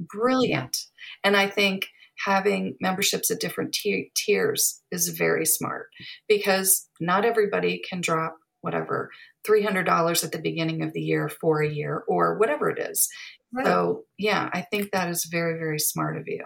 Brilliant. 0.00 0.76
And 1.24 1.36
i 1.36 1.48
think 1.48 1.88
having 2.24 2.76
memberships 2.80 3.30
at 3.30 3.40
different 3.40 3.72
t- 3.72 4.10
tiers 4.14 4.82
is 4.90 5.08
very 5.08 5.46
smart 5.46 5.88
because 6.28 6.88
not 7.00 7.24
everybody 7.24 7.82
can 7.88 8.00
drop 8.00 8.36
whatever 8.60 9.10
$300 9.46 10.24
at 10.24 10.32
the 10.32 10.38
beginning 10.38 10.82
of 10.82 10.92
the 10.92 11.00
year 11.00 11.28
for 11.28 11.62
a 11.62 11.72
year 11.72 12.02
or 12.08 12.38
whatever 12.38 12.68
it 12.70 12.78
is. 12.78 13.08
Right. 13.52 13.66
So, 13.66 14.04
yeah, 14.18 14.50
I 14.52 14.62
think 14.62 14.90
that 14.90 15.08
is 15.08 15.28
very 15.30 15.58
very 15.58 15.78
smart 15.78 16.16
of 16.16 16.24
you. 16.26 16.44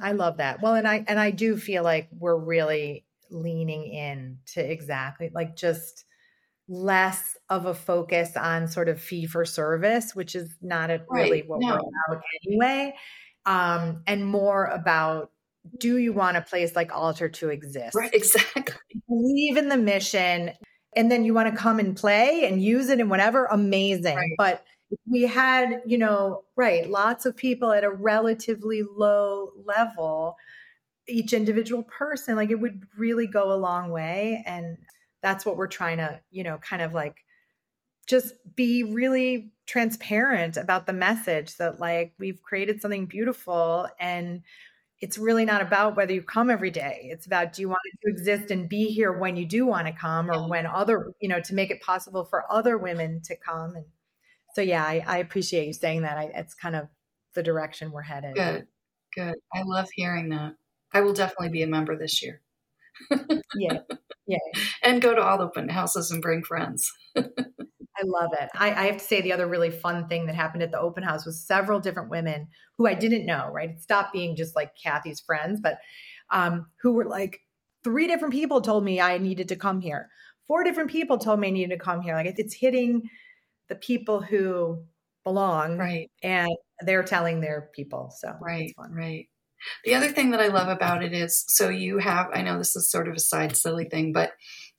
I 0.00 0.12
love 0.12 0.38
that. 0.38 0.60
Well, 0.60 0.74
and 0.74 0.88
I 0.88 1.04
and 1.06 1.20
I 1.20 1.30
do 1.30 1.56
feel 1.56 1.84
like 1.84 2.08
we're 2.18 2.36
really 2.36 3.04
leaning 3.30 3.84
in 3.84 4.38
to 4.54 4.60
exactly 4.60 5.30
like 5.32 5.54
just 5.54 6.04
less 6.68 7.36
of 7.48 7.66
a 7.66 7.74
focus 7.74 8.36
on 8.36 8.66
sort 8.66 8.88
of 8.88 9.00
fee 9.00 9.26
for 9.26 9.44
service, 9.44 10.14
which 10.14 10.34
is 10.34 10.56
not 10.60 10.90
a, 10.90 11.02
right. 11.08 11.24
really 11.24 11.42
what 11.46 11.60
no. 11.60 11.68
we're 11.68 12.14
about 12.14 12.24
anyway 12.46 12.94
um, 13.46 14.02
and 14.06 14.26
more 14.26 14.66
about 14.66 15.30
do 15.78 15.96
you 15.96 16.12
want 16.12 16.36
a 16.36 16.40
place 16.40 16.74
like 16.74 16.92
Altar 16.94 17.28
to 17.28 17.50
exist? 17.50 17.94
Right, 17.94 18.12
exactly. 18.12 18.74
Believe 19.08 19.56
in 19.56 19.68
the 19.68 19.76
mission, 19.76 20.52
and 20.96 21.10
then 21.10 21.24
you 21.24 21.34
want 21.34 21.54
to 21.54 21.56
come 21.56 21.78
and 21.78 21.96
play 21.96 22.46
and 22.48 22.62
use 22.62 22.88
it 22.88 23.00
and 23.00 23.08
whatever, 23.08 23.46
amazing. 23.46 24.16
Right. 24.16 24.34
But 24.36 24.64
we 25.06 25.22
had, 25.22 25.82
you 25.86 25.98
know, 25.98 26.44
right, 26.56 26.88
lots 26.88 27.26
of 27.26 27.36
people 27.36 27.72
at 27.72 27.84
a 27.84 27.90
relatively 27.90 28.82
low 28.82 29.52
level, 29.64 30.36
each 31.08 31.32
individual 31.32 31.84
person, 31.84 32.36
like 32.36 32.50
it 32.50 32.60
would 32.60 32.84
really 32.98 33.26
go 33.26 33.52
a 33.52 33.56
long 33.56 33.90
way. 33.90 34.42
And 34.46 34.76
that's 35.22 35.46
what 35.46 35.56
we're 35.56 35.68
trying 35.68 35.98
to, 35.98 36.20
you 36.30 36.42
know, 36.42 36.58
kind 36.58 36.82
of 36.82 36.92
like 36.92 37.24
just 38.06 38.34
be 38.56 38.82
really 38.82 39.52
transparent 39.66 40.56
about 40.56 40.86
the 40.86 40.92
message 40.92 41.56
that 41.56 41.80
like 41.80 42.12
we've 42.18 42.42
created 42.42 42.80
something 42.80 43.06
beautiful 43.06 43.86
and 43.98 44.42
it's 45.02 45.18
really 45.18 45.44
not 45.44 45.60
about 45.60 45.96
whether 45.96 46.12
you 46.12 46.22
come 46.22 46.48
every 46.48 46.70
day. 46.70 47.08
It's 47.10 47.26
about 47.26 47.52
do 47.52 47.62
you 47.62 47.68
want 47.68 47.80
to 48.04 48.10
exist 48.10 48.52
and 48.52 48.68
be 48.68 48.86
here 48.86 49.12
when 49.12 49.36
you 49.36 49.44
do 49.44 49.66
want 49.66 49.88
to 49.88 49.92
come 49.92 50.30
or 50.30 50.48
when 50.48 50.64
other, 50.64 51.12
you 51.20 51.28
know, 51.28 51.40
to 51.40 51.54
make 51.54 51.72
it 51.72 51.82
possible 51.82 52.24
for 52.24 52.44
other 52.50 52.78
women 52.78 53.20
to 53.24 53.36
come. 53.36 53.74
And 53.74 53.84
so, 54.54 54.62
yeah, 54.62 54.84
I, 54.84 55.02
I 55.04 55.18
appreciate 55.18 55.66
you 55.66 55.72
saying 55.72 56.02
that. 56.02 56.18
I, 56.18 56.30
it's 56.36 56.54
kind 56.54 56.76
of 56.76 56.86
the 57.34 57.42
direction 57.42 57.90
we're 57.90 58.02
headed. 58.02 58.36
Good, 58.36 58.68
good. 59.16 59.34
I 59.52 59.62
love 59.64 59.88
hearing 59.92 60.28
that. 60.28 60.54
I 60.92 61.00
will 61.00 61.14
definitely 61.14 61.48
be 61.48 61.62
a 61.62 61.66
member 61.66 61.98
this 61.98 62.22
year. 62.22 62.40
yeah, 63.56 63.78
yeah. 64.26 64.38
And 64.84 65.02
go 65.02 65.16
to 65.16 65.22
all 65.22 65.42
open 65.42 65.68
houses 65.68 66.12
and 66.12 66.22
bring 66.22 66.44
friends. 66.44 66.92
I 68.02 68.06
love 68.06 68.30
it. 68.32 68.48
I, 68.54 68.70
I, 68.70 68.86
have 68.86 68.96
to 68.96 69.04
say, 69.04 69.20
the 69.20 69.32
other 69.32 69.46
really 69.46 69.70
fun 69.70 70.08
thing 70.08 70.26
that 70.26 70.34
happened 70.34 70.62
at 70.62 70.72
the 70.72 70.80
open 70.80 71.02
house 71.02 71.24
was 71.24 71.46
several 71.46 71.78
different 71.78 72.10
women 72.10 72.48
who 72.76 72.86
I 72.86 72.94
didn't 72.94 73.26
know, 73.26 73.50
right? 73.52 73.70
It 73.70 73.80
stopped 73.80 74.12
being 74.12 74.34
just 74.34 74.56
like 74.56 74.72
Kathy's 74.82 75.20
friends, 75.20 75.60
but 75.62 75.78
um, 76.30 76.66
who 76.80 76.92
were 76.92 77.04
like, 77.04 77.40
three 77.84 78.06
different 78.06 78.34
people 78.34 78.60
told 78.60 78.84
me 78.84 79.00
I 79.00 79.18
needed 79.18 79.48
to 79.48 79.56
come 79.56 79.80
here. 79.80 80.08
Four 80.46 80.64
different 80.64 80.90
people 80.90 81.18
told 81.18 81.40
me 81.40 81.48
I 81.48 81.52
needed 81.52 81.78
to 81.78 81.84
come 81.84 82.00
here. 82.00 82.14
Like 82.14 82.34
it's 82.36 82.54
hitting 82.54 83.08
the 83.68 83.74
people 83.74 84.20
who 84.20 84.82
belong. 85.24 85.78
Right. 85.78 86.10
And 86.22 86.50
they're 86.80 87.04
telling 87.04 87.40
their 87.40 87.70
people. 87.74 88.12
So, 88.16 88.34
right. 88.40 88.72
Right. 88.90 89.28
The 89.84 89.94
other 89.94 90.08
thing 90.08 90.32
that 90.32 90.40
I 90.40 90.48
love 90.48 90.68
about 90.68 91.04
it 91.04 91.12
is 91.12 91.44
so 91.46 91.68
you 91.68 91.98
have, 91.98 92.28
I 92.34 92.42
know 92.42 92.58
this 92.58 92.74
is 92.74 92.90
sort 92.90 93.08
of 93.08 93.14
a 93.14 93.20
side 93.20 93.56
silly 93.56 93.84
thing, 93.84 94.12
but 94.12 94.32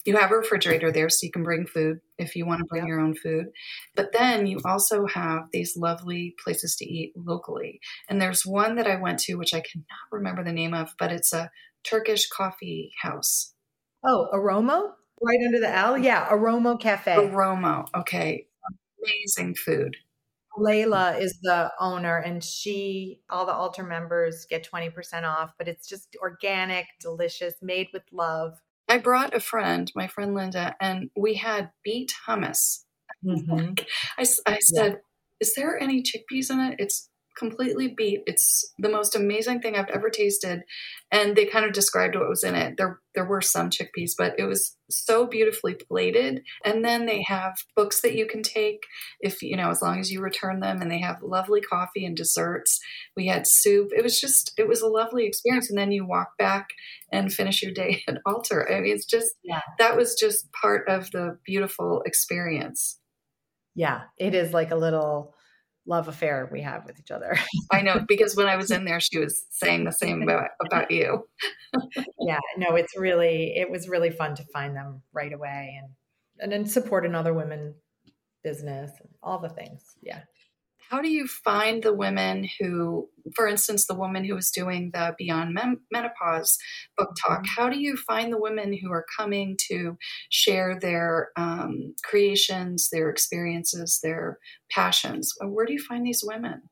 you 0.05 0.17
have 0.17 0.31
a 0.31 0.37
refrigerator 0.37 0.91
there 0.91 1.09
so 1.09 1.25
you 1.25 1.31
can 1.31 1.43
bring 1.43 1.65
food 1.65 1.99
if 2.17 2.35
you 2.35 2.45
want 2.45 2.59
to 2.59 2.65
bring 2.65 2.83
yep. 2.83 2.89
your 2.89 2.99
own 2.99 3.15
food. 3.15 3.47
But 3.95 4.11
then 4.11 4.47
you 4.47 4.59
also 4.65 5.05
have 5.07 5.43
these 5.51 5.77
lovely 5.77 6.35
places 6.43 6.75
to 6.77 6.85
eat 6.85 7.13
locally. 7.15 7.79
And 8.09 8.21
there's 8.21 8.45
one 8.45 8.75
that 8.75 8.87
I 8.87 8.95
went 8.95 9.19
to, 9.19 9.35
which 9.35 9.53
I 9.53 9.61
cannot 9.61 9.85
remember 10.11 10.43
the 10.43 10.51
name 10.51 10.73
of, 10.73 10.93
but 10.99 11.11
it's 11.11 11.33
a 11.33 11.49
Turkish 11.83 12.27
coffee 12.29 12.91
house. 13.01 13.53
Oh, 14.05 14.27
Aromo? 14.33 14.91
Right 15.21 15.39
under 15.45 15.59
the 15.59 15.73
L? 15.73 15.97
Yeah, 15.97 16.27
Aromo 16.29 16.79
Cafe. 16.79 17.15
Aromo. 17.15 17.87
Okay. 17.95 18.47
Amazing 19.01 19.55
food. 19.55 19.95
Layla 20.57 21.19
is 21.19 21.39
the 21.41 21.71
owner, 21.79 22.17
and 22.17 22.43
she, 22.43 23.21
all 23.29 23.45
the 23.45 23.53
altar 23.53 23.83
members 23.83 24.45
get 24.47 24.67
20% 24.69 25.23
off, 25.23 25.53
but 25.57 25.67
it's 25.67 25.87
just 25.87 26.15
organic, 26.21 26.85
delicious, 26.99 27.55
made 27.61 27.87
with 27.91 28.03
love. 28.11 28.59
I 28.87 28.97
brought 28.97 29.35
a 29.35 29.39
friend, 29.39 29.91
my 29.95 30.07
friend 30.07 30.33
Linda, 30.33 30.75
and 30.79 31.09
we 31.15 31.35
had 31.35 31.71
beet 31.83 32.13
hummus. 32.27 32.83
Mm-hmm. 33.25 33.75
I, 34.17 34.25
I 34.45 34.59
said, 34.59 34.91
yeah. 34.91 34.97
Is 35.39 35.55
there 35.55 35.81
any 35.81 36.03
chickpeas 36.03 36.49
in 36.49 36.59
it? 36.59 36.75
It's 36.77 37.09
completely 37.37 37.93
beet. 37.95 38.21
It's 38.25 38.73
the 38.77 38.89
most 38.89 39.15
amazing 39.15 39.61
thing 39.61 39.75
I've 39.75 39.89
ever 39.89 40.09
tasted. 40.09 40.61
And 41.11 41.35
they 41.35 41.45
kind 41.45 41.65
of 41.65 41.73
described 41.73 42.15
what 42.15 42.29
was 42.29 42.43
in 42.43 42.55
it. 42.55 42.75
There 42.77 42.99
there 43.15 43.25
were 43.25 43.41
some 43.41 43.69
chickpeas, 43.69 44.11
but 44.17 44.33
it 44.39 44.45
was 44.45 44.75
so 44.89 45.27
beautifully 45.27 45.75
plated. 45.75 46.43
And 46.65 46.83
then 46.83 47.05
they 47.05 47.23
have 47.27 47.53
books 47.75 48.01
that 48.01 48.15
you 48.15 48.25
can 48.25 48.41
take 48.41 48.83
if 49.19 49.41
you 49.41 49.55
know, 49.55 49.69
as 49.69 49.81
long 49.81 49.99
as 49.99 50.11
you 50.11 50.21
return 50.21 50.59
them 50.59 50.81
and 50.81 50.89
they 50.89 50.99
have 50.99 51.21
lovely 51.21 51.61
coffee 51.61 52.05
and 52.05 52.17
desserts. 52.17 52.79
We 53.15 53.27
had 53.27 53.47
soup. 53.47 53.89
It 53.95 54.03
was 54.03 54.19
just 54.19 54.53
it 54.57 54.67
was 54.67 54.81
a 54.81 54.87
lovely 54.87 55.25
experience. 55.25 55.69
And 55.69 55.77
then 55.77 55.91
you 55.91 56.05
walk 56.05 56.37
back 56.37 56.69
and 57.11 57.33
finish 57.33 57.61
your 57.61 57.73
day 57.73 58.03
at 58.07 58.17
altar. 58.25 58.69
I 58.71 58.81
mean 58.81 58.95
it's 58.95 59.05
just 59.05 59.33
yeah. 59.43 59.61
that 59.79 59.95
was 59.95 60.15
just 60.19 60.51
part 60.51 60.87
of 60.87 61.11
the 61.11 61.37
beautiful 61.45 62.01
experience. 62.05 62.99
Yeah, 63.75 64.01
it 64.17 64.35
is 64.35 64.53
like 64.53 64.71
a 64.71 64.75
little 64.75 65.32
love 65.85 66.07
affair 66.07 66.49
we 66.51 66.61
have 66.61 66.85
with 66.85 66.99
each 66.99 67.11
other. 67.11 67.37
I 67.71 67.81
know 67.81 68.03
because 68.07 68.35
when 68.35 68.47
I 68.47 68.55
was 68.55 68.71
in 68.71 68.85
there, 68.85 68.99
she 68.99 69.19
was 69.19 69.45
saying 69.49 69.83
the 69.83 69.91
same 69.91 70.21
about, 70.23 70.49
about 70.65 70.91
you. 70.91 71.27
yeah, 72.19 72.39
no, 72.57 72.75
it's 72.75 72.97
really 72.97 73.55
it 73.55 73.69
was 73.69 73.89
really 73.89 74.11
fun 74.11 74.35
to 74.35 74.45
find 74.53 74.75
them 74.75 75.01
right 75.11 75.33
away 75.33 75.79
and 75.81 75.91
and 76.39 76.51
then 76.51 76.65
support 76.65 77.05
another 77.05 77.33
women 77.33 77.75
business 78.43 78.91
and 78.99 79.09
all 79.21 79.39
the 79.39 79.49
things. 79.49 79.83
Yeah 80.01 80.21
how 80.89 81.01
do 81.01 81.09
you 81.09 81.27
find 81.27 81.83
the 81.83 81.93
women 81.93 82.47
who, 82.59 83.09
for 83.35 83.47
instance, 83.47 83.85
the 83.85 83.95
woman 83.95 84.23
who 84.23 84.35
was 84.35 84.51
doing 84.51 84.91
the 84.93 85.15
Beyond 85.17 85.57
Menopause 85.91 86.57
book 86.97 87.11
talk, 87.25 87.39
mm-hmm. 87.39 87.61
how 87.61 87.69
do 87.69 87.79
you 87.79 87.95
find 87.95 88.31
the 88.31 88.39
women 88.39 88.77
who 88.77 88.91
are 88.91 89.05
coming 89.17 89.57
to 89.69 89.97
share 90.29 90.77
their 90.79 91.29
um, 91.35 91.95
creations, 92.03 92.89
their 92.91 93.09
experiences, 93.09 93.99
their 94.03 94.39
passions? 94.71 95.33
Where 95.41 95.65
do 95.65 95.73
you 95.73 95.81
find 95.81 96.05
these 96.05 96.23
women? 96.25 96.63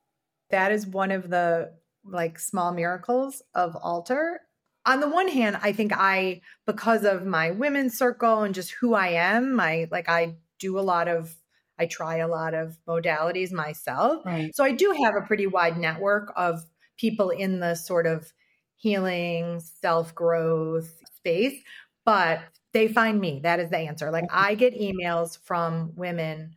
That 0.49 0.71
is 0.71 0.85
one 0.85 1.11
of 1.11 1.29
the 1.29 1.71
like 2.03 2.39
small 2.39 2.73
miracles 2.73 3.41
of 3.53 3.75
altar 3.75 4.41
on 4.85 4.99
the 4.99 5.07
one 5.07 5.27
hand 5.27 5.57
i 5.61 5.71
think 5.71 5.91
i 5.95 6.41
because 6.65 7.03
of 7.03 7.25
my 7.25 7.51
women's 7.51 7.95
circle 7.95 8.41
and 8.41 8.55
just 8.55 8.71
who 8.71 8.95
i 8.95 9.09
am 9.09 9.53
my 9.53 9.87
like 9.91 10.09
i 10.09 10.35
do 10.59 10.79
a 10.79 10.81
lot 10.81 11.07
of 11.07 11.35
I 11.81 11.87
try 11.87 12.17
a 12.17 12.27
lot 12.27 12.53
of 12.53 12.77
modalities 12.87 13.51
myself. 13.51 14.23
Right. 14.23 14.55
So 14.55 14.63
I 14.63 14.71
do 14.71 14.95
have 15.03 15.15
a 15.15 15.25
pretty 15.25 15.47
wide 15.47 15.77
network 15.77 16.31
of 16.35 16.63
people 16.97 17.31
in 17.31 17.59
the 17.59 17.73
sort 17.73 18.05
of 18.05 18.31
healing, 18.75 19.59
self 19.59 20.13
growth 20.13 20.93
space, 21.15 21.59
but 22.05 22.41
they 22.73 22.87
find 22.87 23.19
me. 23.19 23.39
That 23.41 23.59
is 23.59 23.71
the 23.71 23.79
answer. 23.79 24.11
Like 24.11 24.25
I 24.31 24.53
get 24.53 24.79
emails 24.79 25.39
from 25.43 25.93
women 25.95 26.53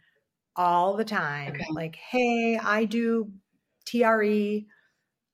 all 0.57 0.95
the 0.97 1.05
time, 1.05 1.55
okay. 1.55 1.65
like, 1.71 1.97
hey, 1.97 2.59
I 2.63 2.85
do 2.85 3.33
TRE 3.87 4.67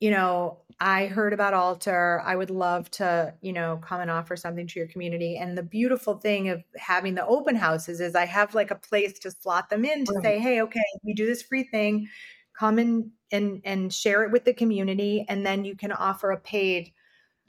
you 0.01 0.11
know, 0.11 0.59
I 0.81 1.07
heard 1.09 1.35
about 1.35 1.53
Altar. 1.53 2.23
I 2.25 2.35
would 2.35 2.49
love 2.49 2.91
to, 2.93 3.35
you 3.43 3.53
know, 3.53 3.79
come 3.83 4.01
and 4.01 4.11
offer 4.11 4.35
something 4.35 4.67
to 4.67 4.79
your 4.79 4.89
community. 4.89 5.37
And 5.37 5.57
the 5.57 5.63
beautiful 5.63 6.15
thing 6.15 6.49
of 6.49 6.65
having 6.75 7.15
the 7.15 7.27
open 7.27 7.55
houses 7.55 8.01
is 8.01 8.15
I 8.15 8.25
have 8.25 8.55
like 8.55 8.71
a 8.71 8.77
place 8.77 9.19
to 9.21 9.31
slot 9.31 9.69
them 9.69 9.85
in 9.85 10.07
to 10.07 10.15
right. 10.15 10.25
say, 10.25 10.39
hey, 10.39 10.63
okay, 10.63 10.81
we 11.05 11.13
do 11.13 11.27
this 11.27 11.43
free 11.43 11.65
thing. 11.65 12.09
Come 12.59 12.79
in 12.79 13.11
and 13.31 13.61
and 13.65 13.93
share 13.93 14.25
it 14.25 14.33
with 14.33 14.45
the 14.45 14.55
community. 14.55 15.27
And 15.29 15.45
then 15.45 15.67
you 15.67 15.77
can 15.77 15.93
offer 15.93 16.31
a 16.31 16.41
paid 16.41 16.93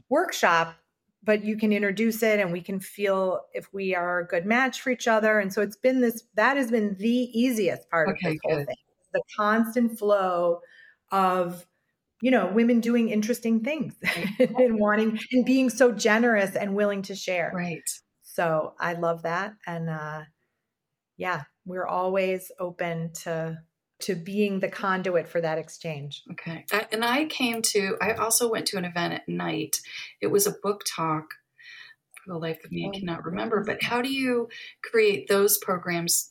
workshop, 0.09 0.75
but 1.23 1.41
you 1.41 1.55
can 1.55 1.71
introduce 1.71 2.21
it 2.23 2.41
and 2.41 2.51
we 2.51 2.61
can 2.61 2.81
feel 2.81 3.41
if 3.53 3.73
we 3.73 3.95
are 3.95 4.19
a 4.19 4.27
good 4.27 4.45
match 4.45 4.81
for 4.81 4.89
each 4.89 5.07
other. 5.07 5.39
And 5.39 5.53
so 5.53 5.61
it's 5.61 5.77
been 5.77 6.01
this 6.01 6.23
that 6.35 6.57
has 6.57 6.69
been 6.69 6.97
the 6.99 7.09
easiest 7.09 7.89
part 7.89 8.09
okay, 8.09 8.27
of 8.27 8.33
this 8.33 8.39
whole 8.43 8.57
good. 8.57 8.67
thing. 8.67 8.75
The 9.13 9.23
constant 9.37 9.97
flow 9.97 10.59
of 11.11 11.65
you 12.21 12.31
know 12.31 12.47
women 12.47 12.79
doing 12.79 13.09
interesting 13.09 13.63
things 13.63 13.95
and 14.39 14.79
wanting 14.79 15.19
and 15.31 15.45
being 15.45 15.69
so 15.69 15.91
generous 15.91 16.55
and 16.55 16.75
willing 16.75 17.01
to 17.03 17.15
share. 17.15 17.51
Right. 17.53 17.83
So 18.21 18.73
i 18.79 18.93
love 18.93 19.23
that. 19.23 19.53
And 19.67 19.89
uh 19.89 20.21
yeah 21.17 21.43
we're 21.65 21.87
always 21.87 22.51
open 22.59 23.11
to 23.23 23.59
to 23.99 24.15
being 24.15 24.59
the 24.59 24.67
conduit 24.69 25.27
for 25.27 25.41
that 25.41 25.57
exchange. 25.57 26.23
Okay. 26.31 26.65
And 26.91 27.03
i 27.03 27.25
came 27.25 27.61
to 27.63 27.97
i 28.01 28.13
also 28.13 28.49
went 28.49 28.67
to 28.67 28.77
an 28.77 28.85
event 28.85 29.13
at 29.13 29.27
night. 29.27 29.77
It 30.21 30.27
was 30.27 30.47
a 30.47 30.55
book 30.63 30.83
talk 30.87 31.25
for 32.23 32.33
the 32.33 32.39
life 32.39 32.63
of 32.63 32.71
me. 32.71 32.85
I 32.85 32.89
oh, 32.89 32.99
cannot 32.99 33.25
remember. 33.25 33.63
But 33.65 33.81
how 33.81 34.01
do 34.01 34.11
you 34.11 34.49
create 34.83 35.27
those 35.27 35.57
programs 35.57 36.30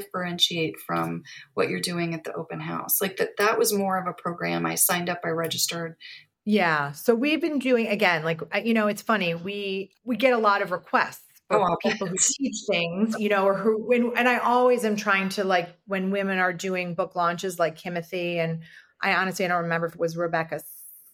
differentiate 0.00 0.78
from 0.78 1.22
what 1.54 1.68
you're 1.68 1.80
doing 1.80 2.14
at 2.14 2.24
the 2.24 2.32
open 2.34 2.60
house. 2.60 3.00
Like 3.00 3.16
that 3.18 3.36
that 3.38 3.58
was 3.58 3.72
more 3.72 3.98
of 3.98 4.06
a 4.06 4.12
program 4.12 4.66
i 4.66 4.74
signed 4.74 5.08
up 5.08 5.20
i 5.24 5.28
registered. 5.28 5.96
Yeah 6.44 6.92
so 6.92 7.14
we've 7.14 7.40
been 7.40 7.58
doing 7.58 7.86
again 7.86 8.24
like 8.24 8.40
you 8.64 8.74
know 8.74 8.86
it's 8.86 9.02
funny 9.02 9.34
we 9.34 9.92
we 10.04 10.16
get 10.16 10.32
a 10.32 10.38
lot 10.38 10.62
of 10.62 10.72
requests 10.72 11.22
for 11.48 11.60
oh, 11.60 11.76
people 11.82 12.06
who 12.06 12.16
teach 12.18 12.56
things 12.68 13.16
you 13.18 13.28
know 13.28 13.44
or 13.44 13.54
who 13.54 13.82
when, 13.86 14.12
and 14.16 14.28
i 14.28 14.38
always 14.38 14.84
am 14.84 14.96
trying 14.96 15.28
to 15.30 15.44
like 15.44 15.74
when 15.86 16.10
women 16.10 16.38
are 16.38 16.52
doing 16.52 16.94
book 16.94 17.14
launches 17.14 17.58
like 17.58 17.78
kimothy 17.78 18.36
and 18.36 18.62
i 19.02 19.14
honestly 19.14 19.44
i 19.44 19.48
don't 19.48 19.62
remember 19.62 19.86
if 19.86 19.94
it 19.94 20.00
was 20.00 20.16
rebecca 20.16 20.60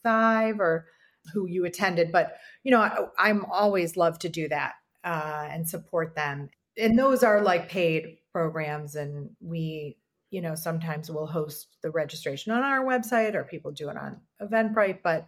Sive 0.03 0.61
or 0.61 0.87
who 1.33 1.47
you 1.47 1.64
attended 1.64 2.11
but 2.11 2.37
you 2.64 2.70
know 2.70 2.81
I, 2.81 3.07
i'm 3.18 3.45
always 3.45 3.97
love 3.97 4.18
to 4.20 4.28
do 4.28 4.49
that 4.49 4.74
uh, 5.05 5.49
and 5.51 5.68
support 5.68 6.14
them. 6.14 6.51
And 6.76 6.99
those 6.99 7.22
are 7.22 7.43
like 7.43 7.68
paid 7.68 8.18
programs 8.33 8.95
and 8.95 9.31
we 9.41 9.97
you 10.31 10.41
know 10.41 10.55
sometimes 10.55 11.11
we'll 11.11 11.26
host 11.26 11.76
the 11.83 11.91
registration 11.91 12.53
on 12.53 12.62
our 12.62 12.85
website 12.85 13.35
or 13.35 13.45
people 13.45 13.70
do 13.72 13.89
it 13.89 13.97
on 13.97 14.20
eventbrite 14.41 14.99
but 15.03 15.26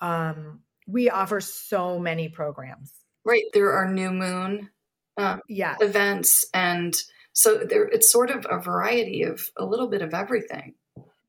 um, 0.00 0.60
we 0.86 1.10
offer 1.10 1.40
so 1.40 1.98
many 1.98 2.28
programs. 2.28 2.92
Right 3.24 3.44
there 3.52 3.72
are 3.72 3.92
new 3.92 4.10
moon 4.10 4.70
um, 5.18 5.40
yeah 5.48 5.76
events 5.80 6.46
and 6.54 6.96
so 7.32 7.56
there 7.56 7.84
it's 7.84 8.10
sort 8.10 8.30
of 8.30 8.46
a 8.50 8.58
variety 8.58 9.22
of 9.22 9.42
a 9.56 9.64
little 9.64 9.88
bit 9.88 10.02
of 10.02 10.14
everything. 10.14 10.74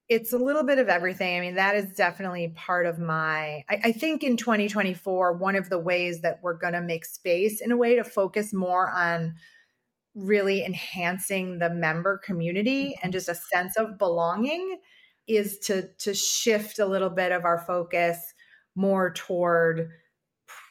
It's 0.07 0.33
a 0.33 0.39
little 0.39 0.63
bit 0.63 0.79
of 0.79 0.87
everything. 0.87 1.37
I 1.37 1.41
mean 1.41 1.55
that 1.55 1.75
is 1.75 1.93
definitely 1.95 2.53
part 2.55 2.85
of 2.85 2.99
my 2.99 3.63
I, 3.69 3.81
I 3.85 3.91
think 3.91 4.23
in 4.23 4.37
2024 4.37 5.33
one 5.33 5.55
of 5.55 5.69
the 5.69 5.79
ways 5.79 6.21
that 6.21 6.39
we're 6.41 6.57
going 6.57 6.73
to 6.73 6.81
make 6.81 7.05
space 7.05 7.59
in 7.59 7.71
a 7.71 7.77
way 7.77 7.95
to 7.95 8.03
focus 8.03 8.53
more 8.53 8.89
on 8.89 9.35
really 10.19 10.63
enhancing 10.63 11.59
the 11.59 11.69
member 11.69 12.17
community 12.17 12.97
and 13.01 13.13
just 13.13 13.29
a 13.29 13.35
sense 13.35 13.77
of 13.77 13.97
belonging 13.97 14.79
is 15.27 15.59
to 15.59 15.87
to 15.99 16.13
shift 16.13 16.79
a 16.79 16.85
little 16.85 17.09
bit 17.09 17.31
of 17.31 17.45
our 17.45 17.59
focus 17.59 18.33
more 18.75 19.11
toward 19.11 19.89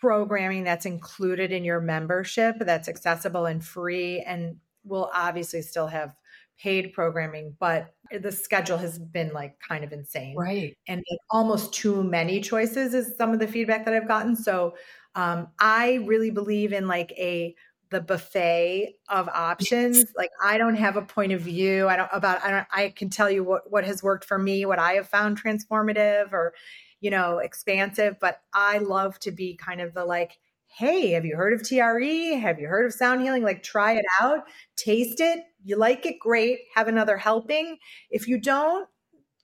programming 0.00 0.64
that's 0.64 0.86
included 0.86 1.52
in 1.52 1.64
your 1.64 1.80
membership 1.80 2.56
that's 2.60 2.88
accessible 2.88 3.46
and 3.46 3.64
free 3.64 4.20
and 4.20 4.56
will 4.84 5.10
obviously 5.14 5.62
still 5.62 5.86
have 5.86 6.14
paid 6.58 6.92
programming 6.92 7.54
but 7.60 7.94
the 8.20 8.32
schedule 8.32 8.78
has 8.78 8.98
been 8.98 9.32
like 9.32 9.58
kind 9.60 9.84
of 9.84 9.92
insane. 9.92 10.36
Right. 10.36 10.76
And 10.86 11.04
almost 11.30 11.72
too 11.72 12.02
many 12.02 12.40
choices 12.40 12.94
is 12.94 13.16
some 13.16 13.32
of 13.32 13.38
the 13.38 13.46
feedback 13.46 13.84
that 13.84 13.94
i've 13.94 14.08
gotten. 14.08 14.34
So 14.34 14.74
um, 15.14 15.48
i 15.58 16.00
really 16.06 16.30
believe 16.30 16.72
in 16.72 16.88
like 16.88 17.12
a 17.12 17.54
the 17.90 18.00
buffet 18.00 18.96
of 19.08 19.28
options. 19.28 20.06
Like 20.16 20.30
I 20.42 20.58
don't 20.58 20.76
have 20.76 20.96
a 20.96 21.02
point 21.02 21.32
of 21.32 21.40
view. 21.40 21.88
I 21.88 21.96
don't 21.96 22.10
about 22.12 22.42
I 22.44 22.50
don't 22.50 22.66
I 22.72 22.88
can 22.90 23.10
tell 23.10 23.30
you 23.30 23.44
what 23.44 23.70
what 23.70 23.84
has 23.84 24.02
worked 24.02 24.24
for 24.24 24.38
me, 24.38 24.64
what 24.66 24.78
I 24.78 24.94
have 24.94 25.08
found 25.08 25.42
transformative 25.42 26.32
or 26.32 26.54
you 27.00 27.10
know, 27.10 27.38
expansive, 27.38 28.16
but 28.20 28.40
I 28.52 28.78
love 28.78 29.20
to 29.20 29.30
be 29.30 29.56
kind 29.56 29.80
of 29.80 29.94
the 29.94 30.04
like 30.04 30.38
hey, 30.70 31.12
have 31.12 31.24
you 31.24 31.34
heard 31.34 31.54
of 31.54 31.66
TRE? 31.66 32.34
Have 32.34 32.60
you 32.60 32.68
heard 32.68 32.84
of 32.84 32.92
sound 32.92 33.22
healing? 33.22 33.42
Like 33.42 33.62
try 33.62 33.92
it 33.92 34.04
out, 34.20 34.44
taste 34.76 35.18
it. 35.18 35.40
You 35.64 35.76
like 35.76 36.04
it, 36.04 36.18
great. 36.20 36.58
Have 36.74 36.88
another 36.88 37.16
helping. 37.16 37.78
If 38.10 38.28
you 38.28 38.38
don't, 38.38 38.86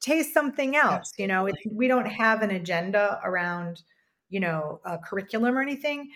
taste 0.01 0.35
something 0.35 0.77
else. 0.77 1.13
You 1.17 1.27
know, 1.27 1.49
we 1.73 1.89
don't 1.89 2.07
have 2.07 2.43
an 2.43 2.51
agenda 2.51 3.21
around, 3.25 3.83
you 4.29 4.39
know, 4.39 4.81
a 4.85 4.99
curriculum 4.99 5.57
or 5.57 5.63
anything 5.63 6.11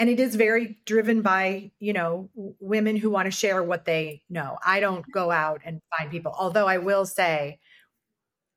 and 0.00 0.08
it 0.08 0.18
is 0.18 0.34
very 0.34 0.78
driven 0.86 1.20
by 1.20 1.70
you 1.78 1.92
know 1.92 2.28
women 2.58 2.96
who 2.96 3.10
want 3.10 3.26
to 3.26 3.30
share 3.30 3.62
what 3.62 3.84
they 3.84 4.22
know. 4.28 4.58
I 4.64 4.80
don't 4.80 5.04
go 5.12 5.30
out 5.30 5.60
and 5.64 5.80
find 5.96 6.10
people. 6.10 6.34
Although 6.36 6.66
i 6.66 6.78
will 6.78 7.06
say 7.06 7.60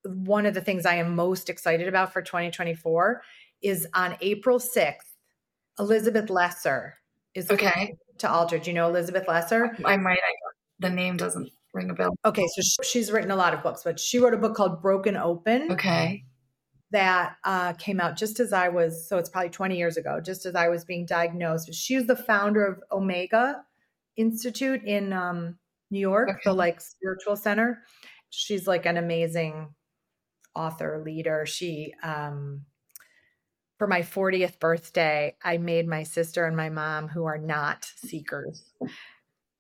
one 0.04 0.46
of 0.46 0.54
the 0.54 0.62
things 0.62 0.86
i 0.86 0.96
am 0.96 1.16
most 1.16 1.50
excited 1.50 1.88
about 1.88 2.12
for 2.12 2.22
2024 2.22 3.22
is 3.62 3.88
on 3.94 4.18
april 4.20 4.60
6th 4.60 4.96
elizabeth 5.80 6.30
lesser 6.30 6.98
is 7.34 7.50
okay. 7.50 7.96
to 8.18 8.30
altar 8.30 8.60
do 8.60 8.70
you 8.70 8.74
know 8.74 8.90
elizabeth 8.90 9.28
lesser? 9.30 9.76
I 9.86 9.96
might 9.96 10.18
I, 10.18 10.34
the 10.80 10.90
name 10.90 11.16
doesn't 11.16 11.50
ring 11.74 11.90
a 11.90 11.94
bell. 11.94 12.14
Okay 12.26 12.46
so 12.56 12.84
she's 12.84 13.12
written 13.12 13.32
a 13.32 13.36
lot 13.36 13.54
of 13.54 13.64
books 13.64 13.84
but 13.84 14.00
she 14.00 14.20
wrote 14.20 14.34
a 14.34 14.38
book 14.38 14.56
called 14.56 14.82
broken 14.82 15.16
open. 15.16 15.72
Okay 15.72 16.26
that 16.94 17.38
uh, 17.44 17.74
came 17.74 18.00
out 18.00 18.16
just 18.16 18.40
as 18.40 18.54
I 18.54 18.70
was, 18.70 19.10
so 19.10 19.18
it's 19.18 19.30
probably 19.30 19.50
20 19.50 19.76
years 19.76 19.98
ago, 19.98 20.22
just 20.22 20.46
as 20.46 20.54
I 20.56 20.70
was 20.70 20.86
being 20.86 21.08
diagnosed. 21.08 21.74
She 21.74 21.96
was 21.96 22.06
the 22.06 22.16
founder 22.16 22.64
of 22.64 22.82
Omega 22.92 23.64
Institute 24.16 24.84
in 24.84 25.12
um, 25.12 25.58
New 25.90 26.00
York, 26.00 26.30
okay. 26.30 26.40
the 26.46 26.54
like 26.54 26.80
spiritual 26.80 27.36
center. 27.36 27.84
She's 28.30 28.68
like 28.68 28.86
an 28.86 28.98
amazing 28.98 29.74
author, 30.56 31.02
leader. 31.04 31.48
She, 31.48 31.94
um, 32.04 32.66
for 33.80 33.88
my 33.88 34.02
40th 34.02 34.60
birthday, 34.60 35.36
I 35.44 35.58
made 35.58 35.88
my 35.88 36.04
sister 36.04 36.46
and 36.46 36.56
my 36.56 36.70
mom, 36.70 37.08
who 37.08 37.26
are 37.26 37.40
not 37.40 37.86
seekers, 38.06 38.72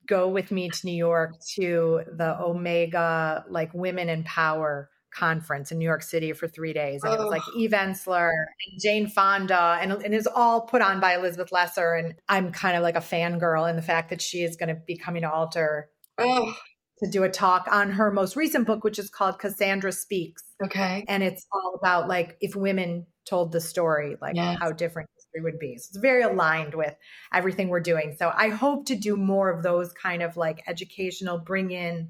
go 0.07 0.29
with 0.29 0.51
me 0.51 0.69
to 0.69 0.86
New 0.86 0.95
York 0.95 1.39
to 1.55 2.01
the 2.15 2.39
Omega, 2.39 3.43
like 3.49 3.73
Women 3.73 4.07
in 4.07 4.23
Power 4.23 4.91
conference 5.14 5.72
in 5.72 5.78
New 5.78 5.86
York 5.86 6.03
City 6.03 6.34
for 6.34 6.47
three 6.47 6.74
days. 6.74 7.03
And 7.03 7.11
oh. 7.11 7.16
it 7.16 7.20
was 7.20 7.32
like 7.32 7.41
oh. 7.47 7.57
Eve 7.57 7.72
Ensler 7.72 8.30
and 8.30 8.82
Jane 8.82 9.07
Fonda, 9.07 9.78
and, 9.82 9.91
and 9.91 10.14
it 10.14 10.18
was 10.18 10.28
all 10.28 10.61
put 10.61 10.82
on 10.82 10.99
by 10.99 11.16
Elizabeth 11.16 11.51
Lesser. 11.51 11.93
And 11.93 12.16
I'm 12.28 12.51
kind 12.51 12.76
of 12.76 12.84
like 12.84 12.95
a 12.95 12.99
fangirl 12.99 13.70
in 13.70 13.76
the 13.76 13.82
fact 13.82 14.09
that 14.09 14.22
she 14.22 14.43
is 14.43 14.55
going 14.55 14.70
to 14.70 14.82
be 14.86 14.97
coming 14.97 15.22
to 15.22 15.32
Altar 15.32 15.89
oh. 16.18 16.55
to 16.99 17.09
do 17.09 17.24
a 17.24 17.30
talk 17.30 17.68
on 17.72 17.91
her 17.91 18.11
most 18.11 18.36
recent 18.36 18.68
book, 18.68 18.84
which 18.84 18.99
is 18.99 19.09
called 19.09 19.39
Cassandra 19.39 19.91
Speaks. 19.91 20.43
Okay. 20.64 21.05
And 21.07 21.24
it's 21.24 21.45
all 21.51 21.80
about 21.82 22.07
like 22.07 22.38
if 22.41 22.55
women 22.55 23.05
told 23.26 23.51
the 23.51 23.61
story, 23.61 24.16
like 24.22 24.36
yes. 24.36 24.57
how 24.59 24.72
different 24.72 25.09
history 25.16 25.43
would 25.43 25.59
be. 25.59 25.78
So 25.78 25.89
it's 25.89 25.97
very 25.97 26.24
aligned 26.24 26.74
with 26.74 26.95
everything 27.34 27.70
we're 27.70 27.80
doing. 27.80 28.16
So 28.18 28.32
I 28.34 28.49
hope 28.49 28.86
to 28.88 28.95
do 28.95 29.16
more 29.16 29.49
of 29.49 29.64
those 29.64 29.93
kind 29.93 30.22
of 30.22 30.38
like 30.38 30.64
educational, 30.68 31.38
bring 31.39 31.72
in 31.72 32.09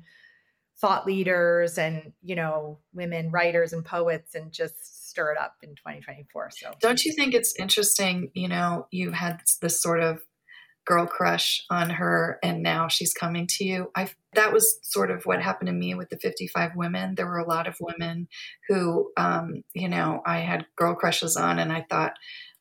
thought 0.80 1.06
leaders 1.06 1.78
and 1.78 2.14
you 2.22 2.36
know 2.36 2.80
women 2.94 3.32
writers 3.32 3.74
and 3.74 3.86
poets 3.86 4.36
and 4.36 4.52
just 4.52 5.10
stir 5.10 5.32
it 5.32 5.38
up 5.38 5.56
in 5.62 5.70
2024 5.76 6.50
so. 6.52 6.72
Don't 6.80 7.04
you 7.06 7.14
think 7.14 7.34
it's 7.34 7.56
interesting 7.60 8.32
you 8.34 8.48
know 8.48 8.88
you 8.92 9.12
had 9.12 9.42
this 9.62 9.82
sort 9.82 10.02
of 10.02 10.22
girl 10.86 11.06
crush 11.06 11.64
on 11.70 11.90
her 11.90 12.40
and 12.44 12.62
now 12.62 12.88
she's 12.88 13.14
coming 13.14 13.48
to 13.48 13.64
you? 13.64 13.92
I 13.96 14.10
that 14.34 14.52
was 14.52 14.80
sort 14.82 15.12
of 15.12 15.26
what 15.26 15.42
happened 15.42 15.68
to 15.68 15.74
me 15.74 15.96
with 15.96 16.10
the 16.10 16.18
55 16.18 16.72
women. 16.76 17.16
There 17.16 17.28
were 17.28 17.38
a 17.38 17.48
lot 17.48 17.68
of 17.68 17.78
women 17.80 18.28
who 18.68 19.12
um, 19.16 19.64
you 19.74 19.88
know 19.88 20.22
i 20.26 20.40
had 20.40 20.66
girl 20.76 20.96
crushes 20.96 21.38
on 21.38 21.60
and 21.60 21.72
i 21.72 21.86
thought 21.90 22.14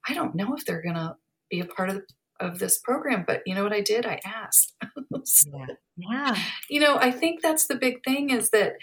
i 0.07 0.15
don't 0.15 0.35
know 0.35 0.55
if 0.55 0.65
they're 0.65 0.83
gonna 0.83 1.17
be 1.51 1.61
a 1.61 1.65
part 1.65 1.89
of 1.89 1.97
the 1.97 2.03
of 2.43 2.59
this 2.59 2.79
program. 2.79 3.25
But 3.27 3.43
you 3.47 3.55
know 3.55 3.63
what 3.63 3.73
I 3.73 3.81
did? 3.81 4.05
I 4.05 4.21
asked. 4.25 4.75
so, 5.25 5.51
yeah. 5.55 5.67
yeah. 5.97 6.37
You 6.69 6.81
know, 6.81 6.97
I 6.97 7.11
think 7.11 7.41
that's 7.41 7.67
the 7.67 7.77
big 7.77 8.05
thing 8.05 8.31
is 8.31 8.51
that 8.51 8.75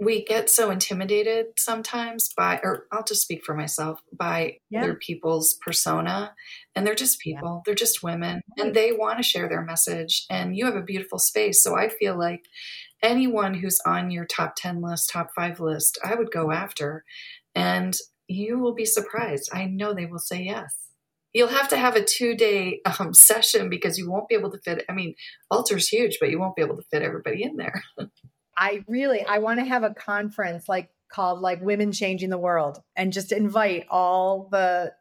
we 0.00 0.24
get 0.24 0.48
so 0.48 0.70
intimidated 0.70 1.46
sometimes 1.58 2.32
by, 2.36 2.60
or 2.62 2.86
I'll 2.92 3.02
just 3.02 3.22
speak 3.22 3.44
for 3.44 3.54
myself, 3.54 4.00
by 4.16 4.58
yeah. 4.70 4.82
other 4.82 4.94
people's 4.94 5.54
persona. 5.54 6.34
And 6.76 6.86
they're 6.86 6.94
just 6.94 7.18
people, 7.18 7.54
yeah. 7.56 7.60
they're 7.66 7.74
just 7.74 8.02
women, 8.02 8.42
and 8.56 8.74
they 8.74 8.92
want 8.92 9.18
to 9.18 9.24
share 9.24 9.48
their 9.48 9.62
message. 9.62 10.24
And 10.30 10.56
you 10.56 10.66
have 10.66 10.76
a 10.76 10.82
beautiful 10.82 11.18
space. 11.18 11.60
So 11.60 11.76
I 11.76 11.88
feel 11.88 12.16
like 12.16 12.44
anyone 13.02 13.54
who's 13.54 13.80
on 13.84 14.12
your 14.12 14.24
top 14.24 14.54
10 14.56 14.80
list, 14.82 15.10
top 15.10 15.30
five 15.34 15.58
list, 15.58 15.98
I 16.04 16.14
would 16.14 16.30
go 16.30 16.52
after. 16.52 17.04
And 17.56 17.96
you 18.28 18.60
will 18.60 18.74
be 18.74 18.84
surprised. 18.84 19.50
I 19.52 19.64
know 19.64 19.94
they 19.94 20.06
will 20.06 20.20
say 20.20 20.42
yes 20.42 20.87
you'll 21.32 21.48
have 21.48 21.68
to 21.68 21.76
have 21.76 21.96
a 21.96 22.04
two 22.04 22.34
day 22.34 22.80
um, 22.98 23.14
session 23.14 23.68
because 23.68 23.98
you 23.98 24.10
won't 24.10 24.28
be 24.28 24.34
able 24.34 24.50
to 24.50 24.58
fit. 24.58 24.84
I 24.88 24.92
mean, 24.92 25.14
Altar's 25.50 25.88
huge, 25.88 26.18
but 26.20 26.30
you 26.30 26.38
won't 26.38 26.56
be 26.56 26.62
able 26.62 26.76
to 26.76 26.84
fit 26.90 27.02
everybody 27.02 27.42
in 27.42 27.56
there. 27.56 27.82
I 28.56 28.84
really, 28.88 29.24
I 29.24 29.38
want 29.38 29.60
to 29.60 29.64
have 29.64 29.84
a 29.84 29.94
conference 29.94 30.68
like 30.68 30.90
called 31.12 31.40
like 31.40 31.62
Women 31.62 31.92
Changing 31.92 32.30
the 32.30 32.38
World 32.38 32.82
and 32.96 33.12
just 33.12 33.32
invite 33.32 33.86
all 33.88 34.48
the 34.50 34.92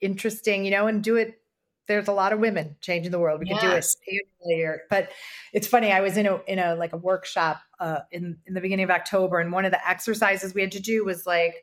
interesting, 0.00 0.64
you 0.64 0.70
know, 0.70 0.86
and 0.86 1.02
do 1.02 1.16
it. 1.16 1.40
There's 1.88 2.08
a 2.08 2.12
lot 2.12 2.32
of 2.32 2.40
women 2.40 2.74
changing 2.80 3.12
the 3.12 3.18
world. 3.20 3.38
We 3.38 3.46
yes. 3.48 3.94
could 3.94 4.10
do 4.10 4.16
it 4.16 4.26
later. 4.44 4.82
But 4.90 5.10
it's 5.52 5.68
funny. 5.68 5.92
I 5.92 6.00
was 6.00 6.16
in 6.16 6.26
a 6.26 6.40
in 6.48 6.58
a 6.58 6.74
like 6.74 6.92
a 6.92 6.96
workshop 6.96 7.60
uh, 7.78 8.00
in 8.10 8.38
in 8.44 8.54
the 8.54 8.60
beginning 8.60 8.84
of 8.84 8.90
October, 8.90 9.38
and 9.38 9.52
one 9.52 9.64
of 9.64 9.70
the 9.70 9.88
exercises 9.88 10.52
we 10.52 10.62
had 10.62 10.72
to 10.72 10.80
do 10.80 11.04
was 11.04 11.26
like 11.26 11.54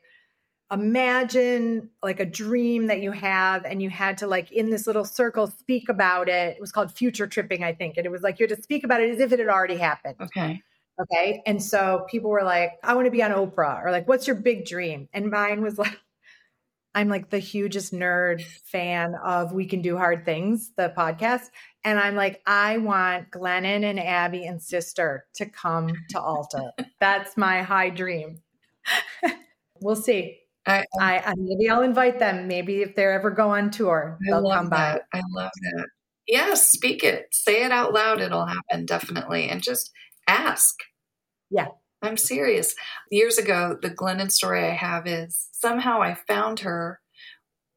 imagine 0.72 1.90
like 2.02 2.20
a 2.20 2.24
dream 2.24 2.86
that 2.86 3.00
you 3.00 3.12
have 3.12 3.64
and 3.64 3.82
you 3.82 3.90
had 3.90 4.18
to 4.18 4.26
like 4.26 4.50
in 4.50 4.70
this 4.70 4.86
little 4.86 5.04
circle 5.04 5.46
speak 5.46 5.88
about 5.88 6.28
it. 6.28 6.56
It 6.56 6.60
was 6.60 6.72
called 6.72 6.90
future 6.92 7.26
tripping 7.26 7.62
i 7.62 7.72
think 7.72 7.96
and 7.96 8.06
it 8.06 8.10
was 8.10 8.22
like 8.22 8.38
you 8.38 8.46
had 8.48 8.56
to 8.56 8.62
speak 8.62 8.84
about 8.84 9.00
it 9.00 9.10
as 9.10 9.20
if 9.20 9.32
it 9.32 9.38
had 9.38 9.48
already 9.48 9.76
happened. 9.76 10.16
Okay. 10.20 10.62
Okay? 11.00 11.42
And 11.44 11.62
so 11.62 12.06
people 12.10 12.30
were 12.30 12.42
like 12.42 12.72
i 12.82 12.94
want 12.94 13.06
to 13.06 13.10
be 13.10 13.22
on 13.22 13.30
oprah 13.30 13.84
or 13.84 13.90
like 13.90 14.08
what's 14.08 14.26
your 14.26 14.36
big 14.36 14.64
dream? 14.64 15.08
And 15.12 15.30
mine 15.30 15.62
was 15.62 15.78
like 15.78 16.00
i'm 16.94 17.08
like 17.08 17.28
the 17.28 17.38
hugest 17.38 17.92
nerd 17.92 18.42
fan 18.42 19.14
of 19.16 19.52
we 19.52 19.66
can 19.66 19.82
do 19.82 19.96
hard 19.96 20.24
things 20.24 20.70
the 20.76 20.92
podcast 20.96 21.46
and 21.82 21.98
i'm 21.98 22.14
like 22.14 22.40
i 22.46 22.78
want 22.78 23.30
glennon 23.30 23.84
and 23.84 23.98
abby 23.98 24.46
and 24.46 24.62
sister 24.62 25.26
to 25.34 25.44
come 25.44 25.90
to 26.10 26.20
altar. 26.20 26.70
That's 27.00 27.36
my 27.36 27.62
high 27.62 27.90
dream. 27.90 28.38
We'll 29.80 29.96
see 29.96 30.38
I, 30.66 30.78
um 30.78 30.84
I, 31.00 31.18
I, 31.18 31.34
maybe 31.36 31.68
I'll 31.68 31.82
invite 31.82 32.18
them. 32.18 32.48
Maybe 32.48 32.82
if 32.82 32.94
they 32.94 33.04
ever 33.04 33.30
go 33.30 33.50
on 33.50 33.70
tour, 33.70 34.18
they'll 34.26 34.50
come 34.50 34.70
that. 34.70 35.02
by. 35.12 35.18
I 35.18 35.22
love 35.34 35.50
that. 35.60 35.86
Yes, 36.26 36.70
speak 36.70 37.04
it. 37.04 37.26
Say 37.32 37.64
it 37.64 37.70
out 37.70 37.92
loud. 37.92 38.20
It'll 38.20 38.46
happen 38.46 38.86
definitely. 38.86 39.48
And 39.48 39.62
just 39.62 39.90
ask. 40.26 40.74
Yeah. 41.50 41.68
I'm 42.02 42.16
serious. 42.16 42.74
Years 43.10 43.38
ago, 43.38 43.78
the 43.80 43.90
Glennon 43.90 44.30
story 44.30 44.64
I 44.64 44.74
have 44.74 45.06
is 45.06 45.48
somehow 45.52 46.02
I 46.02 46.14
found 46.14 46.60
her, 46.60 47.00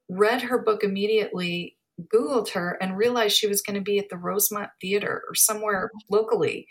read 0.09 0.41
her 0.41 0.57
book 0.57 0.83
immediately, 0.83 1.77
Googled 2.13 2.49
her, 2.49 2.77
and 2.81 2.97
realized 2.97 3.37
she 3.37 3.47
was 3.47 3.61
going 3.61 3.75
to 3.75 3.81
be 3.81 3.99
at 3.99 4.09
the 4.09 4.17
Rosemont 4.17 4.69
Theater 4.81 5.23
or 5.29 5.33
somewhere 5.35 5.89
oh. 5.93 5.99
locally. 6.09 6.67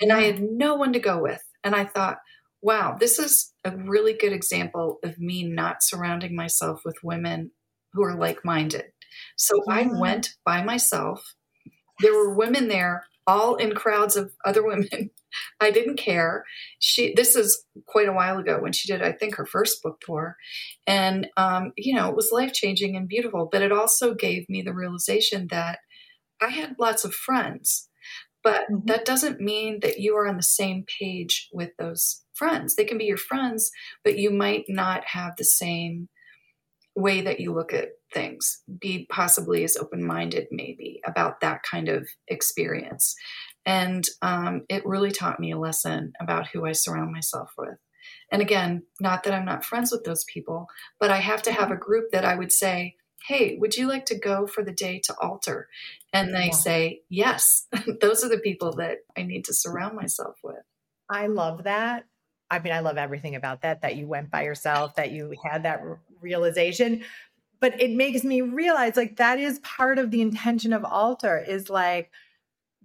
And 0.00 0.12
I 0.12 0.22
had 0.22 0.42
no 0.42 0.74
one 0.74 0.92
to 0.92 0.98
go 0.98 1.22
with. 1.22 1.42
And 1.64 1.74
I 1.74 1.84
thought, 1.84 2.18
wow, 2.62 2.96
this 2.98 3.18
is 3.18 3.52
a 3.64 3.76
really 3.76 4.14
good 4.14 4.32
example 4.32 4.98
of 5.04 5.18
me 5.18 5.42
not 5.42 5.82
surrounding 5.82 6.34
myself 6.34 6.82
with 6.84 6.96
women 7.02 7.50
who 7.92 8.02
are 8.04 8.16
like 8.16 8.44
minded. 8.44 8.86
So. 9.36 9.62
I 9.68 9.88
went 10.00 10.34
by 10.44 10.62
myself. 10.62 11.34
There 12.00 12.14
were 12.14 12.34
women 12.34 12.68
there, 12.68 13.04
all 13.26 13.56
in 13.56 13.74
crowds 13.74 14.16
of 14.16 14.32
other 14.44 14.64
women. 14.64 15.10
I 15.60 15.70
didn't 15.70 15.96
care. 15.96 16.44
She. 16.78 17.14
This 17.14 17.36
is 17.36 17.64
quite 17.86 18.08
a 18.08 18.12
while 18.12 18.38
ago 18.38 18.58
when 18.60 18.72
she 18.72 18.90
did, 18.90 19.02
I 19.02 19.12
think, 19.12 19.36
her 19.36 19.46
first 19.46 19.82
book 19.82 20.00
tour, 20.00 20.36
and 20.86 21.28
um, 21.36 21.72
you 21.76 21.94
know, 21.94 22.10
it 22.10 22.16
was 22.16 22.30
life 22.32 22.52
changing 22.52 22.96
and 22.96 23.08
beautiful. 23.08 23.48
But 23.50 23.62
it 23.62 23.72
also 23.72 24.14
gave 24.14 24.48
me 24.50 24.62
the 24.62 24.74
realization 24.74 25.48
that 25.50 25.78
I 26.40 26.48
had 26.48 26.76
lots 26.78 27.04
of 27.04 27.14
friends, 27.14 27.88
But 28.42 28.62
mm-hmm. 28.62 28.86
that 28.86 29.04
doesn't 29.04 29.40
mean 29.40 29.80
that 29.80 29.98
you 30.00 30.16
are 30.16 30.26
on 30.26 30.36
the 30.36 30.42
same 30.42 30.84
page 30.84 31.48
with 31.52 31.70
those 31.78 32.21
friends. 32.34 32.76
They 32.76 32.84
can 32.84 32.98
be 32.98 33.04
your 33.04 33.16
friends, 33.16 33.70
but 34.04 34.18
you 34.18 34.30
might 34.30 34.64
not 34.68 35.04
have 35.06 35.36
the 35.36 35.44
same 35.44 36.08
way 36.94 37.22
that 37.22 37.40
you 37.40 37.54
look 37.54 37.72
at 37.72 37.90
things, 38.12 38.62
be 38.80 39.06
possibly 39.10 39.64
as 39.64 39.76
open 39.76 40.04
minded, 40.04 40.46
maybe, 40.50 41.00
about 41.06 41.40
that 41.40 41.62
kind 41.62 41.88
of 41.88 42.06
experience. 42.28 43.14
And 43.64 44.04
um, 44.20 44.62
it 44.68 44.84
really 44.84 45.10
taught 45.10 45.40
me 45.40 45.52
a 45.52 45.58
lesson 45.58 46.12
about 46.20 46.48
who 46.48 46.66
I 46.66 46.72
surround 46.72 47.12
myself 47.12 47.52
with. 47.56 47.78
And 48.30 48.42
again, 48.42 48.82
not 49.00 49.22
that 49.22 49.34
I'm 49.34 49.44
not 49.44 49.64
friends 49.64 49.92
with 49.92 50.04
those 50.04 50.24
people, 50.24 50.66
but 50.98 51.10
I 51.10 51.18
have 51.18 51.42
to 51.42 51.52
have 51.52 51.70
a 51.70 51.76
group 51.76 52.10
that 52.12 52.24
I 52.24 52.34
would 52.34 52.52
say, 52.52 52.96
Hey, 53.28 53.56
would 53.60 53.76
you 53.76 53.86
like 53.86 54.04
to 54.06 54.18
go 54.18 54.48
for 54.48 54.64
the 54.64 54.72
day 54.72 55.00
to 55.04 55.14
altar? 55.20 55.68
And 56.12 56.34
they 56.34 56.46
yeah. 56.46 56.52
say, 56.52 57.02
Yes. 57.08 57.68
those 58.00 58.24
are 58.24 58.28
the 58.28 58.38
people 58.38 58.72
that 58.76 58.98
I 59.16 59.22
need 59.22 59.44
to 59.44 59.54
surround 59.54 59.94
myself 59.94 60.36
with. 60.42 60.64
I 61.08 61.26
love 61.28 61.64
that. 61.64 62.04
I 62.52 62.58
mean, 62.58 62.74
I 62.74 62.80
love 62.80 62.98
everything 62.98 63.34
about 63.34 63.62
that, 63.62 63.80
that 63.80 63.96
you 63.96 64.06
went 64.06 64.30
by 64.30 64.42
yourself, 64.42 64.96
that 64.96 65.10
you 65.10 65.34
had 65.42 65.62
that 65.62 65.82
realization. 66.20 67.02
But 67.60 67.80
it 67.80 67.92
makes 67.92 68.24
me 68.24 68.42
realize 68.42 68.96
like 68.96 69.16
that 69.16 69.38
is 69.38 69.58
part 69.60 69.98
of 69.98 70.10
the 70.10 70.20
intention 70.20 70.74
of 70.74 70.84
altar 70.84 71.42
is 71.46 71.70
like 71.70 72.10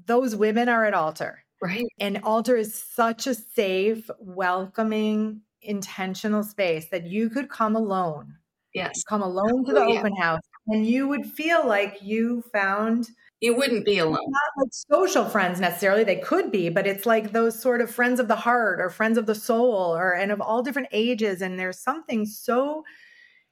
those 0.05 0.36
women 0.36 0.70
are 0.70 0.86
at 0.86 0.93
altar. 0.93 1.43
Right. 1.61 1.86
And 1.99 2.22
altar 2.24 2.55
is 2.55 2.74
such 2.74 3.28
a 3.28 3.34
safe, 3.34 4.09
welcoming, 4.20 5.41
intentional 5.61 6.43
space 6.43 6.86
that 6.91 7.05
you 7.05 7.30
could 7.30 7.49
come 7.49 7.76
alone. 7.76 8.36
Yes. 8.74 9.03
Come 9.03 9.22
alone 9.22 9.65
to 9.65 9.72
oh, 9.72 9.76
the 9.76 9.82
oh, 9.82 9.97
open 9.97 10.13
yeah. 10.15 10.24
house 10.24 10.41
and 10.68 10.86
you 10.86 11.07
would 11.07 11.26
feel 11.26 11.65
like 11.68 11.97
you 12.01 12.43
found 12.53 13.09
you 13.40 13.56
wouldn't 13.56 13.86
be 13.86 14.00
alone. 14.00 14.14
Not 14.14 14.64
like 14.64 14.72
social 14.72 15.26
friends 15.26 15.60
necessarily. 15.60 16.04
They 16.04 16.18
could 16.18 16.52
be, 16.52 16.70
but 16.70 16.88
it's 16.88 17.06
like 17.06 17.32
those 17.32 17.60
sort 17.60 17.82
of 17.82 17.92
friends 17.92 18.20
of 18.20 18.28
the 18.28 18.36
heart 18.36 18.82
or 18.82 18.90
friends 18.90 19.18
of 19.18 19.28
the 19.28 19.36
soul 19.36 19.96
or 19.96 20.14
and 20.14 20.32
of 20.32 20.42
all 20.42 20.64
different 20.64 20.90
ages. 20.92 21.42
And 21.42 21.60
there's 21.60 21.80
something 21.80 22.26
so 22.26 22.84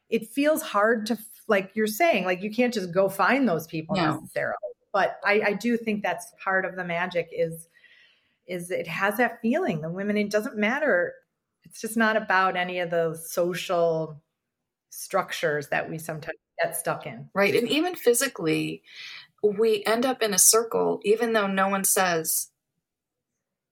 it 0.09 0.27
feels 0.29 0.61
hard 0.61 1.05
to 1.07 1.17
like 1.47 1.71
you're 1.75 1.87
saying, 1.87 2.25
like 2.25 2.41
you 2.41 2.51
can't 2.51 2.73
just 2.73 2.91
go 2.91 3.09
find 3.09 3.47
those 3.47 3.67
people 3.67 3.95
no. 3.95 4.15
necessarily. 4.15 4.55
But 4.91 5.19
I, 5.23 5.41
I 5.47 5.53
do 5.53 5.77
think 5.77 6.01
that's 6.01 6.33
part 6.43 6.65
of 6.65 6.75
the 6.75 6.83
magic 6.83 7.29
is 7.31 7.67
is 8.47 8.71
it 8.71 8.87
has 8.87 9.17
that 9.17 9.41
feeling. 9.41 9.81
The 9.81 9.89
women, 9.89 10.17
it 10.17 10.31
doesn't 10.31 10.57
matter. 10.57 11.13
It's 11.63 11.81
just 11.81 11.97
not 11.97 12.15
about 12.15 12.55
any 12.55 12.79
of 12.79 12.89
the 12.89 13.15
social 13.15 14.21
structures 14.89 15.67
that 15.69 15.89
we 15.89 15.97
sometimes 15.97 16.37
get 16.61 16.75
stuck 16.75 17.05
in. 17.05 17.29
Right. 17.33 17.55
And 17.55 17.67
even 17.67 17.95
physically, 17.95 18.83
we 19.53 19.83
end 19.85 20.05
up 20.05 20.21
in 20.21 20.33
a 20.33 20.39
circle, 20.39 20.99
even 21.03 21.33
though 21.33 21.47
no 21.47 21.67
one 21.67 21.83
says, 21.83 22.49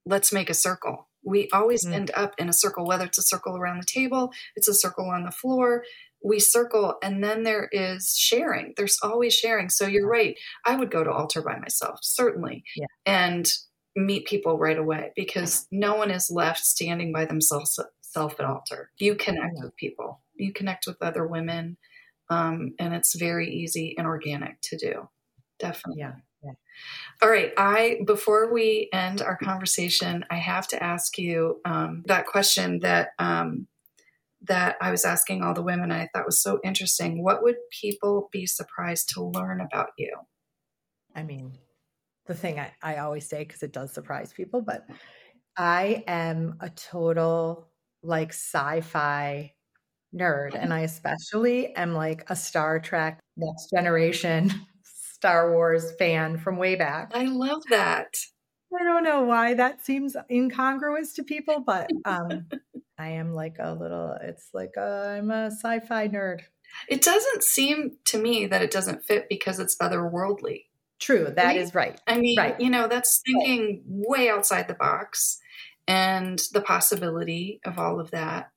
let's 0.05 0.33
make 0.33 0.49
a 0.49 0.53
circle. 0.53 1.09
We 1.23 1.49
always 1.53 1.85
mm. 1.85 1.93
end 1.93 2.11
up 2.15 2.35
in 2.37 2.49
a 2.49 2.53
circle, 2.53 2.85
whether 2.85 3.05
it's 3.05 3.17
a 3.17 3.23
circle 3.23 3.55
around 3.55 3.79
the 3.79 3.87
table, 3.87 4.31
it's 4.55 4.67
a 4.67 4.73
circle 4.73 5.09
on 5.09 5.23
the 5.23 5.31
floor. 5.31 5.83
We 6.23 6.39
circle, 6.39 6.95
and 7.03 7.23
then 7.23 7.43
there 7.43 7.67
is 7.71 8.15
sharing. 8.17 8.73
There's 8.77 8.97
always 9.03 9.33
sharing. 9.33 9.69
So 9.69 9.87
you're 9.87 10.07
right. 10.07 10.37
I 10.65 10.75
would 10.75 10.91
go 10.91 11.03
to 11.03 11.11
altar 11.11 11.41
by 11.41 11.57
myself, 11.59 11.99
certainly, 12.01 12.63
yeah. 12.75 12.85
and 13.05 13.51
meet 13.95 14.27
people 14.27 14.57
right 14.57 14.77
away 14.77 15.11
because 15.15 15.67
no 15.71 15.95
one 15.95 16.11
is 16.11 16.31
left 16.31 16.63
standing 16.63 17.11
by 17.11 17.25
themselves 17.25 17.77
self 18.01 18.39
at 18.39 18.45
altar. 18.45 18.91
You 18.97 19.15
connect 19.15 19.55
yeah. 19.57 19.65
with 19.65 19.75
people, 19.75 20.21
you 20.35 20.53
connect 20.53 20.87
with 20.87 21.01
other 21.01 21.27
women, 21.27 21.77
um, 22.29 22.73
and 22.79 22.93
it's 22.93 23.15
very 23.17 23.53
easy 23.53 23.95
and 23.97 24.07
organic 24.07 24.61
to 24.61 24.77
do 24.77 25.09
definitely. 25.59 26.01
Yeah. 26.01 26.13
yeah. 26.43 26.51
All 27.21 27.29
right. 27.29 27.51
I 27.57 27.99
before 28.05 28.53
we 28.53 28.89
end 28.93 29.21
our 29.21 29.37
conversation, 29.37 30.25
I 30.29 30.35
have 30.35 30.67
to 30.69 30.83
ask 30.83 31.17
you 31.17 31.61
um, 31.65 32.03
that 32.07 32.25
question 32.25 32.79
that 32.79 33.09
um, 33.19 33.67
that 34.43 34.75
I 34.81 34.91
was 34.91 35.05
asking 35.05 35.41
all 35.41 35.53
the 35.53 35.61
women. 35.61 35.91
I 35.91 36.09
thought 36.13 36.25
was 36.25 36.41
so 36.41 36.59
interesting. 36.63 37.23
What 37.23 37.43
would 37.43 37.55
people 37.71 38.29
be 38.31 38.45
surprised 38.45 39.09
to 39.13 39.23
learn 39.23 39.61
about 39.61 39.89
you? 39.97 40.13
I 41.15 41.23
mean, 41.23 41.53
the 42.25 42.33
thing 42.33 42.59
I, 42.59 42.71
I 42.81 42.97
always 42.97 43.27
say 43.27 43.43
because 43.43 43.63
it 43.63 43.71
does 43.71 43.91
surprise 43.91 44.33
people, 44.33 44.61
but 44.61 44.85
I 45.57 46.03
am 46.07 46.57
a 46.59 46.69
total 46.69 47.69
like 48.01 48.29
sci-fi 48.29 49.53
nerd, 50.13 50.55
and 50.55 50.73
I 50.73 50.81
especially 50.81 51.73
am 51.75 51.93
like 51.93 52.29
a 52.29 52.35
Star 52.35 52.79
Trek 52.79 53.19
Next 53.37 53.69
Generation 53.73 54.51
Star 55.23 55.53
Wars 55.53 55.93
fan 55.97 56.37
from 56.37 56.57
way 56.57 56.75
back. 56.75 57.13
I 57.15 57.23
love 57.27 57.63
that. 57.69 58.13
I 58.77 58.83
don't 58.83 59.05
know 59.05 59.21
why 59.21 59.53
that 59.53 59.85
seems 59.85 60.17
incongruous 60.29 61.13
to 61.13 61.23
people, 61.23 61.61
but 61.61 61.89
um, 62.03 62.47
I 62.99 63.11
am 63.11 63.33
like 63.33 63.55
a 63.57 63.73
little, 63.73 64.17
it's 64.21 64.49
like 64.53 64.77
i 64.77 65.15
am 65.15 65.31
a 65.31 65.45
sci 65.45 65.79
fi 65.79 66.09
nerd. 66.09 66.41
It 66.89 67.01
doesn't 67.01 67.41
seem 67.41 67.99
to 68.07 68.17
me 68.17 68.47
that 68.47 68.63
it 68.63 68.69
doesn't 68.69 69.05
fit 69.05 69.29
because 69.29 69.59
it's 69.59 69.77
otherworldly. 69.77 70.65
True, 70.99 71.31
that 71.33 71.45
right? 71.45 71.57
is 71.57 71.73
right. 71.73 72.01
I 72.05 72.19
mean, 72.19 72.37
right. 72.37 72.59
you 72.59 72.69
know, 72.69 72.89
that's 72.89 73.21
thinking 73.25 73.81
right. 73.87 74.09
way 74.09 74.29
outside 74.29 74.67
the 74.67 74.73
box 74.73 75.39
and 75.87 76.41
the 76.51 76.59
possibility 76.59 77.61
of 77.63 77.79
all 77.79 78.01
of 78.01 78.11
that. 78.11 78.51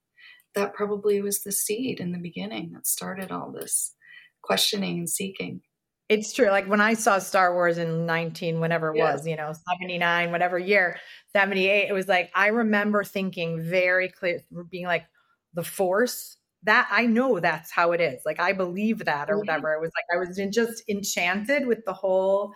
That 0.53 0.73
probably 0.73 1.21
was 1.21 1.43
the 1.43 1.53
seed 1.53 2.01
in 2.01 2.11
the 2.11 2.19
beginning 2.19 2.73
that 2.73 2.87
started 2.87 3.31
all 3.31 3.53
this 3.53 3.93
questioning 4.41 4.97
and 4.97 5.09
seeking. 5.09 5.61
It's 6.09 6.31
true. 6.31 6.49
Like 6.49 6.67
when 6.67 6.79
I 6.79 6.93
saw 6.93 7.19
Star 7.19 7.53
Wars 7.53 7.77
in 7.77 8.05
19, 8.05 8.61
whenever 8.61 8.95
it 8.95 8.97
was, 8.97 9.27
you 9.27 9.35
know, 9.35 9.51
79, 9.73 10.31
whatever 10.31 10.57
year, 10.57 10.97
78, 11.33 11.89
it 11.89 11.93
was 11.93 12.07
like, 12.07 12.31
I 12.33 12.47
remember 12.47 13.03
thinking 13.03 13.61
very 13.61 14.07
clear, 14.09 14.41
being 14.69 14.85
like, 14.85 15.05
the 15.53 15.63
force, 15.63 16.37
that 16.63 16.87
I 16.91 17.05
know 17.05 17.39
that's 17.39 17.71
how 17.71 17.91
it 17.91 18.01
is. 18.01 18.21
Like 18.25 18.39
I 18.39 18.53
believe 18.53 19.05
that 19.05 19.29
or 19.29 19.33
mm-hmm. 19.33 19.39
whatever. 19.39 19.73
It 19.73 19.81
was 19.81 19.91
like, 19.95 20.05
I 20.13 20.19
was 20.19 20.37
just 20.53 20.83
enchanted 20.87 21.67
with 21.67 21.83
the 21.85 21.93
whole 21.93 22.53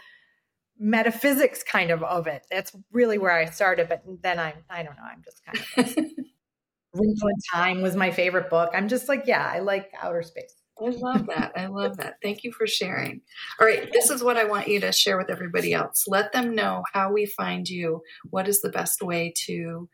metaphysics 0.80 1.64
kind 1.64 1.92
of 1.92 2.04
of 2.04 2.28
it. 2.28 2.46
That's 2.50 2.76
really 2.92 3.18
where 3.18 3.32
I 3.32 3.46
started. 3.46 3.90
But 3.90 4.04
then 4.22 4.40
I'm, 4.40 4.54
I 4.70 4.84
don't 4.84 4.96
know, 4.96 5.04
I'm 5.04 5.24
just 5.24 5.44
kind 5.46 5.58
of. 5.88 5.96
Wrinkle 6.94 7.30
in 7.30 7.36
Time 7.54 7.82
was 7.82 7.96
my 7.96 8.12
favorite 8.12 8.50
book. 8.50 8.72
I'm 8.74 8.90
just 8.90 9.08
like, 9.08 9.24
yeah, 9.26 9.50
I 9.50 9.60
like 9.60 9.92
outer 10.02 10.24
space. 10.24 10.54
I 10.84 10.90
love 10.90 11.28
that. 11.28 11.52
I 11.56 11.68
love 11.68 11.98
that. 11.98 12.16
Thank 12.22 12.44
you 12.44 12.52
for 12.52 12.66
sharing. 12.68 13.22
All 13.60 13.68
right, 13.68 13.90
this 13.92 14.10
is 14.10 14.24
what 14.24 14.38
I 14.38 14.46
want 14.46 14.68
you 14.68 14.80
to 14.80 14.92
share 14.92 15.18
with 15.18 15.30
everybody 15.30 15.74
else. 15.74 16.06
Let 16.08 16.34
them 16.34 16.56
know 16.56 16.84
how 16.94 17.12
we 17.12 17.26
find 17.26 17.68
you. 17.70 18.02
What 18.30 18.48
is 18.48 18.62
the 18.62 18.70
best 18.70 19.02
way 19.02 19.34
to 19.46 19.90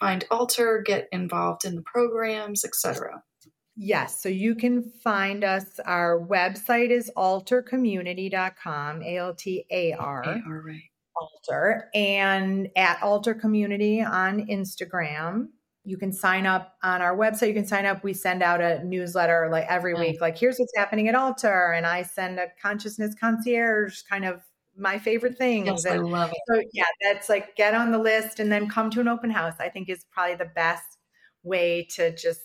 find 0.00 0.24
Altar, 0.30 0.82
get 0.84 1.08
involved 1.12 1.64
in 1.64 1.76
the 1.76 1.82
programs, 1.82 2.64
etc. 2.64 3.22
Yes, 3.76 4.22
so 4.22 4.28
you 4.28 4.54
can 4.54 4.82
find 5.02 5.44
us. 5.44 5.80
Our 5.84 6.20
website 6.20 6.90
is 6.90 7.10
altarcommunity.com, 7.16 9.02
A 9.02 9.16
L 9.16 9.34
T 9.34 9.66
A 9.70 9.92
R. 9.94 10.42
Right. 10.64 10.82
Altar, 11.16 11.90
and 11.94 12.68
at 12.76 13.02
Altar 13.02 13.34
Community 13.34 14.02
on 14.02 14.46
Instagram 14.46 15.48
you 15.84 15.98
can 15.98 16.12
sign 16.12 16.46
up 16.46 16.76
on 16.82 17.02
our 17.02 17.16
website. 17.16 17.48
You 17.48 17.54
can 17.54 17.66
sign 17.66 17.84
up. 17.84 18.02
We 18.02 18.14
send 18.14 18.42
out 18.42 18.60
a 18.60 18.82
newsletter 18.84 19.48
like 19.52 19.66
every 19.68 19.94
mm. 19.94 20.00
week, 20.00 20.20
like 20.20 20.36
here's 20.36 20.58
what's 20.58 20.72
happening 20.76 21.08
at 21.08 21.14
Altar, 21.14 21.72
and 21.72 21.86
I 21.86 22.02
send 22.02 22.38
a 22.38 22.46
consciousness 22.60 23.14
concierge 23.14 24.02
kind 24.08 24.24
of 24.24 24.42
my 24.76 24.98
favorite 24.98 25.36
things. 25.36 25.66
Yes, 25.66 25.84
and 25.84 26.00
I 26.00 26.02
love 26.02 26.30
it. 26.30 26.38
So 26.48 26.62
yeah, 26.72 26.84
that's 27.02 27.28
like 27.28 27.54
get 27.56 27.74
on 27.74 27.92
the 27.92 27.98
list 27.98 28.40
and 28.40 28.50
then 28.50 28.68
come 28.68 28.90
to 28.90 29.00
an 29.00 29.08
open 29.08 29.30
house. 29.30 29.54
I 29.60 29.68
think 29.68 29.88
is 29.88 30.04
probably 30.10 30.36
the 30.36 30.50
best 30.54 30.98
way 31.42 31.86
to 31.96 32.14
just 32.16 32.40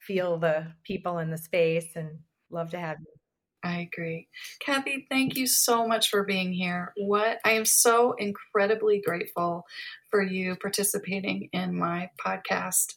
feel 0.00 0.38
the 0.38 0.66
people 0.82 1.18
in 1.18 1.30
the 1.30 1.38
space 1.38 1.94
and 1.94 2.10
love 2.50 2.70
to 2.70 2.80
have 2.80 2.98
you. 2.98 3.19
I 3.62 3.80
agree. 3.80 4.28
Kathy, 4.60 5.06
thank 5.10 5.36
you 5.36 5.46
so 5.46 5.86
much 5.86 6.08
for 6.08 6.24
being 6.24 6.52
here. 6.52 6.92
What 6.96 7.40
I 7.44 7.52
am 7.52 7.64
so 7.64 8.12
incredibly 8.12 9.02
grateful 9.04 9.66
for 10.10 10.22
you 10.22 10.56
participating 10.56 11.48
in 11.52 11.74
my 11.74 12.10
podcast 12.24 12.94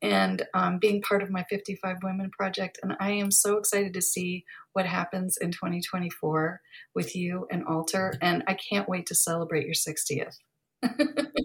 and 0.00 0.46
um, 0.54 0.78
being 0.78 1.02
part 1.02 1.22
of 1.22 1.30
my 1.30 1.44
55 1.50 1.98
Women 2.02 2.30
Project. 2.30 2.78
And 2.82 2.96
I 2.98 3.12
am 3.12 3.30
so 3.30 3.58
excited 3.58 3.92
to 3.94 4.02
see 4.02 4.44
what 4.72 4.86
happens 4.86 5.36
in 5.36 5.52
2024 5.52 6.60
with 6.94 7.14
you 7.14 7.46
and 7.50 7.64
Altar. 7.66 8.14
And 8.22 8.42
I 8.46 8.54
can't 8.54 8.88
wait 8.88 9.06
to 9.06 9.14
celebrate 9.14 9.66
your 9.66 9.74
60th. 9.74 10.36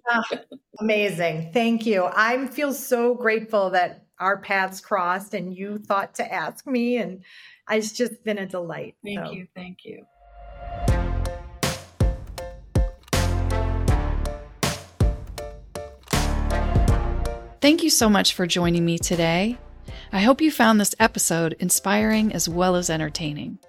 ah, 0.09 0.23
amazing. 0.79 1.51
Thank 1.53 1.85
you. 1.85 2.09
I 2.13 2.47
feel 2.47 2.73
so 2.73 3.15
grateful 3.15 3.69
that 3.71 4.05
our 4.19 4.37
paths 4.37 4.79
crossed 4.79 5.33
and 5.33 5.53
you 5.53 5.79
thought 5.79 6.13
to 6.15 6.33
ask 6.33 6.67
me 6.67 6.97
and 6.97 7.23
it's 7.71 7.91
just 7.91 8.23
been 8.23 8.37
a 8.37 8.45
delight. 8.45 8.95
Thank 9.03 9.25
so. 9.25 9.31
you. 9.31 9.47
Thank 9.55 9.85
you. 9.85 10.05
Thank 17.61 17.83
you 17.83 17.89
so 17.91 18.09
much 18.09 18.33
for 18.33 18.47
joining 18.47 18.83
me 18.83 18.97
today. 18.97 19.57
I 20.11 20.21
hope 20.21 20.41
you 20.41 20.51
found 20.51 20.79
this 20.79 20.95
episode 20.99 21.55
inspiring 21.59 22.33
as 22.33 22.49
well 22.49 22.75
as 22.75 22.89
entertaining. 22.89 23.59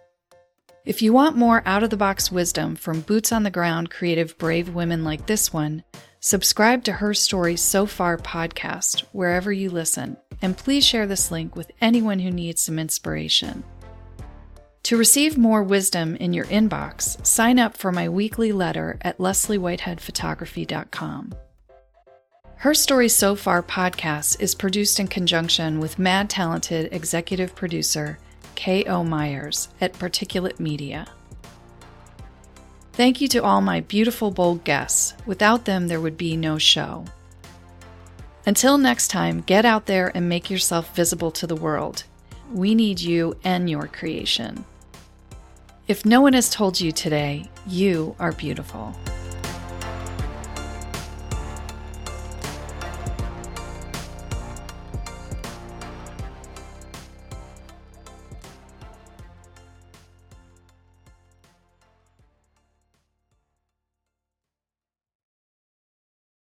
If 0.85 1.03
you 1.03 1.13
want 1.13 1.37
more 1.37 1.63
out 1.65 1.85
of 1.85 1.91
the 1.91 1.97
box 1.97 2.33
wisdom 2.33 2.75
from 2.75 3.03
boots 3.03 3.31
on 3.31 3.45
the 3.45 3.51
ground, 3.51 3.91
creative, 3.91 4.37
brave 4.39 4.71
women 4.71 5.05
like 5.05 5.27
this 5.27 5.53
one, 5.53 5.85
subscribe 6.21 6.83
to 6.85 6.93
Her 6.93 7.15
Story 7.15 7.55
So 7.55 7.87
Far 7.87 8.17
podcast 8.17 9.03
wherever 9.13 9.53
you 9.53 9.71
listen, 9.71 10.17
and 10.41 10.57
please 10.57 10.85
share 10.85 11.07
this 11.07 11.31
link 11.31 11.55
with 11.55 11.71
anyone 11.81 12.19
who 12.19 12.31
needs 12.31 12.63
some 12.63 12.79
inspiration. 12.79 13.63
To 14.85 14.97
receive 14.97 15.37
more 15.39 15.63
wisdom 15.63 16.17
in 16.17 16.33
your 16.33 16.47
inbox, 16.47 17.25
sign 17.25 17.61
up 17.61 17.77
for 17.77 17.93
my 17.93 18.09
weekly 18.09 18.51
letter 18.51 18.99
at 19.03 19.19
lesliewhiteheadphotography.com. 19.19 21.35
Her 22.57 22.75
Story 22.75 23.09
So 23.09 23.37
Far 23.37 23.63
podcast 23.63 24.41
is 24.41 24.57
produced 24.57 24.99
in 24.99 25.07
conjunction 25.07 25.79
with 25.79 26.01
mad 26.01 26.29
talented 26.29 26.93
executive 26.93 27.55
producer 27.55 28.19
K.O. 28.57 29.05
Myers 29.05 29.69
at 29.81 29.93
Particulate 29.95 30.59
Media. 30.59 31.07
Thank 32.93 33.21
you 33.21 33.29
to 33.29 33.41
all 33.43 33.61
my 33.61 33.79
beautiful, 33.81 34.33
bold 34.33 34.65
guests. 34.65 35.15
Without 35.27 35.65
them, 35.65 35.89
there 35.89 36.01
would 36.01 36.17
be 36.17 36.37
no 36.37 36.59
show. 36.59 37.05
Until 38.47 38.79
next 38.79 39.09
time, 39.09 39.41
get 39.43 39.65
out 39.65 39.87
there 39.87 40.11
and 40.15 40.29
make 40.29 40.51
yourself 40.51 40.95
visible 40.95 41.31
to 41.33 41.47
the 41.47 41.57
world. 41.57 42.05
We 42.53 42.75
need 42.75 43.01
you 43.01 43.37
and 43.45 43.71
your 43.71 43.87
creation. 43.87 44.65
If 45.89 46.07
no 46.07 46.21
one 46.21 46.33
has 46.35 46.49
told 46.49 46.81
you 46.81 46.93
today, 46.93 47.51
you 47.67 48.15
are 48.21 48.31
beautiful. 48.31 48.95